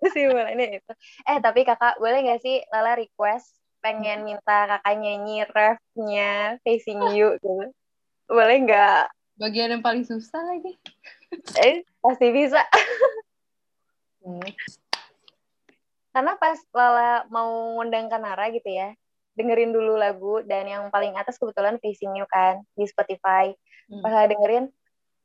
kesimpulannya 0.00 0.80
itu 0.80 0.92
eh 1.28 1.38
tapi 1.38 1.68
kakak 1.68 2.00
boleh 2.00 2.24
nggak 2.24 2.40
sih 2.40 2.64
Lala 2.72 2.96
request 2.96 3.60
pengen 3.80 4.24
minta 4.24 4.68
kakak 4.68 4.96
nyanyi 5.00 5.44
refnya 5.48 6.60
facing 6.64 7.00
you 7.16 7.36
gitu 7.40 7.72
boleh 8.28 8.56
nggak 8.64 9.08
bagian 9.40 9.72
yang 9.72 9.84
paling 9.84 10.04
susah 10.04 10.40
lagi 10.44 10.76
eh 11.62 11.86
pasti 12.04 12.26
bisa 12.34 12.60
hmm. 14.24 14.44
Karena 16.10 16.34
pas 16.38 16.58
Lala 16.74 17.24
mau 17.30 17.78
ngundang 17.78 18.10
Kanara 18.10 18.50
gitu 18.50 18.66
ya 18.66 18.94
dengerin 19.38 19.72
dulu 19.72 19.94
lagu 19.96 20.42
dan 20.44 20.66
yang 20.66 20.84
paling 20.90 21.16
atas 21.16 21.38
kebetulan 21.40 21.78
Facing 21.80 22.18
You 22.18 22.26
kan 22.28 22.60
di 22.76 22.84
Spotify. 22.84 23.54
Hmm. 23.88 24.02
Pas 24.04 24.26
dengerin, 24.26 24.68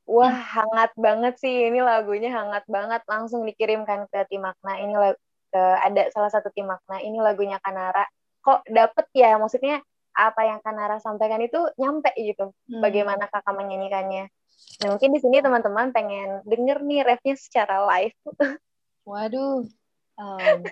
wah 0.05 0.29
hmm. 0.29 0.45
hangat 0.53 0.91
banget 0.95 1.33
sih 1.41 1.67
ini 1.67 1.81
lagunya 1.81 2.29
hangat 2.29 2.63
banget 2.69 3.01
langsung 3.09 3.43
dikirimkan 3.43 4.05
ke 4.07 4.23
tim 4.29 4.45
makna 4.45 4.77
ini 4.77 4.93
lagu, 4.93 5.17
ke 5.49 5.61
ada 5.81 6.07
salah 6.13 6.29
satu 6.29 6.53
tim 6.53 6.69
makna 6.69 7.01
ini 7.01 7.17
lagunya 7.17 7.57
Kanara 7.59 8.05
kok 8.45 8.61
dapet 8.69 9.09
ya 9.17 9.35
maksudnya 9.41 9.81
apa 10.13 10.41
yang 10.45 10.61
Kanara 10.61 11.01
sampaikan 11.01 11.41
itu 11.41 11.57
nyampe 11.81 12.13
gitu 12.13 12.53
hmm. 12.69 12.81
bagaimana 12.85 13.25
kakak 13.25 13.57
menyanyikannya 13.57 14.29
nah 14.85 14.87
mungkin 14.93 15.09
di 15.11 15.19
sini 15.19 15.41
teman-teman 15.41 15.89
pengen 15.89 16.45
denger 16.45 16.85
nih 16.85 17.01
refnya 17.01 17.35
secara 17.35 17.81
live 17.89 18.15
waduh 19.09 19.65
um, 20.17 20.63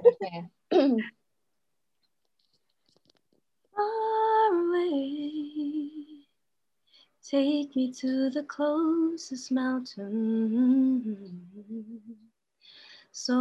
far 3.76 4.50
away. 4.54 5.89
Take 7.24 7.76
me 7.76 7.91
to 7.94 8.30
the 8.30 8.44
closest 8.44 9.52
mountain. 9.52 11.18
So 13.12 13.34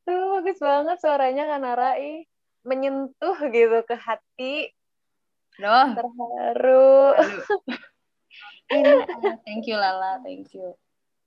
Tuh, 0.08 0.40
bagus 0.40 0.58
banget 0.58 0.98
suaranya 1.04 1.44
kan 1.46 1.62
Rai. 1.78 2.26
Menyentuh 2.68 3.38
gitu 3.48 3.80
ke 3.88 3.96
hati. 3.96 4.76
Loh. 5.58 5.96
Terharu. 5.96 7.16
thank 9.48 9.64
you 9.66 9.80
Lala, 9.80 10.20
thank 10.22 10.52
you. 10.52 10.76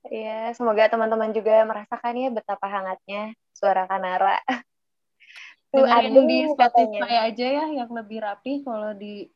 Iya, 0.08 0.56
semoga 0.56 0.88
teman-teman 0.88 1.32
juga 1.36 1.60
merasakan 1.68 2.16
ya 2.16 2.28
betapa 2.32 2.68
hangatnya 2.68 3.36
suara 3.52 3.84
Kanara. 3.84 4.40
Tuh 5.70 5.86
Dengerin 5.86 6.26
di 6.26 6.38
Spotify 6.50 6.98
katanya. 6.98 7.28
aja 7.30 7.46
ya 7.46 7.66
yang 7.84 7.90
lebih 7.92 8.18
rapi 8.24 8.64
kalau 8.66 8.90
di 8.96 9.28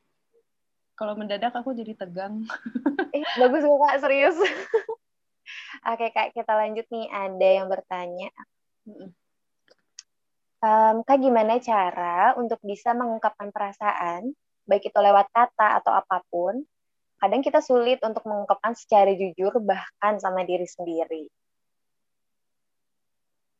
kalau 0.99 1.15
mendadak 1.19 1.53
aku 1.53 1.75
jadi 1.75 1.95
tegang. 1.95 2.43
eh, 3.15 3.23
bagus 3.39 3.63
kak, 3.67 3.97
serius. 4.03 4.39
Oke 5.91 6.07
kak, 6.15 6.33
kita 6.33 6.53
lanjut 6.55 6.87
nih. 6.89 7.07
Ada 7.13 7.49
yang 7.61 7.67
bertanya. 7.69 8.31
Um, 10.65 11.05
kak 11.05 11.21
gimana 11.21 11.61
cara 11.61 12.33
untuk 12.41 12.57
bisa 12.65 12.97
mengungkapkan 12.97 13.53
perasaan, 13.53 14.33
baik 14.65 14.89
itu 14.89 14.97
lewat 14.97 15.29
kata 15.29 15.77
atau 15.85 15.93
apa 15.93 16.25
pun, 16.33 16.65
kadang 17.21 17.45
kita 17.45 17.61
sulit 17.61 18.01
untuk 18.01 18.25
mengungkapkan 18.25 18.73
secara 18.73 19.13
jujur 19.13 19.61
bahkan 19.61 20.17
sama 20.17 20.41
diri 20.49 20.65
sendiri. 20.65 21.29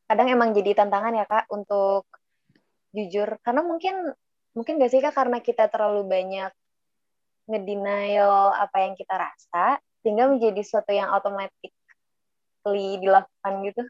Kadang 0.09 0.33
emang 0.33 0.57
jadi 0.57 0.73
tantangan 0.73 1.13
ya 1.13 1.29
kak 1.29 1.45
untuk 1.53 2.09
jujur 2.89 3.37
karena 3.45 3.61
mungkin 3.61 4.09
mungkin 4.57 4.81
gak 4.81 4.89
sih 4.89 5.01
kak 5.05 5.13
karena 5.13 5.45
kita 5.45 5.69
terlalu 5.69 6.09
banyak 6.09 6.49
ngedenial 7.45 8.49
apa 8.49 8.81
yang 8.81 8.97
kita 8.97 9.13
rasa 9.13 9.77
sehingga 10.01 10.25
menjadi 10.25 10.57
sesuatu 10.65 10.89
yang 10.89 11.13
otomatis 11.13 11.73
dilakukan 12.65 13.53
gitu. 13.61 13.83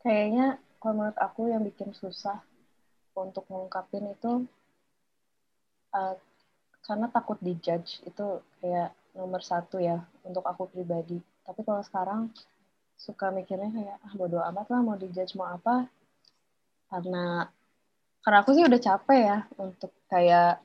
Kayaknya 0.00 0.56
kalau 0.80 0.94
menurut 1.02 1.18
aku 1.18 1.48
yang 1.50 1.62
bikin 1.64 1.90
susah 1.96 2.40
untuk 3.16 3.48
mengungkapin 3.48 4.12
itu 4.12 4.44
uh, 5.96 6.14
karena 6.84 7.06
takut 7.10 7.40
dijudge 7.42 8.04
itu 8.06 8.26
kayak 8.60 8.94
nomor 9.16 9.40
satu 9.42 9.80
ya 9.80 10.04
untuk 10.22 10.44
aku 10.44 10.68
pribadi. 10.70 11.18
Tapi 11.42 11.60
kalau 11.64 11.82
sekarang 11.82 12.30
suka 12.96 13.28
mikirnya 13.32 13.72
kayak 13.72 13.96
ah 14.00 14.12
bodo 14.14 14.40
amat 14.40 14.66
lah 14.70 14.80
mau 14.84 14.96
dijudge 15.00 15.34
mau 15.34 15.50
apa. 15.50 15.88
Karena 16.86 17.48
karena 18.22 18.38
aku 18.42 18.50
sih 18.54 18.64
udah 18.66 18.80
capek 18.82 19.20
ya 19.22 19.38
untuk 19.58 19.90
kayak 20.06 20.62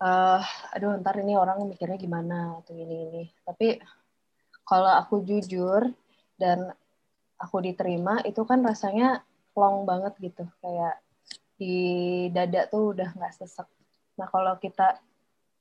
uh, 0.00 0.40
aduh 0.74 0.96
ntar 1.00 1.20
ini 1.20 1.36
orang 1.36 1.64
mikirnya 1.68 1.96
gimana? 2.00 2.60
atau 2.60 2.72
ini 2.76 2.96
ini 3.08 3.24
tapi 3.44 3.80
kalau 4.64 4.88
aku 4.88 5.26
jujur 5.26 5.90
dan 6.40 6.72
aku 7.40 7.64
diterima 7.64 8.20
itu 8.28 8.44
kan 8.44 8.60
rasanya 8.60 9.24
long 9.56 9.88
banget 9.88 10.12
gitu. 10.20 10.44
Kayak 10.60 11.00
di 11.56 11.76
dada 12.32 12.68
tuh 12.68 12.92
udah 12.96 13.16
nggak 13.16 13.34
sesek. 13.40 13.66
Nah 14.20 14.28
kalau 14.28 14.60
kita 14.60 15.00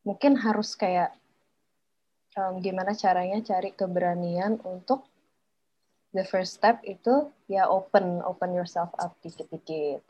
mungkin 0.03 0.36
harus 0.36 0.75
kayak 0.75 1.15
um, 2.36 2.59
gimana 2.59 2.91
caranya 2.95 3.39
cari 3.39 3.71
keberanian 3.71 4.59
untuk 4.67 5.07
the 6.11 6.27
first 6.27 6.59
step 6.59 6.84
itu 6.84 7.32
ya 7.47 7.67
open 7.71 8.19
open 8.27 8.51
yourself 8.51 8.91
up 8.99 9.15
dikit-dikit. 9.23 10.03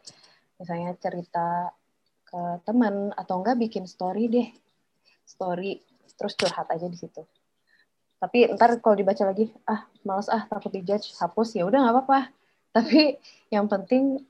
Misalnya 0.57 0.97
cerita 0.97 1.71
ke 2.25 2.61
teman 2.65 3.13
atau 3.13 3.41
enggak 3.41 3.57
bikin 3.61 3.85
story 3.85 4.29
deh. 4.29 4.49
Story 5.25 5.77
terus 6.17 6.35
curhat 6.35 6.67
aja 6.67 6.89
di 6.89 6.97
situ 6.99 7.23
tapi 8.19 8.51
ntar 8.51 8.83
kalau 8.83 8.99
dibaca 8.99 9.23
lagi 9.23 9.47
ah 9.63 9.87
males 10.03 10.27
ah 10.27 10.43
takut 10.43 10.75
dijudge 10.75 11.15
hapus 11.15 11.55
ya 11.55 11.63
udah 11.63 11.79
nggak 11.79 11.95
apa-apa. 11.95 12.19
Tapi 12.75 13.17
yang 13.49 13.65
penting 13.65 14.21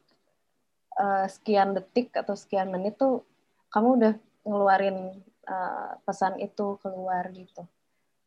uh, 0.96 1.28
sekian 1.28 1.76
detik 1.76 2.14
atau 2.16 2.38
sekian 2.38 2.72
menit 2.72 2.96
tuh 2.96 3.26
kamu 3.74 3.90
udah 4.00 4.14
ngeluarin 4.48 5.20
uh, 5.50 5.98
pesan 6.06 6.40
itu 6.40 6.78
keluar 6.80 7.28
gitu. 7.34 7.66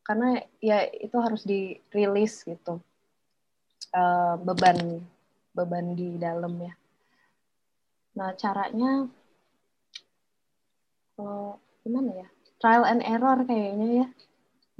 Karena 0.02 0.42
ya 0.58 0.84
itu 0.90 1.16
harus 1.16 1.46
dirilis 1.46 2.42
gitu. 2.42 2.82
Uh, 3.94 4.34
beban 4.42 5.00
beban 5.54 5.94
di 5.94 6.18
dalam 6.18 6.58
ya. 6.58 6.74
Nah 8.18 8.34
caranya 8.34 9.06
uh, 11.22 11.54
gimana 11.86 12.10
ya? 12.26 12.28
Trial 12.58 12.84
and 12.84 13.02
error 13.06 13.38
kayaknya 13.46 13.88
ya 14.04 14.06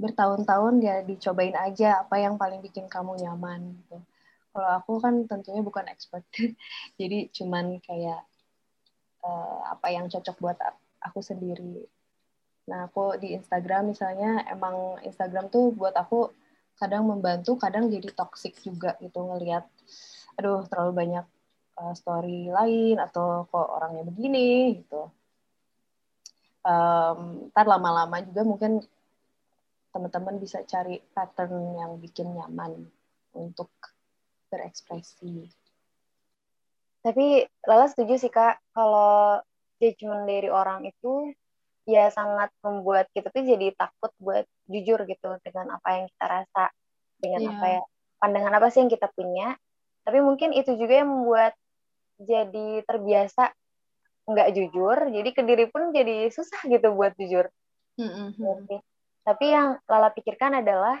bertahun-tahun 0.01 0.75
ya 0.81 0.95
dicobain 1.05 1.55
aja 1.55 2.01
apa 2.03 2.17
yang 2.17 2.35
paling 2.35 2.59
bikin 2.59 2.89
kamu 2.89 3.17
nyaman 3.21 3.77
gitu 3.83 3.97
kalau 4.53 4.69
aku 4.77 4.93
kan 5.01 5.25
tentunya 5.29 5.61
bukan 5.61 5.85
expert 5.89 6.25
jadi 6.99 7.29
cuman 7.29 7.77
kayak 7.81 8.21
uh, 9.25 9.59
apa 9.69 9.87
yang 9.93 10.09
cocok 10.09 10.35
buat 10.41 10.57
aku 11.03 11.19
sendiri 11.21 11.85
Nah, 12.69 12.87
aku 12.87 13.19
di 13.19 13.35
Instagram 13.35 13.91
misalnya 13.91 14.47
emang 14.47 14.99
Instagram 15.03 15.51
tuh 15.51 15.75
buat 15.75 15.91
aku 15.95 16.31
kadang 16.79 17.03
membantu, 17.11 17.59
kadang 17.59 17.91
jadi 17.91 18.09
toxic 18.15 18.55
juga 18.63 18.95
gitu 19.03 19.19
ngelihat 19.19 19.67
aduh 20.39 20.65
terlalu 20.65 20.91
banyak 21.01 21.25
uh, 21.77 21.93
story 21.93 22.49
lain 22.49 22.97
atau 22.97 23.45
kok 23.51 23.67
orangnya 23.77 24.03
begini 24.09 24.79
gitu. 24.81 25.11
Um, 26.63 27.51
ntar 27.51 27.67
lama-lama 27.67 28.23
juga 28.23 28.41
mungkin 28.47 28.71
teman-teman 29.93 30.41
bisa 30.41 30.65
cari 30.65 30.97
pattern 31.13 31.77
yang 31.77 32.01
bikin 32.01 32.33
nyaman 32.33 32.89
untuk 33.37 33.69
berekspresi. 34.49 35.47
Tapi 37.03 37.45
Lala 37.67 37.85
setuju 37.85 38.17
sih 38.17 38.31
Kak, 38.31 38.73
kalau 38.73 39.37
judgement 39.77 40.25
dari 40.25 40.49
orang 40.49 40.87
itu 40.87 41.35
ya 41.83 42.07
sangat 42.07 42.47
membuat 42.63 43.11
kita 43.11 43.27
tuh 43.27 43.43
jadi 43.43 43.75
takut 43.75 44.11
buat 44.23 44.47
jujur 44.71 45.03
gitu 45.03 45.29
dengan 45.43 45.75
apa 45.75 45.99
yang 45.99 46.05
kita 46.07 46.25
rasa 46.31 46.63
dengan 47.19 47.41
yeah. 47.43 47.51
apa 47.51 47.65
ya 47.67 47.81
pandangan 48.23 48.53
apa 48.55 48.67
sih 48.71 48.79
yang 48.87 48.91
kita 48.91 49.11
punya 49.11 49.59
tapi 50.07 50.23
mungkin 50.23 50.55
itu 50.55 50.79
juga 50.79 51.03
yang 51.03 51.11
membuat 51.11 51.51
jadi 52.23 52.87
terbiasa 52.87 53.51
nggak 54.23 54.49
jujur 54.55 54.97
jadi 55.11 55.29
ke 55.35 55.41
diri 55.43 55.65
pun 55.67 55.91
jadi 55.91 56.31
susah 56.31 56.63
gitu 56.71 56.95
buat 56.95 57.11
jujur 57.19 57.51
mm-hmm. 57.99 58.79
Tapi 59.23 59.55
yang 59.55 59.79
Lala 59.87 60.11
pikirkan 60.11 60.59
adalah 60.59 60.99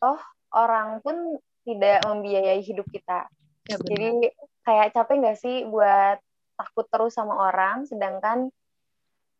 toh 0.00 0.20
orang 0.56 1.04
pun 1.04 1.36
tidak 1.62 2.00
membiayai 2.08 2.64
hidup 2.64 2.88
kita 2.88 3.28
ya, 3.68 3.76
jadi 3.76 4.32
kayak 4.64 4.96
capek 4.96 5.16
nggak 5.20 5.38
sih 5.38 5.68
buat 5.68 6.18
takut 6.56 6.86
terus 6.88 7.12
sama 7.16 7.36
orang 7.36 7.84
sedangkan 7.84 8.48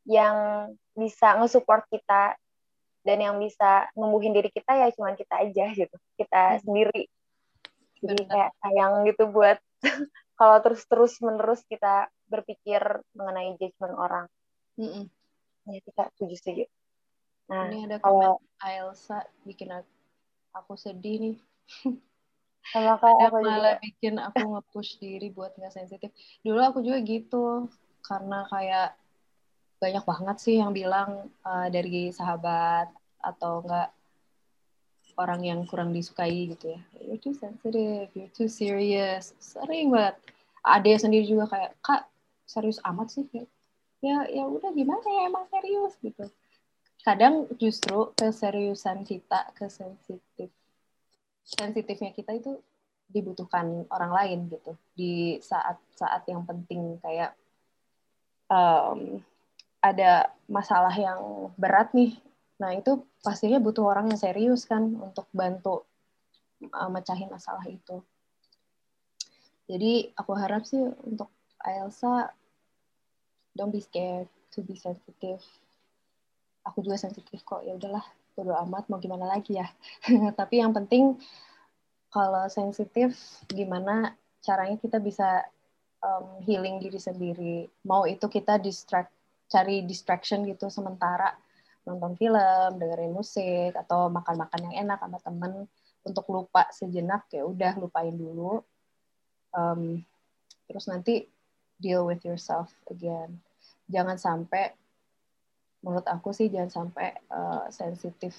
yang 0.09 0.37
bisa 0.97 1.37
nge-support 1.41 1.85
kita 1.93 2.37
dan 3.01 3.19
yang 3.21 3.37
bisa 3.41 3.89
numbuhin 3.97 4.37
diri 4.37 4.53
kita 4.53 4.77
ya 4.77 4.89
cuma 4.93 5.17
kita 5.17 5.41
aja 5.41 5.73
gitu 5.73 5.97
kita 6.21 6.43
hmm. 6.57 6.61
sendiri 6.65 7.05
jadi 8.01 8.21
Benar. 8.25 8.29
kayak 8.33 8.51
sayang 8.65 8.93
gitu 9.09 9.25
buat 9.29 9.59
kalau 10.41 10.57
terus 10.65 10.83
terus 10.89 11.13
menerus 11.21 11.61
kita 11.69 12.09
berpikir 12.29 12.81
mengenai 13.13 13.57
judgement 13.61 13.97
orang 13.97 14.27
mm 14.81 14.89
-mm. 14.89 15.05
ya 15.69 15.81
kita 15.85 16.03
setuju 16.17 16.35
setuju 16.41 16.65
nah 17.51 17.67
ini 17.67 17.91
ada 17.91 17.99
kalau 17.99 18.39
Ailsa 18.63 19.27
bikin 19.43 19.75
aku 20.55 20.79
sedih 20.79 21.17
nih. 21.19 21.37
Sama 22.71 23.01
kayak 23.03 23.35
aku 23.35 23.39
malah 23.43 23.75
juga. 23.75 23.83
bikin 23.83 24.15
aku 24.23 24.39
nge-push 24.47 25.03
diri 25.03 25.29
buat 25.35 25.57
nggak 25.59 25.75
sensitif. 25.75 26.15
Dulu 26.47 26.61
aku 26.63 26.79
juga 26.87 27.03
gitu 27.03 27.67
karena 28.07 28.47
kayak 28.47 28.95
banyak 29.81 30.05
banget 30.07 30.37
sih 30.39 30.61
yang 30.61 30.71
bilang 30.71 31.33
uh, 31.43 31.67
dari 31.73 32.13
sahabat 32.15 32.93
atau 33.19 33.65
enggak 33.65 33.91
orang 35.19 35.41
yang 35.43 35.61
kurang 35.67 35.91
disukai 35.91 36.53
gitu 36.55 36.79
ya. 36.79 36.81
You're 37.03 37.19
too 37.19 37.35
sensitive 37.35 38.13
you're 38.15 38.31
too 38.31 38.47
serious. 38.47 39.35
Sering 39.43 39.91
banget. 39.91 40.21
Ada 40.63 41.09
sendiri 41.09 41.27
juga 41.27 41.51
kayak 41.51 41.75
kak 41.83 42.07
serius 42.47 42.79
amat 42.87 43.11
sih? 43.11 43.27
Ya 44.05 44.29
ya 44.29 44.45
udah 44.47 44.71
gimana 44.77 45.03
ya 45.03 45.27
emang 45.27 45.49
serius 45.51 45.97
gitu 46.05 46.31
kadang 47.01 47.49
justru 47.57 48.13
keseriusan 48.13 49.09
kita 49.09 49.53
kesensitif 49.57 50.53
sensitifnya 51.45 52.13
kita 52.13 52.37
itu 52.37 52.61
dibutuhkan 53.11 53.85
orang 53.91 54.13
lain 54.15 54.39
gitu 54.47 54.73
di 54.95 55.43
saat-saat 55.43 56.23
yang 56.31 56.47
penting 56.47 57.01
kayak 57.03 57.35
um, 58.47 59.19
ada 59.81 60.31
masalah 60.47 60.93
yang 60.93 61.51
berat 61.57 61.91
nih. 61.97 62.15
Nah, 62.61 62.77
itu 62.77 63.01
pastinya 63.25 63.57
butuh 63.57 63.89
orang 63.89 64.13
yang 64.13 64.21
serius 64.21 64.69
kan 64.69 64.93
untuk 65.01 65.25
bantu 65.33 65.83
uh, 66.69 66.91
mecahin 66.93 67.33
masalah 67.33 67.65
itu. 67.65 68.05
Jadi, 69.65 70.13
aku 70.13 70.33
harap 70.37 70.69
sih 70.69 70.83
untuk 70.83 71.33
Elsa 71.65 72.29
don't 73.57 73.73
be 73.73 73.81
scared 73.81 74.29
to 74.53 74.61
be 74.61 74.77
sensitive. 74.77 75.41
Aku 76.67 76.85
juga 76.85 77.01
sensitif 77.01 77.41
kok. 77.43 77.65
Ya 77.65 77.77
udahlah, 77.77 78.05
bodo 78.37 78.53
amat 78.69 78.89
mau 78.93 79.01
gimana 79.01 79.29
lagi 79.29 79.57
ya. 79.57 79.69
Tapi 80.41 80.61
yang 80.61 80.77
penting 80.77 81.17
kalau 82.11 82.51
sensitif 82.51 83.15
gimana 83.49 84.19
caranya 84.43 84.77
kita 84.77 84.99
bisa 84.99 85.47
um, 86.03 86.43
healing 86.45 86.81
diri 86.83 87.01
sendiri. 87.01 87.57
Mau 87.87 88.05
itu 88.05 88.27
kita 88.27 88.59
distract 88.61 89.13
cari 89.51 89.83
distraction 89.83 90.47
gitu 90.47 90.71
sementara 90.71 91.35
nonton 91.83 92.15
film, 92.15 92.71
dengerin 92.77 93.11
musik 93.11 93.73
atau 93.75 94.13
makan-makan 94.13 94.71
yang 94.71 94.87
enak 94.87 95.01
sama 95.01 95.19
temen 95.19 95.53
untuk 96.05 96.25
lupa 96.31 96.69
sejenak 96.71 97.27
ya 97.33 97.45
udah 97.45 97.77
lupain 97.81 98.15
dulu. 98.15 98.63
Um, 99.51 100.05
terus 100.71 100.87
nanti 100.87 101.27
deal 101.81 102.07
with 102.07 102.23
yourself 102.23 102.71
again. 102.93 103.41
Jangan 103.91 104.21
sampai 104.21 104.77
menurut 105.81 106.07
aku 106.09 106.31
sih 106.37 106.53
jangan 106.53 106.71
sampai 106.89 107.17
uh, 107.33 107.69
sensitif 107.73 108.37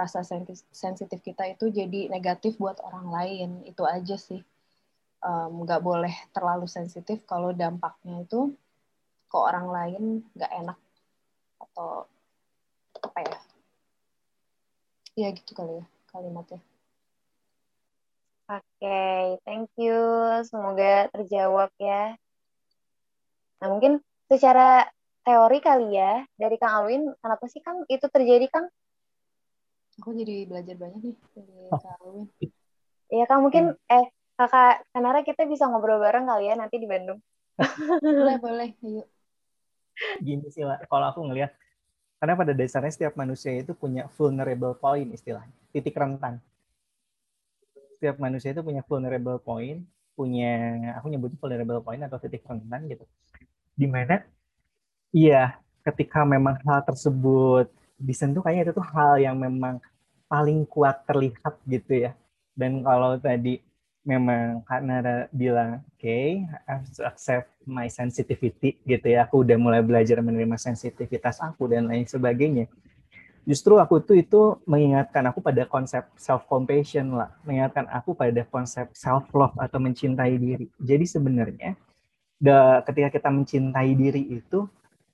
rasa 0.00 0.24
sensitif 0.72 1.18
kita 1.20 1.44
itu 1.50 1.68
jadi 1.68 2.08
negatif 2.08 2.56
buat 2.56 2.80
orang 2.80 3.06
lain. 3.10 3.50
Itu 3.68 3.84
aja 3.84 4.16
sih. 4.16 4.40
Nggak 5.30 5.80
um, 5.82 5.86
boleh 5.86 6.14
terlalu 6.32 6.64
sensitif 6.64 7.20
kalau 7.28 7.52
dampaknya 7.52 8.24
itu 8.24 8.56
ke 9.30 9.36
orang 9.36 9.68
lain 9.68 10.02
nggak 10.32 10.52
enak 10.64 10.78
atau 11.60 12.08
apa 13.04 13.18
ya? 13.20 13.38
Ya 15.20 15.28
gitu 15.36 15.52
kali 15.52 15.84
ya 15.84 15.86
kalimatnya. 16.08 16.60
Oke 18.50 18.66
okay, 18.82 19.38
thank 19.46 19.70
you. 19.78 19.94
Semoga 20.42 21.06
terjawab 21.12 21.70
ya. 21.78 22.16
Nah 23.60 23.68
mungkin 23.68 24.00
secara 24.26 24.88
teori 25.24 25.58
kali 25.60 25.88
ya 25.96 26.24
dari 26.36 26.56
Kang 26.56 26.84
Alwin. 26.84 27.02
Kenapa 27.20 27.44
sih 27.46 27.60
Kang? 27.60 27.84
Itu 27.86 28.08
terjadi 28.08 28.46
Kang? 28.48 28.66
Aku 30.00 30.16
jadi 30.16 30.48
belajar 30.48 30.76
banyak 30.80 31.00
nih 31.04 31.16
dari 31.36 31.54
oh. 31.68 31.80
Kang 31.80 31.96
Alwin. 32.00 32.26
Iya 33.10 33.24
Kang 33.26 33.40
mungkin 33.44 33.64
hmm. 33.74 33.94
eh 34.00 34.06
kakak 34.40 34.88
Kanara 34.96 35.20
kita 35.20 35.44
bisa 35.44 35.68
ngobrol 35.68 36.00
bareng 36.00 36.24
kali 36.24 36.48
ya 36.48 36.54
nanti 36.56 36.80
di 36.80 36.88
Bandung. 36.88 37.20
Boleh 38.00 38.36
boleh. 38.40 38.68
Yuk. 38.80 39.06
Gini 40.24 40.48
sih 40.48 40.64
lah 40.64 40.80
kalau 40.88 41.12
aku 41.12 41.20
ngelihat 41.28 41.52
karena 42.20 42.36
pada 42.36 42.52
dasarnya 42.52 42.92
setiap 42.92 43.14
manusia 43.16 43.52
itu 43.52 43.76
punya 43.76 44.08
vulnerable 44.16 44.72
point 44.76 45.08
istilahnya. 45.12 45.52
Titik 45.72 45.96
rentan. 45.96 46.40
Setiap 48.00 48.16
manusia 48.16 48.56
itu 48.56 48.64
punya 48.64 48.80
vulnerable 48.80 49.36
point 49.40 49.84
punya 50.20 50.76
aku 51.00 51.08
nyebut 51.08 51.32
vulnerable 51.40 51.80
point 51.80 52.04
atau 52.04 52.20
titik 52.20 52.44
rentan 52.44 52.84
gitu. 52.88 53.04
Di 53.72 53.88
mana 53.88 54.20
iya 55.10 55.58
ketika 55.84 56.22
memang 56.22 56.58
hal 56.64 56.80
tersebut 56.86 57.70
disentuh 58.00 58.40
kayaknya 58.40 58.70
itu 58.70 58.72
tuh 58.80 58.86
hal 58.96 59.20
yang 59.20 59.36
memang 59.36 59.76
paling 60.30 60.62
kuat 60.64 61.04
terlihat 61.04 61.58
gitu 61.66 62.08
ya. 62.08 62.12
Dan 62.54 62.86
kalau 62.86 63.18
tadi 63.18 63.60
memang 64.00 64.64
karena 64.64 65.28
bilang 65.28 65.84
oke 65.84 66.00
okay, 66.00 66.48
I 66.64 66.80
have 66.80 66.88
to 66.96 67.04
accept 67.04 67.52
my 67.68 67.84
sensitivity 67.92 68.80
gitu 68.88 69.06
ya 69.12 69.28
aku 69.28 69.44
udah 69.44 69.60
mulai 69.60 69.84
belajar 69.84 70.24
menerima 70.24 70.56
sensitivitas 70.56 71.42
aku 71.42 71.68
dan 71.68 71.90
lain 71.90 72.08
sebagainya. 72.08 72.70
Justru 73.44 73.76
aku 73.80 74.00
tuh 74.04 74.20
itu 74.20 74.56
mengingatkan 74.68 75.24
aku 75.28 75.40
pada 75.40 75.64
konsep 75.66 76.06
self 76.16 76.46
compassion 76.48 77.12
lah 77.16 77.32
mengingatkan 77.44 77.88
aku 77.90 78.16
pada 78.16 78.40
konsep 78.48 78.88
self 78.96 79.28
love 79.36 79.56
atau 79.60 79.76
mencintai 79.82 80.36
diri. 80.38 80.66
Jadi 80.80 81.04
sebenarnya 81.04 81.76
ketika 82.88 83.08
kita 83.20 83.28
mencintai 83.28 83.92
diri 83.92 84.40
itu 84.40 84.64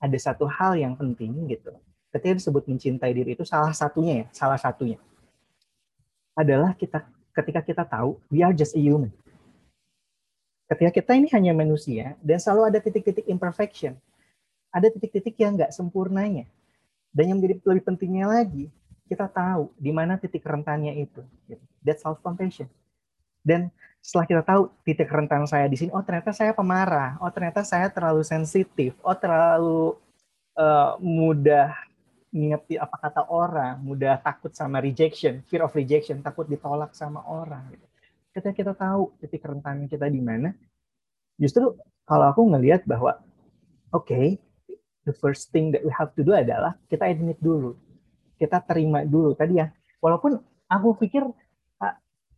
ada 0.00 0.18
satu 0.18 0.44
hal 0.48 0.76
yang 0.76 0.94
penting 0.94 1.32
gitu 1.50 1.72
ketika 2.12 2.38
disebut 2.38 2.64
mencintai 2.68 3.12
diri 3.12 3.36
itu 3.36 3.44
salah 3.44 3.72
satunya 3.72 4.24
ya 4.24 4.26
salah 4.32 4.60
satunya 4.60 5.00
adalah 6.36 6.76
kita 6.76 7.00
ketika 7.32 7.60
kita 7.60 7.82
tahu 7.84 8.20
we 8.28 8.44
are 8.44 8.52
just 8.52 8.76
a 8.76 8.80
human. 8.80 9.12
Ketika 10.68 10.90
kita 10.92 11.12
ini 11.16 11.28
hanya 11.32 11.52
manusia 11.56 12.16
dan 12.20 12.36
selalu 12.36 12.74
ada 12.74 12.78
titik-titik 12.82 13.24
imperfection, 13.28 13.96
ada 14.68 14.88
titik-titik 14.92 15.36
yang 15.40 15.56
nggak 15.56 15.72
sempurnanya. 15.72 16.44
Dan 17.16 17.32
yang 17.32 17.36
menjadi 17.40 17.64
lebih 17.64 17.84
pentingnya 17.86 18.28
lagi, 18.28 18.68
kita 19.08 19.30
tahu 19.30 19.72
di 19.78 19.88
mana 19.94 20.20
titik 20.20 20.44
rentannya 20.44 20.92
itu. 21.00 21.22
That's 21.80 22.02
self 22.02 22.20
compassion. 22.20 22.68
Dan 23.46 23.70
setelah 24.02 24.26
kita 24.26 24.42
tahu 24.42 24.62
titik 24.82 25.06
rentan 25.06 25.46
saya 25.46 25.70
di 25.70 25.78
sini, 25.78 25.94
oh 25.94 26.02
ternyata 26.02 26.34
saya 26.34 26.50
pemarah, 26.50 27.14
oh 27.22 27.30
ternyata 27.30 27.62
saya 27.62 27.86
terlalu 27.86 28.26
sensitif, 28.26 28.98
oh 29.06 29.14
terlalu 29.14 29.94
uh, 30.58 30.98
mudah 30.98 31.70
ngerti 32.34 32.74
apa 32.76 32.96
kata 32.98 33.22
orang, 33.30 33.78
mudah 33.80 34.18
takut 34.18 34.50
sama 34.50 34.82
rejection, 34.82 35.46
fear 35.46 35.62
of 35.62 35.72
rejection, 35.78 36.20
takut 36.20 36.44
ditolak 36.50 36.90
sama 36.92 37.22
orang. 37.22 37.70
Gitu. 37.70 37.86
Ketika 38.34 38.52
kita 38.52 38.72
tahu 38.74 39.14
titik 39.22 39.46
rentan 39.46 39.86
kita 39.86 40.10
di 40.10 40.20
mana, 40.20 40.52
justru 41.38 41.78
kalau 42.04 42.26
aku 42.28 42.42
ngelihat 42.50 42.84
bahwa, 42.84 43.22
oke, 43.94 44.10
okay, 44.10 44.36
the 45.08 45.14
first 45.16 45.54
thing 45.54 45.70
that 45.72 45.80
we 45.86 45.90
have 45.94 46.12
to 46.18 46.26
do 46.26 46.34
adalah 46.34 46.76
kita 46.90 47.08
admit 47.08 47.38
dulu, 47.40 47.78
kita 48.36 48.60
terima 48.66 49.06
dulu. 49.06 49.32
Tadi 49.32 49.62
ya, 49.62 49.72
walaupun 50.02 50.36
aku 50.68 50.98
pikir 51.00 51.24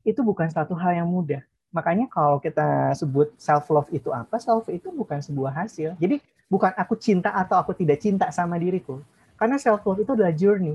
itu 0.09 0.25
bukan 0.25 0.49
satu 0.49 0.73
hal 0.73 0.97
yang 0.97 1.09
mudah. 1.09 1.45
Makanya 1.69 2.09
kalau 2.09 2.41
kita 2.41 2.97
sebut 2.97 3.29
self 3.37 3.69
love 3.69 3.93
itu 3.93 4.09
apa, 4.09 4.41
self 4.41 4.73
itu 4.73 4.89
bukan 4.89 5.21
sebuah 5.21 5.53
hasil. 5.53 6.01
Jadi 6.01 6.25
bukan 6.49 6.73
aku 6.73 6.97
cinta 6.97 7.37
atau 7.37 7.61
aku 7.61 7.77
tidak 7.77 8.01
cinta 8.01 8.33
sama 8.33 8.57
diriku 8.57 9.05
karena 9.39 9.57
self 9.57 9.87
love 9.87 10.03
itu 10.03 10.13
adalah 10.19 10.35
journey, 10.35 10.75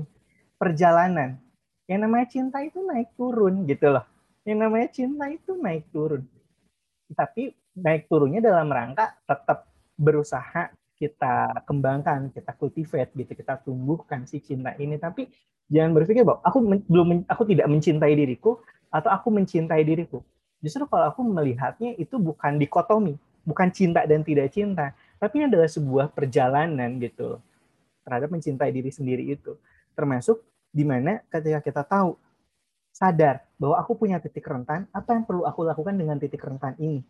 perjalanan. 0.56 1.36
Yang 1.84 2.00
namanya 2.00 2.26
cinta 2.32 2.58
itu 2.64 2.80
naik 2.80 3.12
turun 3.12 3.68
gitu 3.68 3.92
loh. 3.92 4.08
Yang 4.48 4.58
namanya 4.64 4.88
cinta 4.88 5.24
itu 5.28 5.52
naik 5.52 5.84
turun. 5.92 6.24
Tapi 7.12 7.52
naik 7.76 8.08
turunnya 8.08 8.40
dalam 8.40 8.72
rangka 8.72 9.20
tetap 9.28 9.68
berusaha 10.00 10.72
kita 10.96 11.60
kembangkan, 11.68 12.32
kita 12.32 12.56
cultivate 12.56 13.12
gitu, 13.12 13.36
kita 13.36 13.60
tumbuhkan 13.60 14.24
si 14.24 14.40
cinta 14.40 14.72
ini. 14.80 14.96
Tapi 14.96 15.28
jangan 15.68 15.92
berpikir 15.92 16.24
bahwa 16.24 16.40
aku 16.40 16.58
belum 16.88 17.28
aku 17.28 17.42
tidak 17.44 17.68
mencintai 17.68 18.16
diriku 18.16 18.64
atau 18.94 19.10
aku 19.10 19.34
mencintai 19.34 19.82
diriku. 19.82 20.22
Justru 20.62 20.86
kalau 20.86 21.10
aku 21.10 21.26
melihatnya 21.26 21.98
itu 21.98 22.14
bukan 22.14 22.54
dikotomi, 22.62 23.18
bukan 23.42 23.68
cinta 23.74 24.06
dan 24.06 24.22
tidak 24.22 24.54
cinta, 24.54 24.94
tapi 25.18 25.42
ini 25.42 25.50
adalah 25.50 25.66
sebuah 25.66 26.14
perjalanan 26.14 27.02
gitu 27.02 27.42
terhadap 28.06 28.30
mencintai 28.30 28.70
diri 28.70 28.94
sendiri 28.94 29.26
itu. 29.34 29.58
Termasuk 29.98 30.38
di 30.70 30.86
mana 30.86 31.18
ketika 31.26 31.58
kita 31.58 31.82
tahu 31.82 32.14
sadar 32.94 33.42
bahwa 33.58 33.82
aku 33.82 33.98
punya 33.98 34.22
titik 34.22 34.46
rentan, 34.46 34.86
apa 34.94 35.10
yang 35.18 35.26
perlu 35.26 35.42
aku 35.42 35.66
lakukan 35.66 35.98
dengan 35.98 36.14
titik 36.22 36.40
rentan 36.46 36.78
ini? 36.78 37.02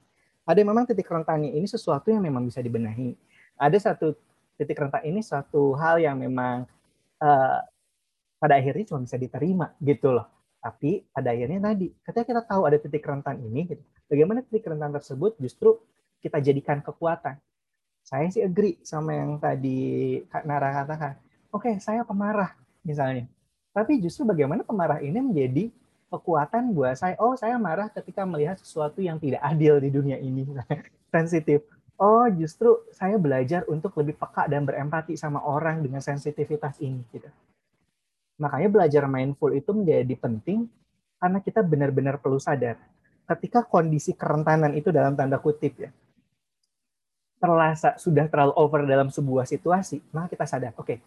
Ada 0.48 0.64
memang 0.64 0.88
titik 0.88 1.08
rentannya 1.08 1.52
ini 1.52 1.68
sesuatu 1.68 2.08
yang 2.08 2.24
memang 2.24 2.48
bisa 2.48 2.64
dibenahi. 2.64 3.12
Ada 3.60 3.92
satu 3.92 4.16
titik 4.56 4.80
rentan 4.80 5.04
ini 5.04 5.20
suatu 5.20 5.76
hal 5.76 6.00
yang 6.00 6.16
memang 6.16 6.64
uh, 7.20 7.60
pada 8.40 8.54
akhirnya 8.56 8.84
cuma 8.88 9.04
bisa 9.04 9.16
diterima 9.20 9.72
gitu 9.80 10.12
loh. 10.16 10.26
Tapi 10.64 11.04
pada 11.12 11.28
akhirnya 11.36 11.60
tadi, 11.60 11.92
ketika 11.92 12.24
kita 12.24 12.42
tahu 12.48 12.64
ada 12.64 12.80
titik 12.80 13.04
rentan 13.04 13.36
ini, 13.44 13.68
gitu, 13.68 13.84
bagaimana 14.08 14.40
titik 14.40 14.64
rentan 14.64 14.96
tersebut 14.96 15.36
justru 15.36 15.76
kita 16.24 16.40
jadikan 16.40 16.80
kekuatan. 16.80 17.36
Saya 18.00 18.32
sih 18.32 18.40
agree 18.40 18.80
sama 18.80 19.12
yang 19.12 19.36
tadi 19.36 20.20
Kak 20.32 20.48
Nara 20.48 20.72
katakan. 20.72 21.20
Oke, 21.52 21.68
okay, 21.68 21.74
saya 21.84 22.00
pemarah 22.00 22.56
misalnya. 22.80 23.28
Tapi 23.76 24.00
justru 24.00 24.24
bagaimana 24.24 24.64
pemarah 24.64 25.04
ini 25.04 25.20
menjadi 25.20 25.68
kekuatan 26.08 26.72
buat 26.72 26.96
saya. 26.96 27.20
Oh, 27.20 27.36
saya 27.36 27.60
marah 27.60 27.92
ketika 27.92 28.24
melihat 28.24 28.56
sesuatu 28.56 29.04
yang 29.04 29.20
tidak 29.20 29.44
adil 29.44 29.76
di 29.76 29.92
dunia 29.92 30.16
ini. 30.16 30.48
Sensitif 31.14 31.60
oh 31.98 32.26
justru 32.34 32.82
saya 32.90 33.14
belajar 33.20 33.62
untuk 33.70 33.94
lebih 33.98 34.18
peka 34.18 34.50
dan 34.50 34.66
berempati 34.66 35.14
sama 35.14 35.42
orang 35.42 35.82
dengan 35.82 36.02
sensitivitas 36.02 36.78
ini 36.82 37.02
gitu. 37.14 37.28
Makanya 38.40 38.68
belajar 38.70 39.04
mindful 39.06 39.54
itu 39.54 39.70
menjadi 39.70 40.14
penting 40.18 40.66
karena 41.18 41.38
kita 41.40 41.60
benar-benar 41.62 42.18
perlu 42.18 42.36
sadar 42.42 42.76
ketika 43.24 43.64
kondisi 43.64 44.12
kerentanan 44.12 44.76
itu 44.76 44.92
dalam 44.92 45.16
tanda 45.16 45.40
kutip 45.40 45.72
ya 45.80 45.90
terasa 47.40 47.96
sudah 47.96 48.28
terlalu 48.28 48.56
over 48.56 48.88
dalam 48.88 49.12
sebuah 49.12 49.44
situasi, 49.44 50.00
maka 50.16 50.32
kita 50.32 50.48
sadar, 50.48 50.72
oke, 50.80 50.88
okay, 50.88 50.98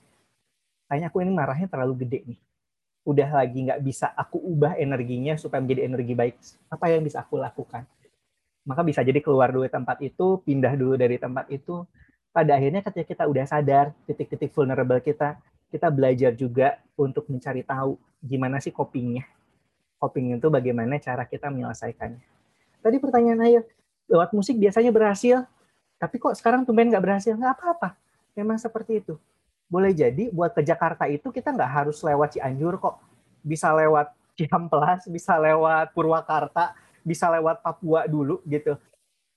kayaknya 0.86 1.09
aku 1.09 1.25
ini 1.25 1.34
marahnya 1.34 1.65
terlalu 1.65 2.05
gede 2.05 2.19
nih. 2.30 2.39
Udah 3.09 3.30
lagi 3.41 3.65
nggak 3.65 3.82
bisa 3.82 4.13
aku 4.13 4.38
ubah 4.38 4.78
energinya 4.78 5.34
supaya 5.34 5.65
menjadi 5.65 5.89
energi 5.89 6.13
baik. 6.13 6.38
Apa 6.69 6.93
yang 6.93 7.01
bisa 7.01 7.25
aku 7.25 7.41
lakukan? 7.41 7.89
maka 8.67 8.84
bisa 8.84 8.99
jadi 8.99 9.23
keluar 9.23 9.55
dulu 9.55 9.63
tempat 9.71 10.03
itu, 10.03 10.43
pindah 10.43 10.75
dulu 10.75 10.99
dari 10.99 11.15
tempat 11.15 11.47
itu. 11.47 11.88
Pada 12.36 12.59
akhirnya 12.59 12.84
ketika 12.84 13.07
kita 13.15 13.23
udah 13.32 13.45
sadar 13.47 13.95
titik-titik 14.03 14.51
vulnerable 14.51 14.99
kita, 14.99 15.39
kita 15.72 15.91
belajar 15.91 16.32
juga 16.34 16.80
untuk 16.95 17.28
mencari 17.28 17.61
tahu 17.63 17.99
gimana 18.24 18.57
sih 18.63 18.72
copingnya. 18.72 19.28
Coping 19.97 20.38
itu 20.38 20.47
bagaimana 20.47 21.01
cara 21.01 21.26
kita 21.26 21.49
menyelesaikannya. 21.49 22.22
Tadi 22.86 22.97
pertanyaan 23.01 23.41
Ayo, 23.41 23.61
lewat 24.05 24.30
musik 24.32 24.55
biasanya 24.61 24.93
berhasil, 24.93 25.43
tapi 25.97 26.22
kok 26.22 26.38
sekarang 26.38 26.63
tumben 26.63 26.93
nggak 26.93 27.01
berhasil? 27.01 27.34
Nggak 27.34 27.57
apa-apa, 27.57 27.97
memang 28.38 28.61
seperti 28.61 29.01
itu. 29.01 29.18
Boleh 29.68 29.91
jadi 29.91 30.30
buat 30.30 30.53
ke 30.53 30.61
Jakarta 30.61 31.09
itu 31.09 31.34
kita 31.34 31.51
nggak 31.51 31.72
harus 31.84 31.99
lewat 32.05 32.38
Cianjur 32.38 32.78
kok. 32.78 33.01
Bisa 33.41 33.74
lewat 33.74 34.13
Ciamplas, 34.38 35.09
bisa 35.09 35.34
lewat 35.41 35.97
Purwakarta, 35.97 36.78
bisa 37.01 37.26
lewat 37.34 37.65
Papua 37.65 38.05
dulu 38.05 38.39
gitu. 38.45 38.78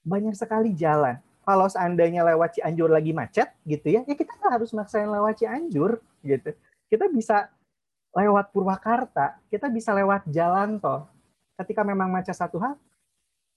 Banyak 0.05 0.37
sekali 0.37 0.77
jalan. 0.77 1.17
Kalau 1.51 1.67
seandainya 1.67 2.23
lewat 2.23 2.63
Cianjur 2.63 2.95
lagi 2.95 3.11
macet 3.11 3.51
gitu 3.67 3.91
ya, 3.91 4.07
ya 4.07 4.15
kita 4.15 4.39
nggak 4.39 4.63
harus 4.63 4.71
maksain 4.71 5.11
lewat 5.11 5.35
Cianjur 5.43 5.99
gitu. 6.23 6.55
Kita 6.87 7.11
bisa 7.11 7.51
lewat 8.15 8.55
Purwakarta, 8.55 9.43
kita 9.51 9.67
bisa 9.67 9.91
lewat 9.91 10.31
jalan 10.31 10.79
tol. 10.79 11.11
Ketika 11.59 11.83
memang 11.83 12.07
macet 12.07 12.39
satu 12.39 12.63
hal, 12.63 12.79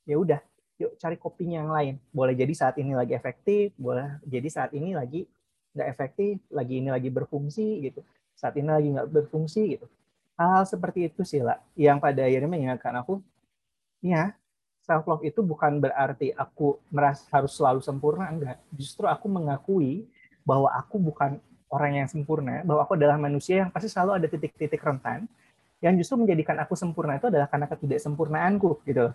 ya 0.10 0.18
udah, 0.18 0.42
yuk 0.82 0.98
cari 0.98 1.22
kopinya 1.22 1.62
yang 1.62 1.70
lain. 1.70 1.94
Boleh 2.10 2.34
jadi 2.34 2.50
saat 2.58 2.82
ini 2.82 2.98
lagi 2.98 3.14
efektif, 3.14 3.78
boleh 3.78 4.18
jadi 4.26 4.50
saat 4.50 4.74
ini 4.74 4.98
lagi 4.98 5.30
nggak 5.78 5.88
efektif, 5.94 6.42
lagi 6.50 6.82
ini 6.82 6.90
lagi 6.90 7.14
berfungsi 7.14 7.78
gitu. 7.94 8.02
Saat 8.34 8.58
ini 8.58 8.74
lagi 8.74 8.90
nggak 8.90 9.06
berfungsi 9.06 9.78
gitu. 9.78 9.86
Hal, 10.34 10.50
hal 10.50 10.66
seperti 10.66 11.14
itu 11.14 11.22
sih 11.22 11.46
lah, 11.46 11.62
yang 11.78 12.02
pada 12.02 12.26
akhirnya 12.26 12.50
mengingatkan 12.50 12.98
aku 12.98 13.22
ya 14.02 14.34
self 14.84 15.08
love 15.08 15.24
itu 15.24 15.40
bukan 15.40 15.80
berarti 15.80 16.36
aku 16.36 16.78
merasa 16.92 17.24
harus 17.32 17.56
selalu 17.56 17.80
sempurna 17.80 18.28
enggak. 18.28 18.60
Justru 18.76 19.08
aku 19.08 19.32
mengakui 19.32 20.06
bahwa 20.44 20.68
aku 20.76 21.00
bukan 21.00 21.40
orang 21.72 22.06
yang 22.06 22.08
sempurna 22.12 22.62
bahwa 22.62 22.86
aku 22.86 22.94
adalah 23.00 23.18
manusia 23.18 23.66
yang 23.66 23.70
pasti 23.74 23.90
selalu 23.90 24.22
ada 24.22 24.28
titik-titik 24.30 24.78
rentan 24.78 25.26
yang 25.82 25.98
justru 25.98 26.22
menjadikan 26.22 26.60
aku 26.62 26.78
sempurna 26.78 27.18
itu 27.18 27.34
adalah 27.34 27.50
karena 27.50 27.66
ketidaksempurnaanku 27.66 28.86
gitu 28.86 29.10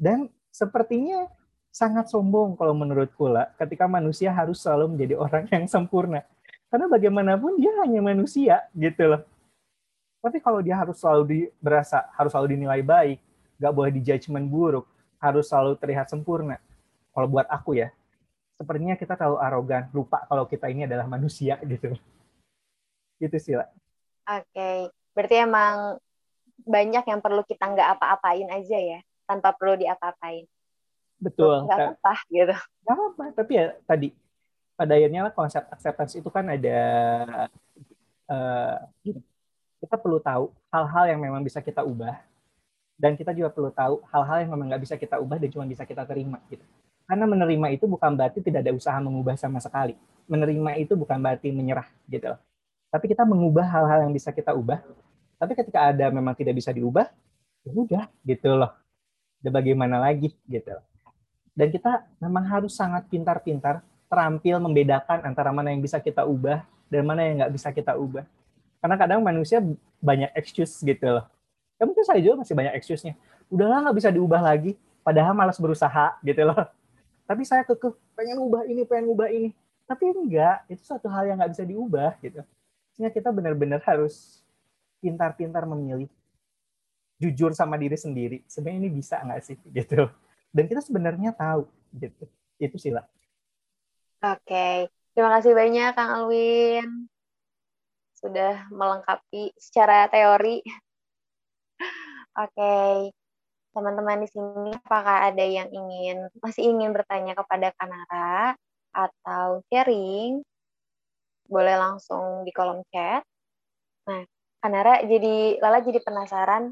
dan 0.00 0.32
sepertinya 0.48 1.28
sangat 1.70 2.08
sombong 2.10 2.56
kalau 2.56 2.74
menurutku 2.74 3.30
lah 3.30 3.52
ketika 3.60 3.84
manusia 3.84 4.32
harus 4.32 4.58
selalu 4.64 4.96
menjadi 4.96 5.14
orang 5.20 5.44
yang 5.52 5.64
sempurna. 5.68 6.24
Karena 6.72 6.86
bagaimanapun 6.86 7.58
dia 7.58 7.72
hanya 7.82 8.00
manusia 8.00 8.64
gitu 8.72 9.12
loh. 9.12 9.22
Tapi 10.24 10.38
kalau 10.40 10.64
dia 10.64 10.78
harus 10.78 10.96
selalu 10.96 11.22
di, 11.26 11.40
berasa 11.58 12.06
harus 12.14 12.30
selalu 12.30 12.56
dinilai 12.56 12.80
baik 12.80 13.18
nggak 13.60 13.74
boleh 13.76 13.92
di 13.92 14.00
judgment 14.00 14.48
buruk, 14.48 14.88
harus 15.20 15.52
selalu 15.52 15.76
terlihat 15.76 16.08
sempurna. 16.08 16.56
Kalau 17.12 17.28
buat 17.28 17.44
aku 17.52 17.76
ya, 17.76 17.92
sepertinya 18.56 18.96
kita 18.96 19.14
terlalu 19.20 19.38
arogan, 19.44 19.92
lupa 19.92 20.24
kalau 20.24 20.48
kita 20.48 20.72
ini 20.72 20.88
adalah 20.88 21.04
manusia 21.04 21.60
gitu. 21.60 21.92
Itu 23.20 23.36
sih 23.36 23.60
lah. 23.60 23.68
Oke, 24.24 24.48
okay. 24.56 24.78
berarti 25.12 25.36
emang 25.44 26.00
banyak 26.64 27.04
yang 27.04 27.20
perlu 27.20 27.44
kita 27.44 27.68
nggak 27.68 28.00
apa-apain 28.00 28.48
aja 28.48 28.78
ya, 28.80 28.98
tanpa 29.28 29.52
perlu 29.52 29.76
diapa-apain. 29.76 30.48
Betul. 31.20 31.68
Nggak 31.68 32.00
apa-apa 32.00 32.14
gitu. 32.32 32.56
Nggak 32.88 32.94
apa-apa, 32.96 33.24
tapi 33.36 33.52
ya 33.60 33.66
tadi 33.84 34.08
pada 34.80 34.96
akhirnya 34.96 35.28
lah 35.28 35.32
konsep 35.36 35.60
acceptance 35.68 36.16
itu 36.16 36.32
kan 36.32 36.48
ada 36.48 36.80
uh, 38.32 38.76
kita 39.84 39.96
perlu 40.00 40.16
tahu 40.16 40.48
hal-hal 40.72 41.04
yang 41.12 41.20
memang 41.20 41.44
bisa 41.44 41.60
kita 41.60 41.84
ubah 41.84 42.29
dan 43.00 43.16
kita 43.16 43.32
juga 43.32 43.48
perlu 43.48 43.72
tahu 43.72 44.04
hal-hal 44.12 44.44
yang 44.44 44.50
memang 44.52 44.76
nggak 44.76 44.82
bisa 44.84 44.94
kita 45.00 45.16
ubah 45.16 45.40
dan 45.40 45.48
cuma 45.48 45.64
bisa 45.64 45.88
kita 45.88 46.04
terima 46.04 46.36
gitu. 46.52 46.62
Karena 47.08 47.24
menerima 47.24 47.66
itu 47.72 47.88
bukan 47.88 48.12
berarti 48.12 48.44
tidak 48.44 48.68
ada 48.68 48.76
usaha 48.76 48.94
mengubah 49.00 49.34
sama 49.40 49.58
sekali. 49.58 49.96
Menerima 50.28 50.78
itu 50.78 50.92
bukan 50.94 51.18
berarti 51.18 51.48
menyerah 51.50 51.88
gitu 52.06 52.36
tapi 52.90 53.06
kita 53.06 53.22
mengubah 53.22 53.64
hal-hal 53.70 54.10
yang 54.10 54.12
bisa 54.12 54.34
kita 54.34 54.50
ubah. 54.50 54.82
Tapi 55.38 55.56
ketika 55.56 55.88
ada 55.88 56.10
memang 56.12 56.34
tidak 56.36 56.58
bisa 56.58 56.74
diubah 56.74 57.08
ya 57.64 57.72
udah 57.72 58.04
gitu 58.26 58.50
loh. 58.58 58.74
Dan 59.40 59.56
bagaimana 59.56 59.96
lagi 59.96 60.36
gitu 60.44 60.76
dan 61.56 61.68
kita 61.68 62.06
memang 62.22 62.44
harus 62.46 62.72
sangat 62.72 63.04
pintar-pintar 63.10 63.82
terampil 64.06 64.60
membedakan 64.62 65.24
antara 65.28 65.50
mana 65.50 65.74
yang 65.74 65.82
bisa 65.82 65.98
kita 65.98 66.24
ubah 66.24 66.62
dan 66.88 67.02
mana 67.04 67.20
yang 67.24 67.34
nggak 67.40 67.52
bisa 67.52 67.68
kita 67.72 67.96
ubah. 67.96 68.26
Karena 68.80 68.96
kadang 68.96 69.20
manusia 69.20 69.60
banyak 70.00 70.32
excuse 70.36 70.80
gitu 70.80 71.20
loh 71.20 71.26
ya 71.80 71.88
mungkin 71.88 72.04
saya 72.04 72.20
juga 72.20 72.44
masih 72.44 72.52
banyak 72.52 72.76
excuse-nya. 72.76 73.16
Udahlah 73.48 73.88
nggak 73.88 73.96
bisa 73.96 74.12
diubah 74.12 74.44
lagi. 74.44 74.76
Padahal 75.00 75.32
malas 75.32 75.56
berusaha 75.56 76.20
gitu 76.20 76.44
loh. 76.44 76.68
Tapi 77.24 77.42
saya 77.48 77.64
kekeh 77.64 77.96
pengen 78.12 78.36
ubah 78.44 78.68
ini 78.68 78.84
pengen 78.84 79.08
ubah 79.08 79.32
ini. 79.32 79.56
Tapi 79.88 80.12
enggak 80.12 80.68
itu 80.68 80.84
suatu 80.84 81.08
hal 81.08 81.24
yang 81.24 81.40
nggak 81.40 81.56
bisa 81.56 81.64
diubah 81.64 82.20
gitu. 82.20 82.44
Sehingga 82.92 83.08
kita 83.08 83.32
benar-benar 83.32 83.80
harus 83.88 84.44
pintar-pintar 85.00 85.64
memilih 85.64 86.12
jujur 87.16 87.56
sama 87.56 87.80
diri 87.80 87.96
sendiri. 87.96 88.44
Sebenarnya 88.44 88.78
ini 88.84 88.90
bisa 88.92 89.16
nggak 89.24 89.40
sih 89.40 89.56
gitu. 89.72 90.12
Dan 90.52 90.68
kita 90.68 90.84
sebenarnya 90.84 91.32
tahu 91.32 91.64
gitu. 91.96 92.28
Itu 92.60 92.76
sih 92.76 92.92
lah. 92.92 93.08
Oke. 94.20 94.92
Terima 95.16 95.32
kasih 95.40 95.56
banyak 95.56 95.90
kang 95.96 96.12
Alwin. 96.12 97.08
Sudah 98.20 98.68
melengkapi 98.68 99.56
secara 99.56 100.04
teori 100.12 100.60
Oke, 102.30 103.10
teman-teman 103.74 104.22
di 104.22 104.28
sini 104.30 104.70
apakah 104.74 105.30
ada 105.30 105.42
yang 105.42 105.66
ingin 105.70 106.30
masih 106.38 106.70
ingin 106.70 106.94
bertanya 106.94 107.34
kepada 107.34 107.74
Kanara 107.74 108.54
atau 108.94 109.66
sharing? 109.66 110.38
Boleh 111.50 111.74
langsung 111.74 112.46
di 112.46 112.54
kolom 112.54 112.86
chat. 112.94 113.26
Nah, 114.06 114.22
Kanara 114.62 115.02
jadi 115.02 115.58
Lala 115.58 115.82
jadi 115.82 115.98
penasaran. 115.98 116.70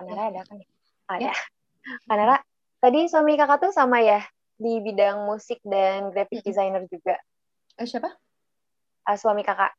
Kanara 0.00 0.32
ada 0.32 0.40
kan? 0.48 0.58
Oh, 1.12 1.18
ya. 1.20 1.36
Kanara, 2.08 2.40
tadi 2.80 3.12
suami 3.12 3.36
kakak 3.36 3.68
tuh 3.68 3.72
sama 3.76 4.00
ya 4.00 4.24
di 4.56 4.80
bidang 4.80 5.28
musik 5.28 5.60
dan 5.60 6.08
graphic 6.16 6.40
designer 6.40 6.88
juga. 6.88 7.20
Eh, 7.76 7.84
siapa? 7.84 8.08
Uh, 9.04 9.16
suami 9.20 9.44
kakak. 9.44 9.76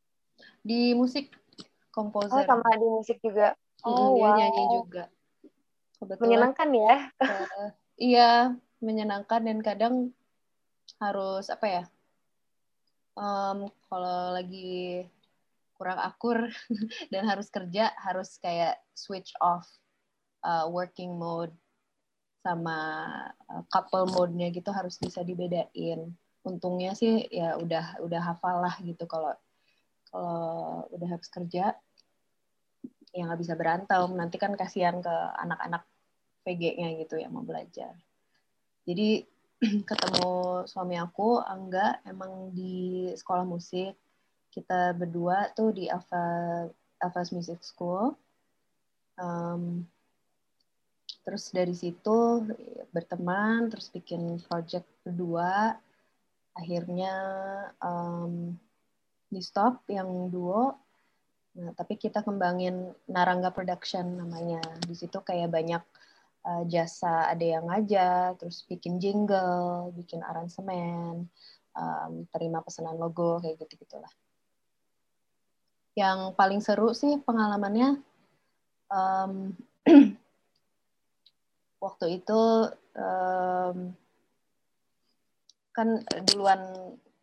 Di 0.61 0.93
musik 0.93 1.33
komposer. 1.89 2.37
Oh, 2.37 2.45
sama 2.45 2.69
di 2.77 2.87
musik 2.87 3.17
juga. 3.25 3.57
Oh, 3.85 4.17
dia 4.17 4.23
wow. 4.25 4.37
nyanyi 4.39 4.63
juga. 4.73 5.03
Kebetulan, 5.97 6.23
menyenangkan 6.25 6.69
ya? 6.73 6.95
Uh, 7.21 7.67
iya, 7.97 8.31
menyenangkan 8.81 9.41
dan 9.45 9.59
kadang 9.61 9.95
harus 11.01 11.49
apa 11.49 11.65
ya? 11.65 11.83
Um, 13.17 13.69
kalau 13.89 14.37
lagi 14.37 15.05
kurang 15.77 16.01
akur 16.01 16.49
dan 17.13 17.25
harus 17.25 17.49
kerja, 17.49 17.93
harus 17.97 18.37
kayak 18.41 18.77
switch 18.93 19.33
off 19.41 19.65
uh, 20.45 20.65
working 20.69 21.17
mode 21.17 21.53
sama 22.45 22.77
uh, 23.49 23.63
couple 23.73 24.05
mode-nya 24.09 24.53
gitu 24.53 24.69
harus 24.73 24.97
bisa 25.01 25.25
dibedain. 25.25 26.13
Untungnya 26.45 26.93
sih 26.93 27.25
ya 27.27 27.57
udah 27.57 28.01
udah 28.01 28.21
hafal 28.21 28.61
lah 28.63 28.75
gitu 28.85 29.03
kalau 29.09 29.33
kalau 30.07 30.87
udah 30.93 31.09
habis 31.17 31.27
kerja 31.27 31.75
yang 33.15 33.31
nggak 33.31 33.41
bisa 33.43 33.53
berantem. 33.55 34.07
Nanti 34.15 34.35
kan 34.39 34.55
kasihan 34.55 34.99
ke 34.99 35.15
anak-anak 35.39 35.83
PG-nya 36.47 36.95
gitu 37.03 37.19
yang 37.19 37.35
mau 37.35 37.43
belajar. 37.43 37.91
Jadi 38.87 39.23
ketemu 39.89 40.63
suami 40.69 40.95
aku 40.95 41.43
Angga 41.43 41.99
emang 42.07 42.55
di 42.55 43.11
sekolah 43.11 43.43
musik. 43.43 43.97
Kita 44.47 44.95
berdua 44.95 45.51
tuh 45.53 45.75
di 45.75 45.91
Alpha 45.91 46.65
Alpha's 47.03 47.35
Music 47.35 47.61
School. 47.61 48.15
Um, 49.19 49.83
terus 51.27 51.51
dari 51.51 51.75
situ 51.75 52.47
berteman 52.95 53.67
terus 53.67 53.91
bikin 53.91 54.39
project 54.47 54.87
berdua. 55.03 55.75
Akhirnya 56.57 57.13
um, 57.83 58.55
di 59.27 59.43
stop 59.43 59.83
yang 59.91 60.31
duo 60.31 60.86
nah 61.57 61.73
tapi 61.73 61.97
kita 61.97 62.21
kembangin 62.21 62.93
Narangga 63.09 63.49
Production 63.49 64.05
namanya. 64.21 64.61
Di 64.85 64.93
situ 64.93 65.17
kayak 65.25 65.49
banyak 65.49 65.81
uh, 66.47 66.63
jasa 66.67 67.27
ada 67.27 67.43
yang 67.43 67.67
ngajar 67.67 68.39
terus 68.39 68.63
bikin 68.63 68.97
jingle 69.03 69.91
bikin 69.95 70.23
aransemen 70.23 71.27
um, 71.75 72.11
terima 72.31 72.63
pesanan 72.63 72.95
logo 72.95 73.43
kayak 73.43 73.59
gitu 73.67 73.83
gitulah 73.83 74.11
yang 75.97 76.31
paling 76.37 76.61
seru 76.63 76.93
sih 76.95 77.19
pengalamannya 77.19 77.99
um, 78.87 79.51
waktu 81.85 82.21
itu 82.21 82.41
um, 82.95 83.77
kan 85.75 85.87
duluan 86.33 86.61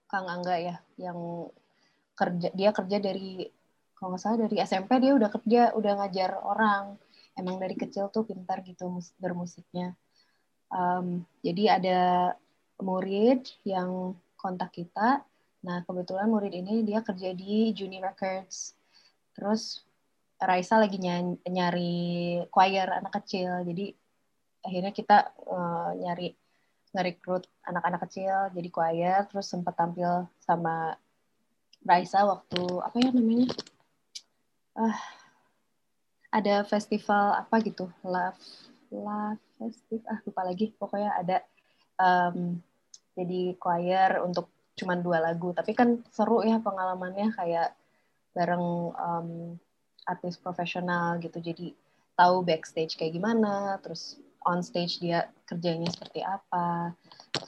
Kang 0.07 0.31
Angga 0.31 0.55
ya 0.59 0.77
yang 0.95 1.51
kerja 2.15 2.55
dia 2.55 2.71
kerja 2.71 3.03
dari 3.03 3.51
kalau 4.05 4.13
nggak 4.13 4.21
salah 4.21 4.45
dari 4.45 4.61
SMP 4.61 5.01
dia 5.01 5.17
udah 5.17 5.33
kerja 5.33 5.73
udah 5.73 5.93
ngajar 5.97 6.37
orang. 6.45 7.01
Emang 7.41 7.57
dari 7.57 7.73
kecil 7.73 8.13
tuh 8.13 8.29
pintar 8.29 8.61
gitu 8.61 9.01
bermusiknya. 9.17 9.97
Um, 10.69 11.25
jadi 11.41 11.81
ada 11.81 12.01
murid 12.85 13.49
yang 13.65 14.13
kontak 14.37 14.77
kita. 14.77 15.25
Nah 15.65 15.89
kebetulan 15.89 16.29
murid 16.29 16.53
ini 16.53 16.85
dia 16.85 17.01
kerja 17.01 17.33
di 17.33 17.73
Juni 17.73 17.97
Records. 17.97 18.77
Terus 19.33 19.81
Raisa 20.37 20.77
lagi 20.77 21.01
nyari, 21.49 22.45
choir 22.53 22.85
anak 22.85 23.25
kecil. 23.25 23.65
Jadi 23.65 23.89
akhirnya 24.69 24.93
kita 24.93 25.33
uh, 25.49 25.97
nyari 25.97 26.29
ngerekrut 26.93 27.49
anak-anak 27.65 28.05
kecil 28.05 28.53
jadi 28.53 28.69
choir. 28.69 29.25
Terus 29.33 29.49
sempat 29.49 29.81
tampil 29.81 30.29
sama 30.45 30.93
Raisa 31.89 32.29
waktu 32.29 32.61
apa 32.85 33.01
ya 33.01 33.09
namanya 33.09 33.49
uh, 34.79 34.99
ada 36.35 36.67
festival 36.67 37.39
apa 37.39 37.63
gitu? 37.63 37.87
Love 38.03 38.39
love 38.91 39.43
festival 39.59 40.07
ah 40.11 40.19
lupa 40.27 40.43
lagi. 40.43 40.67
Pokoknya 40.75 41.11
ada 41.15 41.37
um, 41.99 42.59
jadi 43.15 43.55
choir 43.59 44.19
untuk 44.23 44.51
cuman 44.75 44.99
dua 45.03 45.23
lagu. 45.23 45.55
Tapi 45.55 45.73
kan 45.75 46.03
seru 46.11 46.43
ya 46.43 46.59
pengalamannya 46.59 47.31
kayak 47.35 47.75
bareng 48.35 48.95
um, 48.95 49.29
artis 50.07 50.37
profesional 50.39 51.19
gitu. 51.23 51.39
Jadi 51.39 51.75
tahu 52.15 52.47
backstage 52.47 52.95
kayak 52.95 53.19
gimana 53.19 53.79
terus 53.83 54.19
on 54.45 54.61
stage 54.61 55.01
dia 55.01 55.31
kerjanya 55.49 55.89
seperti 55.91 56.21
apa. 56.23 56.93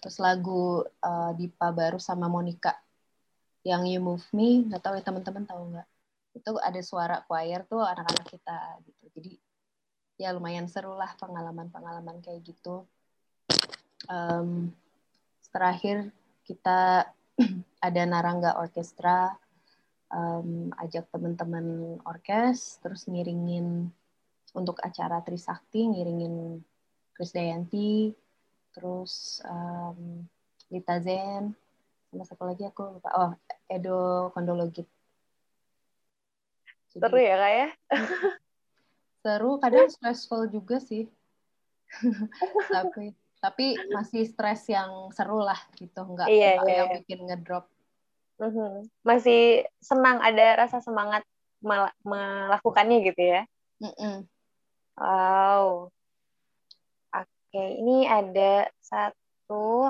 Terus 0.03 0.17
lagu 0.23 0.83
uh, 0.83 1.31
Dipa 1.37 1.71
baru 1.71 1.99
sama 2.01 2.27
Monica 2.27 2.75
yang 3.67 3.83
You 3.83 3.99
Move 3.99 4.23
Me, 4.31 4.63
nggak 4.71 4.79
tahu 4.79 4.95
ya 4.95 5.03
teman-teman 5.03 5.43
tahu 5.43 5.63
nggak? 5.75 5.89
Itu 6.37 6.61
ada 6.61 6.81
suara 6.85 7.25
choir 7.25 7.65
tuh 7.65 7.81
anak-anak 7.81 8.27
kita 8.29 8.59
gitu. 8.85 9.05
Jadi 9.17 9.33
ya 10.21 10.37
lumayan 10.37 10.69
seru 10.69 10.93
lah 10.93 11.17
pengalaman-pengalaman 11.17 12.21
kayak 12.21 12.45
gitu. 12.45 12.85
Um, 14.13 14.77
terakhir 15.49 16.13
kita 16.45 17.09
ada 17.87 18.03
Narangga 18.05 18.61
Orkestra, 18.61 19.33
um, 20.13 20.71
ajak 20.79 21.09
teman-teman 21.11 21.99
orkes, 22.05 22.79
terus 22.81 23.09
ngiringin 23.09 23.91
untuk 24.57 24.81
acara 24.81 25.21
Trisakti, 25.21 25.91
ngiringin 25.91 26.61
Dayanti, 27.17 28.13
terus 28.77 29.41
um, 29.49 30.29
Lita 30.69 31.01
Zen, 31.01 31.57
sama 32.13 32.25
satu 32.29 32.45
lagi 32.45 32.69
aku 32.69 33.01
lupa. 33.01 33.11
Oh, 33.17 33.33
Edo 33.69 34.31
Kondologit. 34.37 34.96
Seru 36.97 37.19
ya 37.21 37.35
kak 37.37 37.53
ya? 37.53 37.69
seru, 39.23 39.51
kadang 39.61 39.89
stressful 39.91 40.49
juga 40.49 40.77
sih. 40.81 41.11
tapi 42.75 43.15
tapi 43.37 43.79
masih 43.93 44.27
stres 44.27 44.67
yang 44.67 45.13
seru 45.15 45.39
lah 45.39 45.61
gitu, 45.77 46.03
nggak, 46.03 46.27
iya, 46.27 46.59
iya, 46.67 46.75
yang 46.83 46.91
iya. 46.91 46.97
bikin 46.99 47.21
ngedrop. 47.29 47.69
Mm 48.43 48.51
-hmm. 48.51 48.73
Masih 49.07 49.65
senang, 49.79 50.19
ada 50.25 50.67
rasa 50.67 50.83
semangat 50.83 51.23
mel 51.63 51.89
melakukannya 52.03 53.07
gitu 53.13 53.23
ya? 53.23 53.43
Mm 53.79 53.93
-mm. 53.93 54.17
Wow, 54.97 55.93
Oke, 57.57 57.81
ini 57.81 58.05
ada 58.05 58.69
satu 58.85 59.89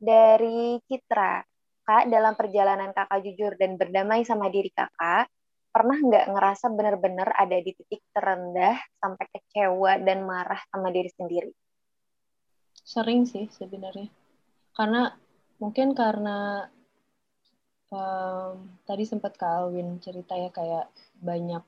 dari 0.00 0.80
Citra. 0.88 1.44
Kak, 1.86 2.10
dalam 2.10 2.34
perjalanan 2.34 2.90
kakak 2.90 3.22
jujur 3.22 3.54
dan 3.54 3.78
berdamai 3.78 4.26
sama 4.26 4.50
diri 4.50 4.74
kakak, 4.74 5.30
pernah 5.70 5.94
nggak 5.94 6.34
ngerasa 6.34 6.66
benar-benar 6.74 7.30
ada 7.30 7.62
di 7.62 7.70
titik 7.78 8.02
terendah 8.10 8.74
sampai 8.98 9.26
kecewa 9.30 10.02
dan 10.02 10.26
marah 10.26 10.58
sama 10.66 10.90
diri 10.90 11.06
sendiri? 11.14 11.54
Sering 12.82 13.22
sih 13.22 13.46
sebenarnya. 13.54 14.10
Karena 14.74 15.14
mungkin 15.62 15.94
karena 15.94 16.66
um, 17.94 18.66
tadi 18.82 19.06
sempat 19.06 19.38
Kak 19.38 19.70
Alwin 19.70 20.02
cerita 20.02 20.34
ya 20.34 20.50
kayak 20.50 20.90
banyak 21.22 21.62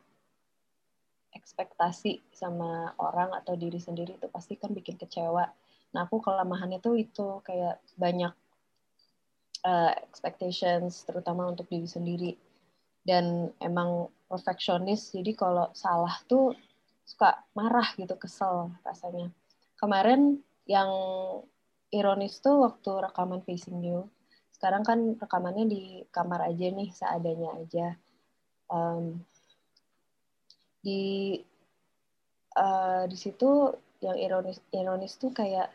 ekspektasi 1.30 2.26
sama 2.34 2.90
orang 2.98 3.38
atau 3.38 3.54
diri 3.54 3.78
sendiri 3.78 4.18
itu 4.18 4.26
pasti 4.26 4.58
kan 4.58 4.74
bikin 4.74 4.98
kecewa. 4.98 5.46
Nah 5.94 6.00
aku 6.10 6.18
kelemahannya 6.18 6.82
tuh 6.82 6.98
itu 6.98 7.38
kayak 7.46 7.78
banyak 7.94 8.34
uh, 9.64 9.92
expectations 10.04 11.02
terutama 11.08 11.50
untuk 11.50 11.66
diri 11.70 11.88
sendiri 11.88 12.32
dan 13.02 13.48
emang 13.62 14.12
perfeksionis 14.28 15.16
jadi 15.16 15.32
kalau 15.32 15.72
salah 15.72 16.20
tuh 16.28 16.52
suka 17.08 17.40
marah 17.56 17.88
gitu 17.96 18.12
kesel 18.20 18.68
rasanya. 18.84 19.32
Kemarin 19.80 20.44
yang 20.68 20.90
ironis 21.88 22.44
tuh 22.44 22.68
waktu 22.68 23.08
rekaman 23.08 23.40
Facing 23.48 23.80
You. 23.80 24.12
Sekarang 24.52 24.84
kan 24.84 25.16
rekamannya 25.16 25.64
di 25.64 25.82
kamar 26.12 26.44
aja 26.44 26.68
nih 26.68 26.92
seadanya 26.92 27.56
aja. 27.56 27.96
Um, 28.68 29.24
di 30.84 31.40
uh, 32.52 33.08
di 33.08 33.16
situ 33.16 33.72
yang 34.04 34.20
ironis 34.20 34.60
ironis 34.76 35.16
tuh 35.16 35.32
kayak 35.32 35.72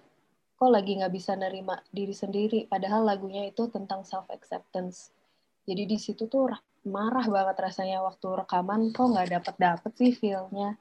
kok 0.63 0.71
lagi 0.71 0.95
nggak 1.03 1.11
bisa 1.11 1.35
nerima 1.35 1.75
diri 1.91 2.15
sendiri 2.15 2.71
padahal 2.71 3.03
lagunya 3.03 3.43
itu 3.51 3.67
tentang 3.67 4.07
self 4.07 4.31
acceptance 4.31 5.11
jadi 5.63 5.83
di 5.87 5.97
situ 5.99 6.27
tuh 6.27 6.51
marah 6.83 7.23
banget 7.23 7.55
rasanya 7.55 8.03
waktu 8.03 8.27
rekaman 8.43 8.91
kok 8.91 9.07
nggak 9.07 9.29
dapet 9.39 9.55
dapet 9.55 9.91
sih 9.95 10.11
feelnya. 10.11 10.75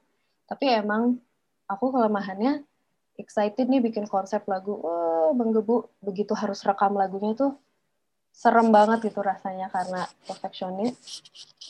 Tapi 0.50 0.66
emang 0.74 1.22
aku 1.70 1.94
kelemahannya 1.94 2.66
excited 3.14 3.70
nih 3.70 3.78
bikin 3.78 4.10
konsep 4.10 4.42
lagu. 4.50 4.82
Wah 4.82 5.30
menggebu 5.32 5.86
begitu 6.02 6.34
harus 6.34 6.66
rekam 6.66 6.98
lagunya 6.98 7.32
tuh 7.38 7.54
serem 8.34 8.74
banget 8.74 9.06
gitu 9.06 9.22
rasanya 9.22 9.70
karena 9.70 10.10
perfeksionis. 10.26 11.22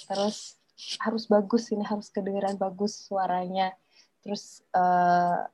Terus 0.09 0.57
harus 0.99 1.29
bagus 1.29 1.69
ini 1.69 1.85
harus 1.85 2.09
kedengeran 2.09 2.57
bagus 2.57 2.97
suaranya. 2.97 3.77
Terus 4.25 4.65
uh, 4.73 5.45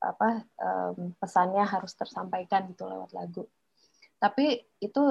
apa 0.00 0.44
um, 0.60 1.12
pesannya 1.16 1.64
harus 1.64 1.92
tersampaikan 1.96 2.68
gitu 2.70 2.86
lewat 2.86 3.10
lagu. 3.16 3.44
Tapi 4.16 4.60
itu 4.80 5.02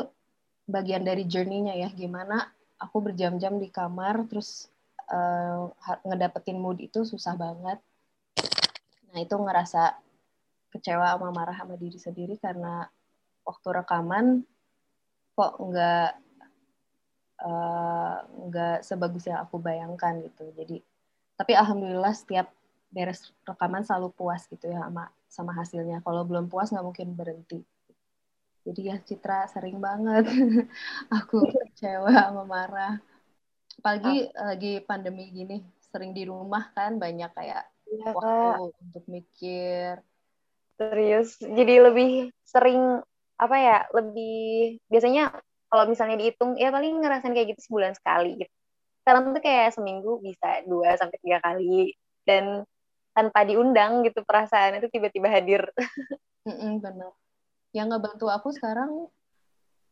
bagian 0.65 1.05
dari 1.05 1.29
journey-nya 1.29 1.77
ya 1.77 1.89
gimana 1.93 2.41
aku 2.81 3.11
berjam-jam 3.11 3.61
di 3.61 3.69
kamar 3.69 4.25
terus 4.25 4.69
uh, 5.13 5.69
ngedapetin 6.05 6.57
mood 6.57 6.81
itu 6.81 7.05
susah 7.05 7.37
banget. 7.37 7.79
Nah 9.13 9.19
itu 9.21 9.35
ngerasa 9.37 9.95
kecewa 10.73 11.15
sama 11.15 11.29
marah 11.31 11.55
sama 11.55 11.79
diri 11.79 11.97
sendiri 12.01 12.35
karena 12.41 12.85
waktu 13.45 13.67
rekaman 13.71 14.43
kok 15.37 15.53
nggak 15.59 16.25
Eh, 17.35 18.15
nggak 18.47 18.77
uh, 18.79 18.83
sebagus 18.83 19.27
yang 19.27 19.43
aku 19.43 19.59
bayangkan 19.59 20.23
gitu. 20.23 20.55
Jadi 20.55 20.79
tapi 21.35 21.51
alhamdulillah 21.51 22.15
setiap 22.15 22.47
beres 22.95 23.35
rekaman 23.43 23.83
selalu 23.83 24.15
puas 24.15 24.47
gitu 24.47 24.71
ya 24.71 24.87
sama 24.87 25.11
sama 25.27 25.51
hasilnya. 25.51 25.99
Kalau 25.99 26.23
belum 26.23 26.47
puas 26.47 26.71
nggak 26.71 26.85
mungkin 26.87 27.11
berhenti. 27.11 27.59
Jadi 28.63 28.81
ya 28.87 28.95
Citra 29.03 29.51
sering 29.51 29.83
banget. 29.83 30.23
Aku 31.19 31.43
kecewa 31.43 32.09
sama 32.09 32.47
marah 32.47 32.95
apalagi 33.75 34.31
ah. 34.39 34.55
lagi 34.55 34.79
pandemi 34.87 35.27
gini 35.35 35.59
sering 35.91 36.15
di 36.15 36.23
rumah 36.23 36.71
kan 36.71 36.95
banyak 36.95 37.27
kayak 37.35 37.67
ya, 37.91 38.11
waktu 38.15 38.47
kak. 38.55 38.81
untuk 38.81 39.03
mikir. 39.11 39.99
Serius 40.79 41.39
jadi 41.39 41.91
lebih 41.91 42.31
sering 42.47 43.03
apa 43.35 43.55
ya 43.59 43.77
lebih 43.91 44.79
biasanya 44.87 45.35
kalau 45.67 45.91
misalnya 45.91 46.15
dihitung 46.15 46.55
ya 46.55 46.71
paling 46.71 47.03
ngerasain 47.03 47.35
kayak 47.35 47.55
gitu 47.55 47.61
sebulan 47.67 47.93
sekali. 47.99 48.39
Gitu 48.39 48.53
sekarang 49.05 49.37
tuh 49.37 49.43
kayak 49.45 49.69
seminggu 49.69 50.17
bisa 50.17 50.65
dua 50.65 50.97
sampai 50.97 51.21
tiga 51.21 51.37
kali. 51.37 51.93
Dan 52.25 52.65
tanpa 53.15 53.47
diundang 53.47 54.03
gitu 54.03 54.21
perasaan 54.27 54.83
itu 54.83 54.91
tiba-tiba 54.91 55.31
hadir. 55.31 55.63
Mm 56.45 56.53
-mm, 56.53 56.73
benar 56.77 57.09
yang 57.75 57.91
ngebantu 57.91 58.31
aku 58.31 58.55
sekarang 58.55 59.11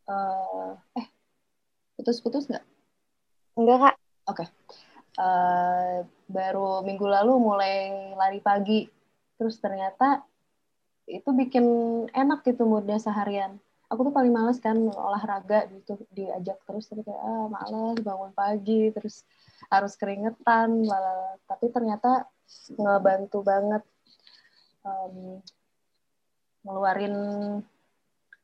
uh, 0.08 0.72
eh 0.96 1.08
putus-putus 2.00 2.48
nggak? 2.48 2.64
Enggak 3.60 3.78
kak. 3.84 3.96
Oke. 4.32 4.36
Okay. 4.40 4.48
uh, 5.20 6.08
baru 6.32 6.80
minggu 6.88 7.04
lalu 7.04 7.36
mulai 7.36 7.76
lari 8.16 8.40
pagi. 8.40 8.88
Terus 9.36 9.60
ternyata 9.60 10.24
itu 11.12 11.28
bikin 11.36 11.66
enak 12.16 12.48
gitu 12.48 12.64
moodnya 12.64 12.96
seharian. 13.04 13.60
Aku 13.92 14.08
tuh 14.08 14.16
paling 14.16 14.32
males 14.32 14.64
kan 14.64 14.80
olahraga 14.80 15.68
gitu 15.70 16.00
diajak 16.16 16.58
terus 16.66 16.88
tapi 16.88 17.04
kayak 17.04 17.20
ah 17.20 17.46
males 17.52 18.00
bangun 18.00 18.32
pagi 18.34 18.90
terus 18.96 19.22
harus 19.70 19.94
keringetan 20.00 20.88
malah 20.88 21.38
tapi 21.46 21.70
ternyata 21.70 22.26
ngebantu 22.78 23.40
banget 23.44 23.84
um, 24.86 25.40
ngeluarin 26.64 27.16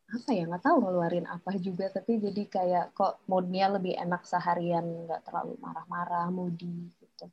apa 0.10 0.30
ya 0.34 0.44
nggak 0.50 0.66
tahu 0.66 0.78
ngeluarin 0.82 1.28
apa 1.30 1.54
juga 1.62 1.86
tapi 1.94 2.18
jadi 2.18 2.42
kayak 2.50 2.86
kok 2.98 3.22
moodnya 3.30 3.70
lebih 3.70 3.94
enak 3.94 4.26
seharian 4.26 5.06
nggak 5.06 5.22
terlalu 5.22 5.54
marah-marah 5.62 6.28
moody 6.34 6.90
gitu. 6.98 7.26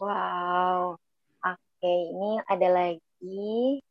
Wow. 0.00 0.96
Oke 1.44 1.94
ini 2.12 2.40
ada 2.48 2.68
lagi. 2.72 3.84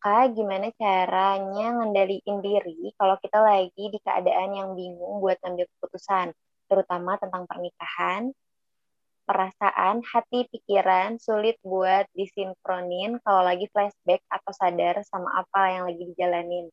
Kak, 0.00 0.32
gimana 0.32 0.72
caranya 0.80 1.76
ngendaliin 1.76 2.40
diri 2.40 2.88
kalau 2.96 3.20
kita 3.20 3.36
lagi 3.36 3.84
di 3.92 3.98
keadaan 4.00 4.56
yang 4.56 4.68
bingung 4.72 5.20
buat 5.20 5.36
ngambil 5.44 5.68
keputusan, 5.76 6.32
terutama 6.72 7.20
tentang 7.20 7.44
pernikahan, 7.44 8.32
perasaan, 9.30 10.02
hati, 10.02 10.50
pikiran 10.50 11.22
sulit 11.22 11.54
buat 11.62 12.10
disinkronin 12.18 13.22
kalau 13.22 13.46
lagi 13.46 13.70
flashback 13.70 14.26
atau 14.26 14.50
sadar 14.50 15.06
sama 15.06 15.30
apa 15.38 15.70
yang 15.70 15.86
lagi 15.86 16.02
dijalanin. 16.10 16.66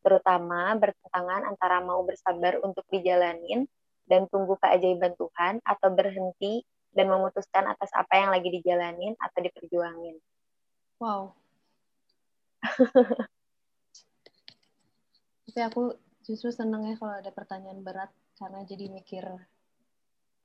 Terutama 0.00 0.72
bertentangan 0.80 1.44
antara 1.52 1.84
mau 1.84 2.00
bersabar 2.08 2.64
untuk 2.64 2.88
dijalanin 2.88 3.68
dan 4.08 4.24
tunggu 4.32 4.56
keajaiban 4.64 5.12
Tuhan 5.20 5.60
atau 5.60 5.92
berhenti 5.92 6.64
dan 6.96 7.12
memutuskan 7.12 7.68
atas 7.68 7.92
apa 7.92 8.16
yang 8.16 8.32
lagi 8.32 8.48
dijalanin 8.48 9.12
atau 9.20 9.44
diperjuangin. 9.44 10.16
Wow, 10.96 11.36
Tapi 15.48 15.60
aku 15.64 15.94
justru 16.26 16.50
seneng 16.50 16.84
ya 16.90 16.94
kalau 16.98 17.14
ada 17.18 17.30
pertanyaan 17.30 17.80
berat 17.82 18.10
karena 18.38 18.62
jadi 18.66 18.90
mikir. 18.90 19.24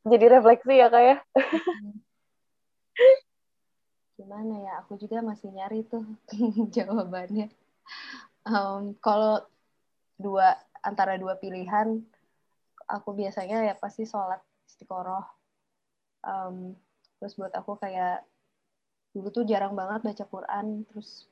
Jadi 0.04 0.26
refleksi 0.28 0.74
ya 0.76 0.92
kak 0.92 1.04
ya? 1.04 1.18
Gimana 4.20 4.54
ya? 4.60 4.72
Aku 4.84 5.00
juga 5.00 5.24
masih 5.24 5.56
nyari 5.56 5.88
tuh 5.88 6.04
jawabannya. 6.76 7.48
Um, 8.44 9.00
kalau 9.00 9.40
dua 10.20 10.60
antara 10.84 11.16
dua 11.16 11.40
pilihan, 11.40 12.04
aku 12.88 13.16
biasanya 13.16 13.64
ya 13.64 13.76
pasti 13.80 14.04
sholat 14.04 14.44
istiqoroh. 14.68 15.24
Um, 16.24 16.76
terus 17.20 17.36
buat 17.40 17.56
aku 17.56 17.80
kayak 17.80 18.28
dulu 19.16 19.32
tuh 19.32 19.48
jarang 19.48 19.72
banget 19.72 20.04
baca 20.04 20.26
Quran, 20.28 20.84
terus 20.92 21.32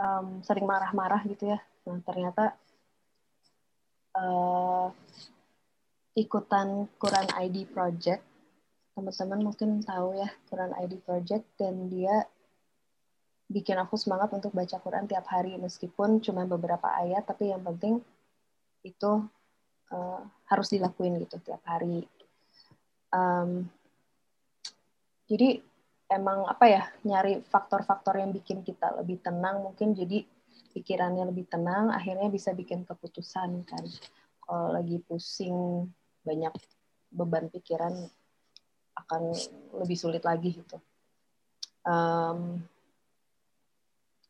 um, 0.00 0.40
sering 0.40 0.64
marah-marah 0.64 1.20
gitu 1.28 1.52
ya. 1.52 1.60
Nah 1.84 2.00
ternyata 2.00 2.56
uh, 4.16 4.88
ikutan 6.16 6.88
Quran 6.96 7.28
ID 7.28 7.68
Project, 7.68 8.24
teman-teman 8.96 9.52
mungkin 9.52 9.84
tahu 9.84 10.16
ya 10.16 10.32
Quran 10.48 10.72
ID 10.72 11.04
Project 11.04 11.44
dan 11.60 11.92
dia 11.92 12.24
bikin 13.46 13.76
aku 13.76 13.94
semangat 14.00 14.32
untuk 14.32 14.50
baca 14.56 14.80
Quran 14.80 15.06
tiap 15.06 15.28
hari 15.28 15.54
meskipun 15.60 16.18
cuma 16.24 16.48
beberapa 16.48 16.88
ayat 16.98 17.28
tapi 17.28 17.52
yang 17.52 17.62
penting 17.62 18.02
itu 18.82 19.22
uh, 19.92 20.20
harus 20.48 20.72
dilakuin 20.72 21.20
gitu 21.20 21.36
tiap 21.44 21.60
hari. 21.68 22.08
Um, 23.12 23.68
jadi 25.28 25.60
emang 26.08 26.48
apa 26.48 26.64
ya 26.64 26.82
nyari 27.04 27.44
faktor-faktor 27.44 28.18
yang 28.18 28.32
bikin 28.32 28.64
kita 28.64 28.94
lebih 28.96 29.20
tenang 29.20 29.62
mungkin 29.62 29.92
jadi 29.92 30.24
pikirannya 30.72 31.28
lebih 31.28 31.50
tenang 31.50 31.92
akhirnya 31.92 32.32
bisa 32.32 32.54
bikin 32.54 32.86
keputusan 32.86 33.66
kan 33.66 33.84
kalau 34.46 34.70
lagi 34.70 35.02
pusing 35.02 35.90
banyak 36.26 36.50
beban 37.14 37.46
pikiran 37.46 37.94
akan 38.98 39.30
lebih 39.78 39.94
sulit 39.94 40.26
lagi 40.26 40.58
gitu. 40.58 40.82
Um, 41.86 42.66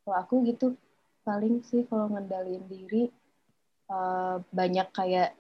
kalau 0.05 0.17
aku 0.21 0.35
gitu 0.45 0.77
paling 1.25 1.65
sih 1.65 1.89
kalau 1.89 2.13
ngendalin 2.13 2.63
diri 2.69 3.09
uh, 3.89 4.39
banyak 4.53 4.87
kayak 4.93 5.33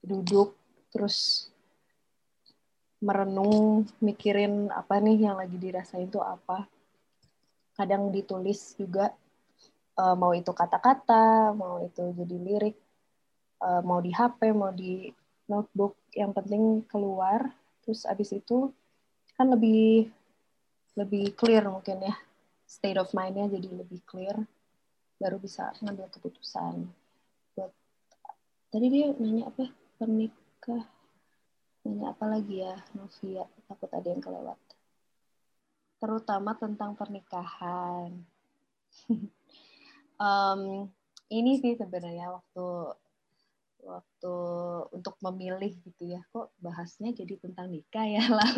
duduk 0.00 0.56
terus 0.90 1.50
merenung 3.00 3.84
mikirin 4.00 4.68
apa 4.72 4.98
nih 4.98 5.28
yang 5.28 5.36
lagi 5.36 5.60
dirasain 5.60 6.08
itu 6.08 6.18
apa. 6.18 6.64
Kadang 7.76 8.12
ditulis 8.12 8.76
juga 8.76 9.12
uh, 10.00 10.16
mau 10.16 10.32
itu 10.32 10.50
kata-kata 10.52 11.52
mau 11.56 11.80
itu 11.84 12.12
jadi 12.16 12.36
lirik 12.36 12.76
uh, 13.64 13.80
mau 13.84 14.00
di 14.00 14.12
HP 14.12 14.52
mau 14.56 14.72
di 14.72 15.08
notebook 15.50 15.98
yang 16.14 16.30
penting 16.30 16.86
keluar 16.86 17.50
terus 17.82 18.06
abis 18.06 18.38
itu 18.38 18.70
kan 19.34 19.50
lebih 19.50 20.06
lebih 20.94 21.34
clear 21.34 21.66
mungkin 21.66 22.06
ya 22.06 22.14
state 22.62 23.02
of 23.02 23.10
mindnya 23.10 23.50
jadi 23.50 23.82
lebih 23.82 23.98
clear 24.06 24.38
baru 25.18 25.42
bisa 25.42 25.74
ngambil 25.82 26.06
keputusan 26.14 26.86
buat 27.58 27.74
tadi 28.70 28.86
dia 28.86 29.10
nanya 29.18 29.50
apa 29.50 29.66
pernikah 29.98 30.86
Nanya 31.84 32.12
apa 32.12 32.24
lagi 32.28 32.60
ya, 32.60 32.76
Novia? 32.92 33.44
Takut 33.64 33.88
ada 33.88 34.04
yang 34.04 34.20
kelewat. 34.20 34.58
Terutama 35.96 36.52
tentang 36.56 36.92
pernikahan. 36.92 38.20
um, 40.20 40.62
ini 41.32 41.52
sih 41.56 41.80
sebenarnya 41.80 42.36
waktu 42.36 42.66
waktu 43.84 44.36
untuk 44.92 45.16
memilih 45.24 45.72
gitu 45.82 46.12
ya 46.12 46.20
kok 46.30 46.52
bahasnya 46.60 47.12
jadi 47.16 47.40
tentang 47.40 47.72
nikah 47.72 48.06
ya 48.06 48.24
lah 48.38 48.50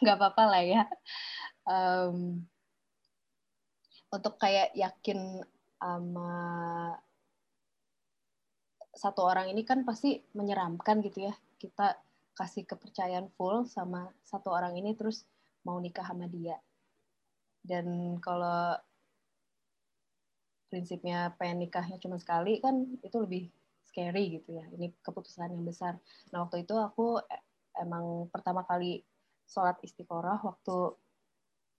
nggak 0.00 0.16
apa-apa 0.20 0.44
lah 0.48 0.62
ya. 0.64 0.82
Um, 1.64 2.44
untuk 4.12 4.36
kayak 4.38 4.76
yakin 4.76 5.42
sama 5.80 6.32
satu 8.94 9.26
orang 9.26 9.50
ini 9.50 9.66
kan 9.66 9.82
pasti 9.82 10.22
menyeramkan 10.36 11.02
gitu 11.02 11.28
ya. 11.28 11.34
Kita 11.58 11.98
kasih 12.34 12.66
kepercayaan 12.66 13.30
full 13.34 13.66
sama 13.66 14.10
satu 14.26 14.50
orang 14.52 14.78
ini 14.78 14.94
terus 14.94 15.26
mau 15.66 15.80
nikah 15.80 16.06
sama 16.06 16.28
dia. 16.30 16.60
Dan 17.64 18.18
kalau 18.20 18.76
prinsipnya 20.68 21.32
pengen 21.38 21.64
nikahnya 21.64 22.02
cuma 22.02 22.18
sekali 22.18 22.58
kan 22.58 22.98
itu 23.00 23.16
lebih 23.22 23.46
scary 23.94 24.42
gitu 24.42 24.58
ya. 24.58 24.66
Ini 24.74 24.90
keputusan 24.98 25.54
yang 25.54 25.62
besar. 25.62 25.94
Nah 26.34 26.42
waktu 26.42 26.66
itu 26.66 26.74
aku 26.74 27.22
e, 27.22 27.36
emang 27.78 28.26
pertama 28.34 28.66
kali 28.66 29.06
sholat 29.46 29.78
istiqoroh 29.84 30.40
waktu 30.42 30.76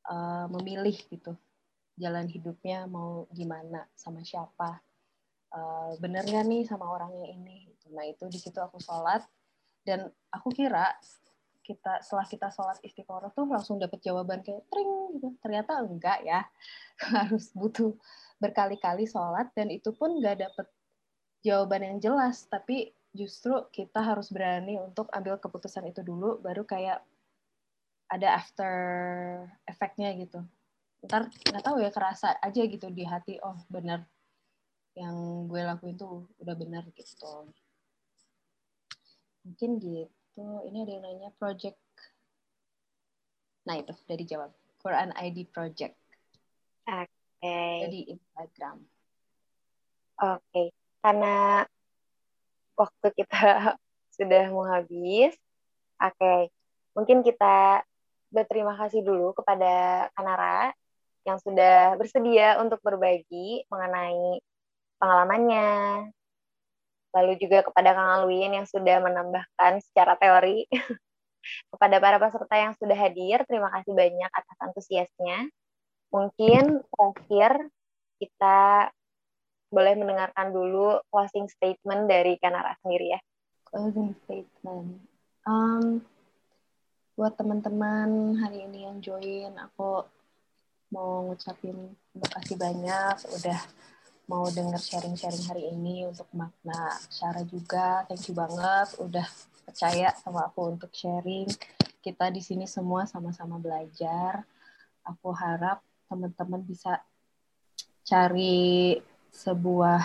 uh, 0.07 0.45
memilih 0.53 0.93
gitu 1.09 1.33
jalan 1.97 2.29
hidupnya 2.31 2.87
mau 2.87 3.27
gimana 3.35 3.83
sama 3.99 4.23
siapa. 4.23 4.79
Uh, 5.51 5.95
bener 5.99 6.23
gak 6.23 6.47
nih 6.47 6.63
sama 6.63 6.87
orangnya 6.87 7.31
ini? 7.31 7.67
Nah 7.91 8.07
itu 8.07 8.27
di 8.31 8.39
situ 8.39 8.59
aku 8.59 8.79
sholat 8.79 9.23
dan 9.83 10.07
aku 10.31 10.51
kira 10.51 10.95
kita 11.65 11.97
setelah 12.05 12.27
kita 12.29 12.47
sholat 12.53 12.77
istiqoroh 12.85 13.33
tuh 13.33 13.49
langsung 13.49 13.81
dapet 13.81 13.97
jawaban 14.05 14.45
kayak 14.45 14.61
tring 14.69 15.17
gitu 15.17 15.33
ternyata 15.41 15.81
enggak 15.81 16.21
ya 16.21 16.45
harus 17.17 17.49
butuh 17.57 17.97
berkali-kali 18.37 19.09
sholat 19.09 19.49
dan 19.57 19.73
itu 19.73 19.89
pun 19.95 20.21
nggak 20.21 20.45
dapet 20.45 20.67
jawaban 21.45 21.85
yang 21.85 21.97
jelas 22.01 22.49
tapi 22.49 22.89
justru 23.13 23.53
kita 23.69 24.01
harus 24.01 24.34
berani 24.34 24.81
untuk 24.81 25.07
ambil 25.13 25.38
keputusan 25.38 25.85
itu 25.88 26.01
dulu 26.01 26.41
baru 26.41 26.65
kayak 26.65 27.05
ada 28.09 28.41
after 28.41 28.73
efeknya 29.69 30.17
gitu 30.17 30.41
ntar 31.05 31.30
nggak 31.30 31.63
tahu 31.63 31.77
ya 31.85 31.93
kerasa 31.93 32.34
aja 32.41 32.61
gitu 32.65 32.89
di 32.89 33.05
hati 33.05 33.38
oh 33.45 33.61
benar 33.69 34.01
yang 34.97 35.45
gue 35.45 35.61
lakuin 35.61 35.95
tuh 35.95 36.26
udah 36.41 36.55
benar 36.57 36.81
gitu 36.97 37.45
Mungkin 39.45 39.77
gitu. 39.77 40.45
Ini 40.65 40.77
ada 40.81 40.91
yang 40.97 41.03
nanya 41.05 41.30
project. 41.38 41.77
Nah 43.69 43.77
itu 43.77 43.93
udah 43.93 44.17
dijawab. 44.17 44.51
Quran 44.81 45.13
ID 45.13 45.45
Project. 45.53 45.93
Oke. 46.89 47.09
Okay. 47.41 47.73
Jadi 47.85 47.99
Instagram. 48.17 48.77
Oke. 50.17 50.41
Okay. 50.49 50.67
Karena 51.06 51.61
waktu 52.73 53.07
kita 53.14 53.77
sudah 54.18 54.49
mau 54.49 54.65
habis, 54.65 55.38
oke, 56.02 56.18
okay. 56.18 56.49
mungkin 56.98 57.22
kita 57.22 57.86
berterima 58.34 58.73
kasih 58.73 59.06
dulu 59.06 59.38
kepada 59.38 60.10
Kanara 60.18 60.73
yang 61.30 61.38
sudah 61.38 61.94
bersedia 62.02 62.57
untuk 62.57 62.82
berbagi 62.82 63.69
mengenai 63.69 64.41
pengalamannya, 64.98 66.10
lalu 67.14 67.34
juga 67.38 67.61
kepada 67.61 67.94
Kang 67.94 68.10
Alwin 68.22 68.57
yang 68.57 68.65
sudah 68.65 68.98
menambahkan 69.06 69.86
secara 69.86 70.18
teori 70.18 70.65
kepada 71.73 72.02
para 72.02 72.18
peserta 72.18 72.56
yang 72.57 72.73
sudah 72.82 72.98
hadir, 72.98 73.45
terima 73.45 73.69
kasih 73.77 73.94
banyak 73.94 74.32
atas 74.34 74.57
antusiasnya. 74.57 75.53
Mungkin 76.10 76.82
terakhir 76.82 77.69
kita 78.18 78.90
boleh 79.69 79.93
mendengarkan 79.97 80.53
dulu 80.53 81.01
closing 81.09 81.49
statement 81.49 82.07
dari 82.07 82.37
Kanara 82.37 82.77
sendiri 82.81 83.17
ya. 83.17 83.19
Closing 83.67 84.15
statement. 84.23 85.01
Um, 85.45 86.01
buat 87.15 87.37
teman-teman 87.37 88.35
hari 88.41 88.65
ini 88.65 88.87
yang 88.87 88.97
join, 88.99 89.55
aku 89.55 90.03
mau 90.93 91.27
ngucapin 91.27 91.95
terima 92.13 92.29
kasih 92.39 92.55
banyak 92.55 93.15
udah 93.41 93.59
mau 94.25 94.49
denger 94.49 94.81
sharing-sharing 94.81 95.45
hari 95.45 95.69
ini 95.69 96.05
untuk 96.09 96.25
makna 96.33 96.97
Syara 97.13 97.45
juga. 97.45 98.05
Thank 98.09 98.29
you 98.29 98.35
banget 98.37 98.97
udah 98.97 99.27
percaya 99.65 100.13
sama 100.17 100.49
aku 100.49 100.77
untuk 100.77 100.91
sharing. 100.93 101.49
Kita 102.01 102.29
di 102.33 102.41
sini 102.41 102.65
semua 102.65 103.05
sama-sama 103.05 103.61
belajar. 103.61 104.45
Aku 105.05 105.29
harap 105.33 105.81
teman-teman 106.09 106.61
bisa 106.65 107.01
cari 108.05 108.97
sebuah 109.36 109.99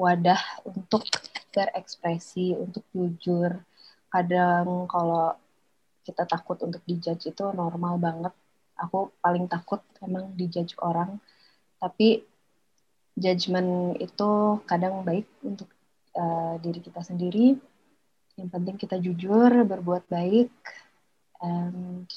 wadah 0.00 0.40
untuk 0.64 1.04
berekspresi, 1.52 2.56
untuk 2.56 2.82
jujur. 2.96 3.60
Kadang 4.08 4.88
kalau 4.88 5.36
kita 6.02 6.24
takut 6.24 6.56
untuk 6.64 6.80
dijudge 6.88 7.30
itu 7.30 7.44
normal 7.52 8.00
banget. 8.00 8.32
Aku 8.80 9.12
paling 9.20 9.44
takut 9.44 9.84
emang 10.00 10.32
dijudge 10.32 10.72
orang. 10.80 11.20
Tapi 11.76 12.24
judgement 13.20 14.00
itu 14.00 14.30
kadang 14.64 15.04
baik 15.04 15.28
untuk 15.44 15.68
uh, 16.16 16.56
diri 16.64 16.80
kita 16.80 17.04
sendiri. 17.04 17.60
Yang 18.40 18.48
penting 18.48 18.76
kita 18.80 18.96
jujur, 18.96 19.52
berbuat 19.68 20.08
baik, 20.08 20.48
and 21.44 22.08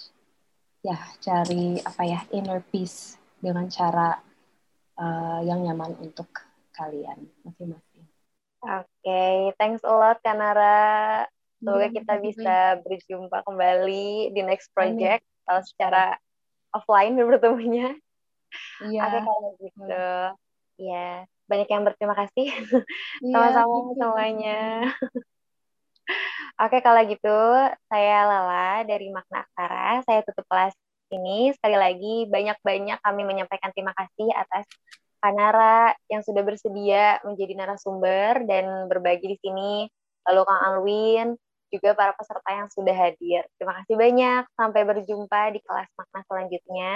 ya 0.80 0.96
cari 1.20 1.84
apa 1.84 2.04
ya 2.08 2.20
inner 2.32 2.64
peace 2.64 3.20
dengan 3.44 3.68
cara 3.68 4.16
uh, 5.00 5.40
yang 5.44 5.64
nyaman 5.68 6.00
untuk 6.00 6.53
kalian 6.74 7.30
masing-masing. 7.46 8.06
Oke, 8.64 8.88
okay. 9.04 9.52
thanks 9.60 9.84
a 9.84 9.92
lot 9.92 10.18
Kanara. 10.24 11.28
Semoga 11.64 11.88
iya, 11.88 11.96
kita 11.96 12.14
bisa 12.20 12.58
berjumpa 12.84 13.44
kembali 13.48 14.36
di 14.36 14.42
next 14.44 14.72
project 14.76 15.24
atau 15.48 15.64
secara 15.64 16.20
offline 16.76 17.16
bertemunya. 17.16 17.96
Iya. 18.84 19.02
Oke 19.08 19.20
kalau 19.24 19.50
gitu. 19.62 20.08
Ya, 20.82 21.24
banyak 21.48 21.70
yang 21.70 21.84
berterima 21.88 22.16
kasih. 22.18 22.52
Iya, 23.24 23.32
Sama-sama 23.32 23.76
gitu. 23.80 23.92
semuanya. 23.96 24.62
Oke, 26.60 26.84
kalau 26.84 27.02
gitu 27.08 27.40
saya 27.88 28.28
Lala 28.28 28.84
dari 28.84 29.08
Makna 29.10 29.48
Aksara. 29.48 30.04
Saya 30.04 30.20
tutup 30.28 30.44
kelas 30.52 30.76
ini. 31.16 31.56
Sekali 31.56 31.78
lagi, 31.80 32.16
banyak-banyak 32.28 33.00
kami 33.00 33.22
menyampaikan 33.24 33.72
terima 33.72 33.96
kasih 33.96 34.28
atas 34.36 34.68
Kanara 35.24 35.96
yang 36.12 36.20
sudah 36.20 36.44
bersedia 36.44 37.24
menjadi 37.24 37.56
narasumber 37.56 38.44
dan 38.44 38.92
berbagi 38.92 39.32
di 39.32 39.38
sini. 39.40 39.88
Lalu 40.28 40.42
Kang 40.44 40.62
Alwin, 40.68 41.28
juga 41.74 41.96
para 41.98 42.12
peserta 42.14 42.50
yang 42.52 42.70
sudah 42.70 42.94
hadir. 42.94 43.48
Terima 43.58 43.74
kasih 43.82 43.96
banyak. 43.96 44.44
Sampai 44.54 44.82
berjumpa 44.84 45.56
di 45.56 45.60
kelas 45.64 45.90
makna 45.96 46.22
selanjutnya. 46.28 46.92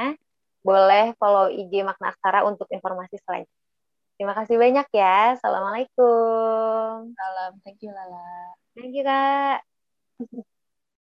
Boleh 0.61 1.15
follow 1.17 1.47
IG 1.47 1.81
Makna 1.81 2.11
Aksara 2.11 2.43
untuk 2.43 2.67
informasi 2.69 3.17
selanjutnya. 3.23 3.65
Terima 4.17 4.33
kasih 4.37 4.57
banyak 4.57 4.87
ya. 4.93 5.37
Assalamualaikum. 5.37 7.15
Salam. 7.15 7.51
Thank 7.65 7.81
you, 7.85 7.93
Lala. 7.93 8.53
Thank 8.75 8.93
you, 8.93 9.03
Kak. 9.05 9.63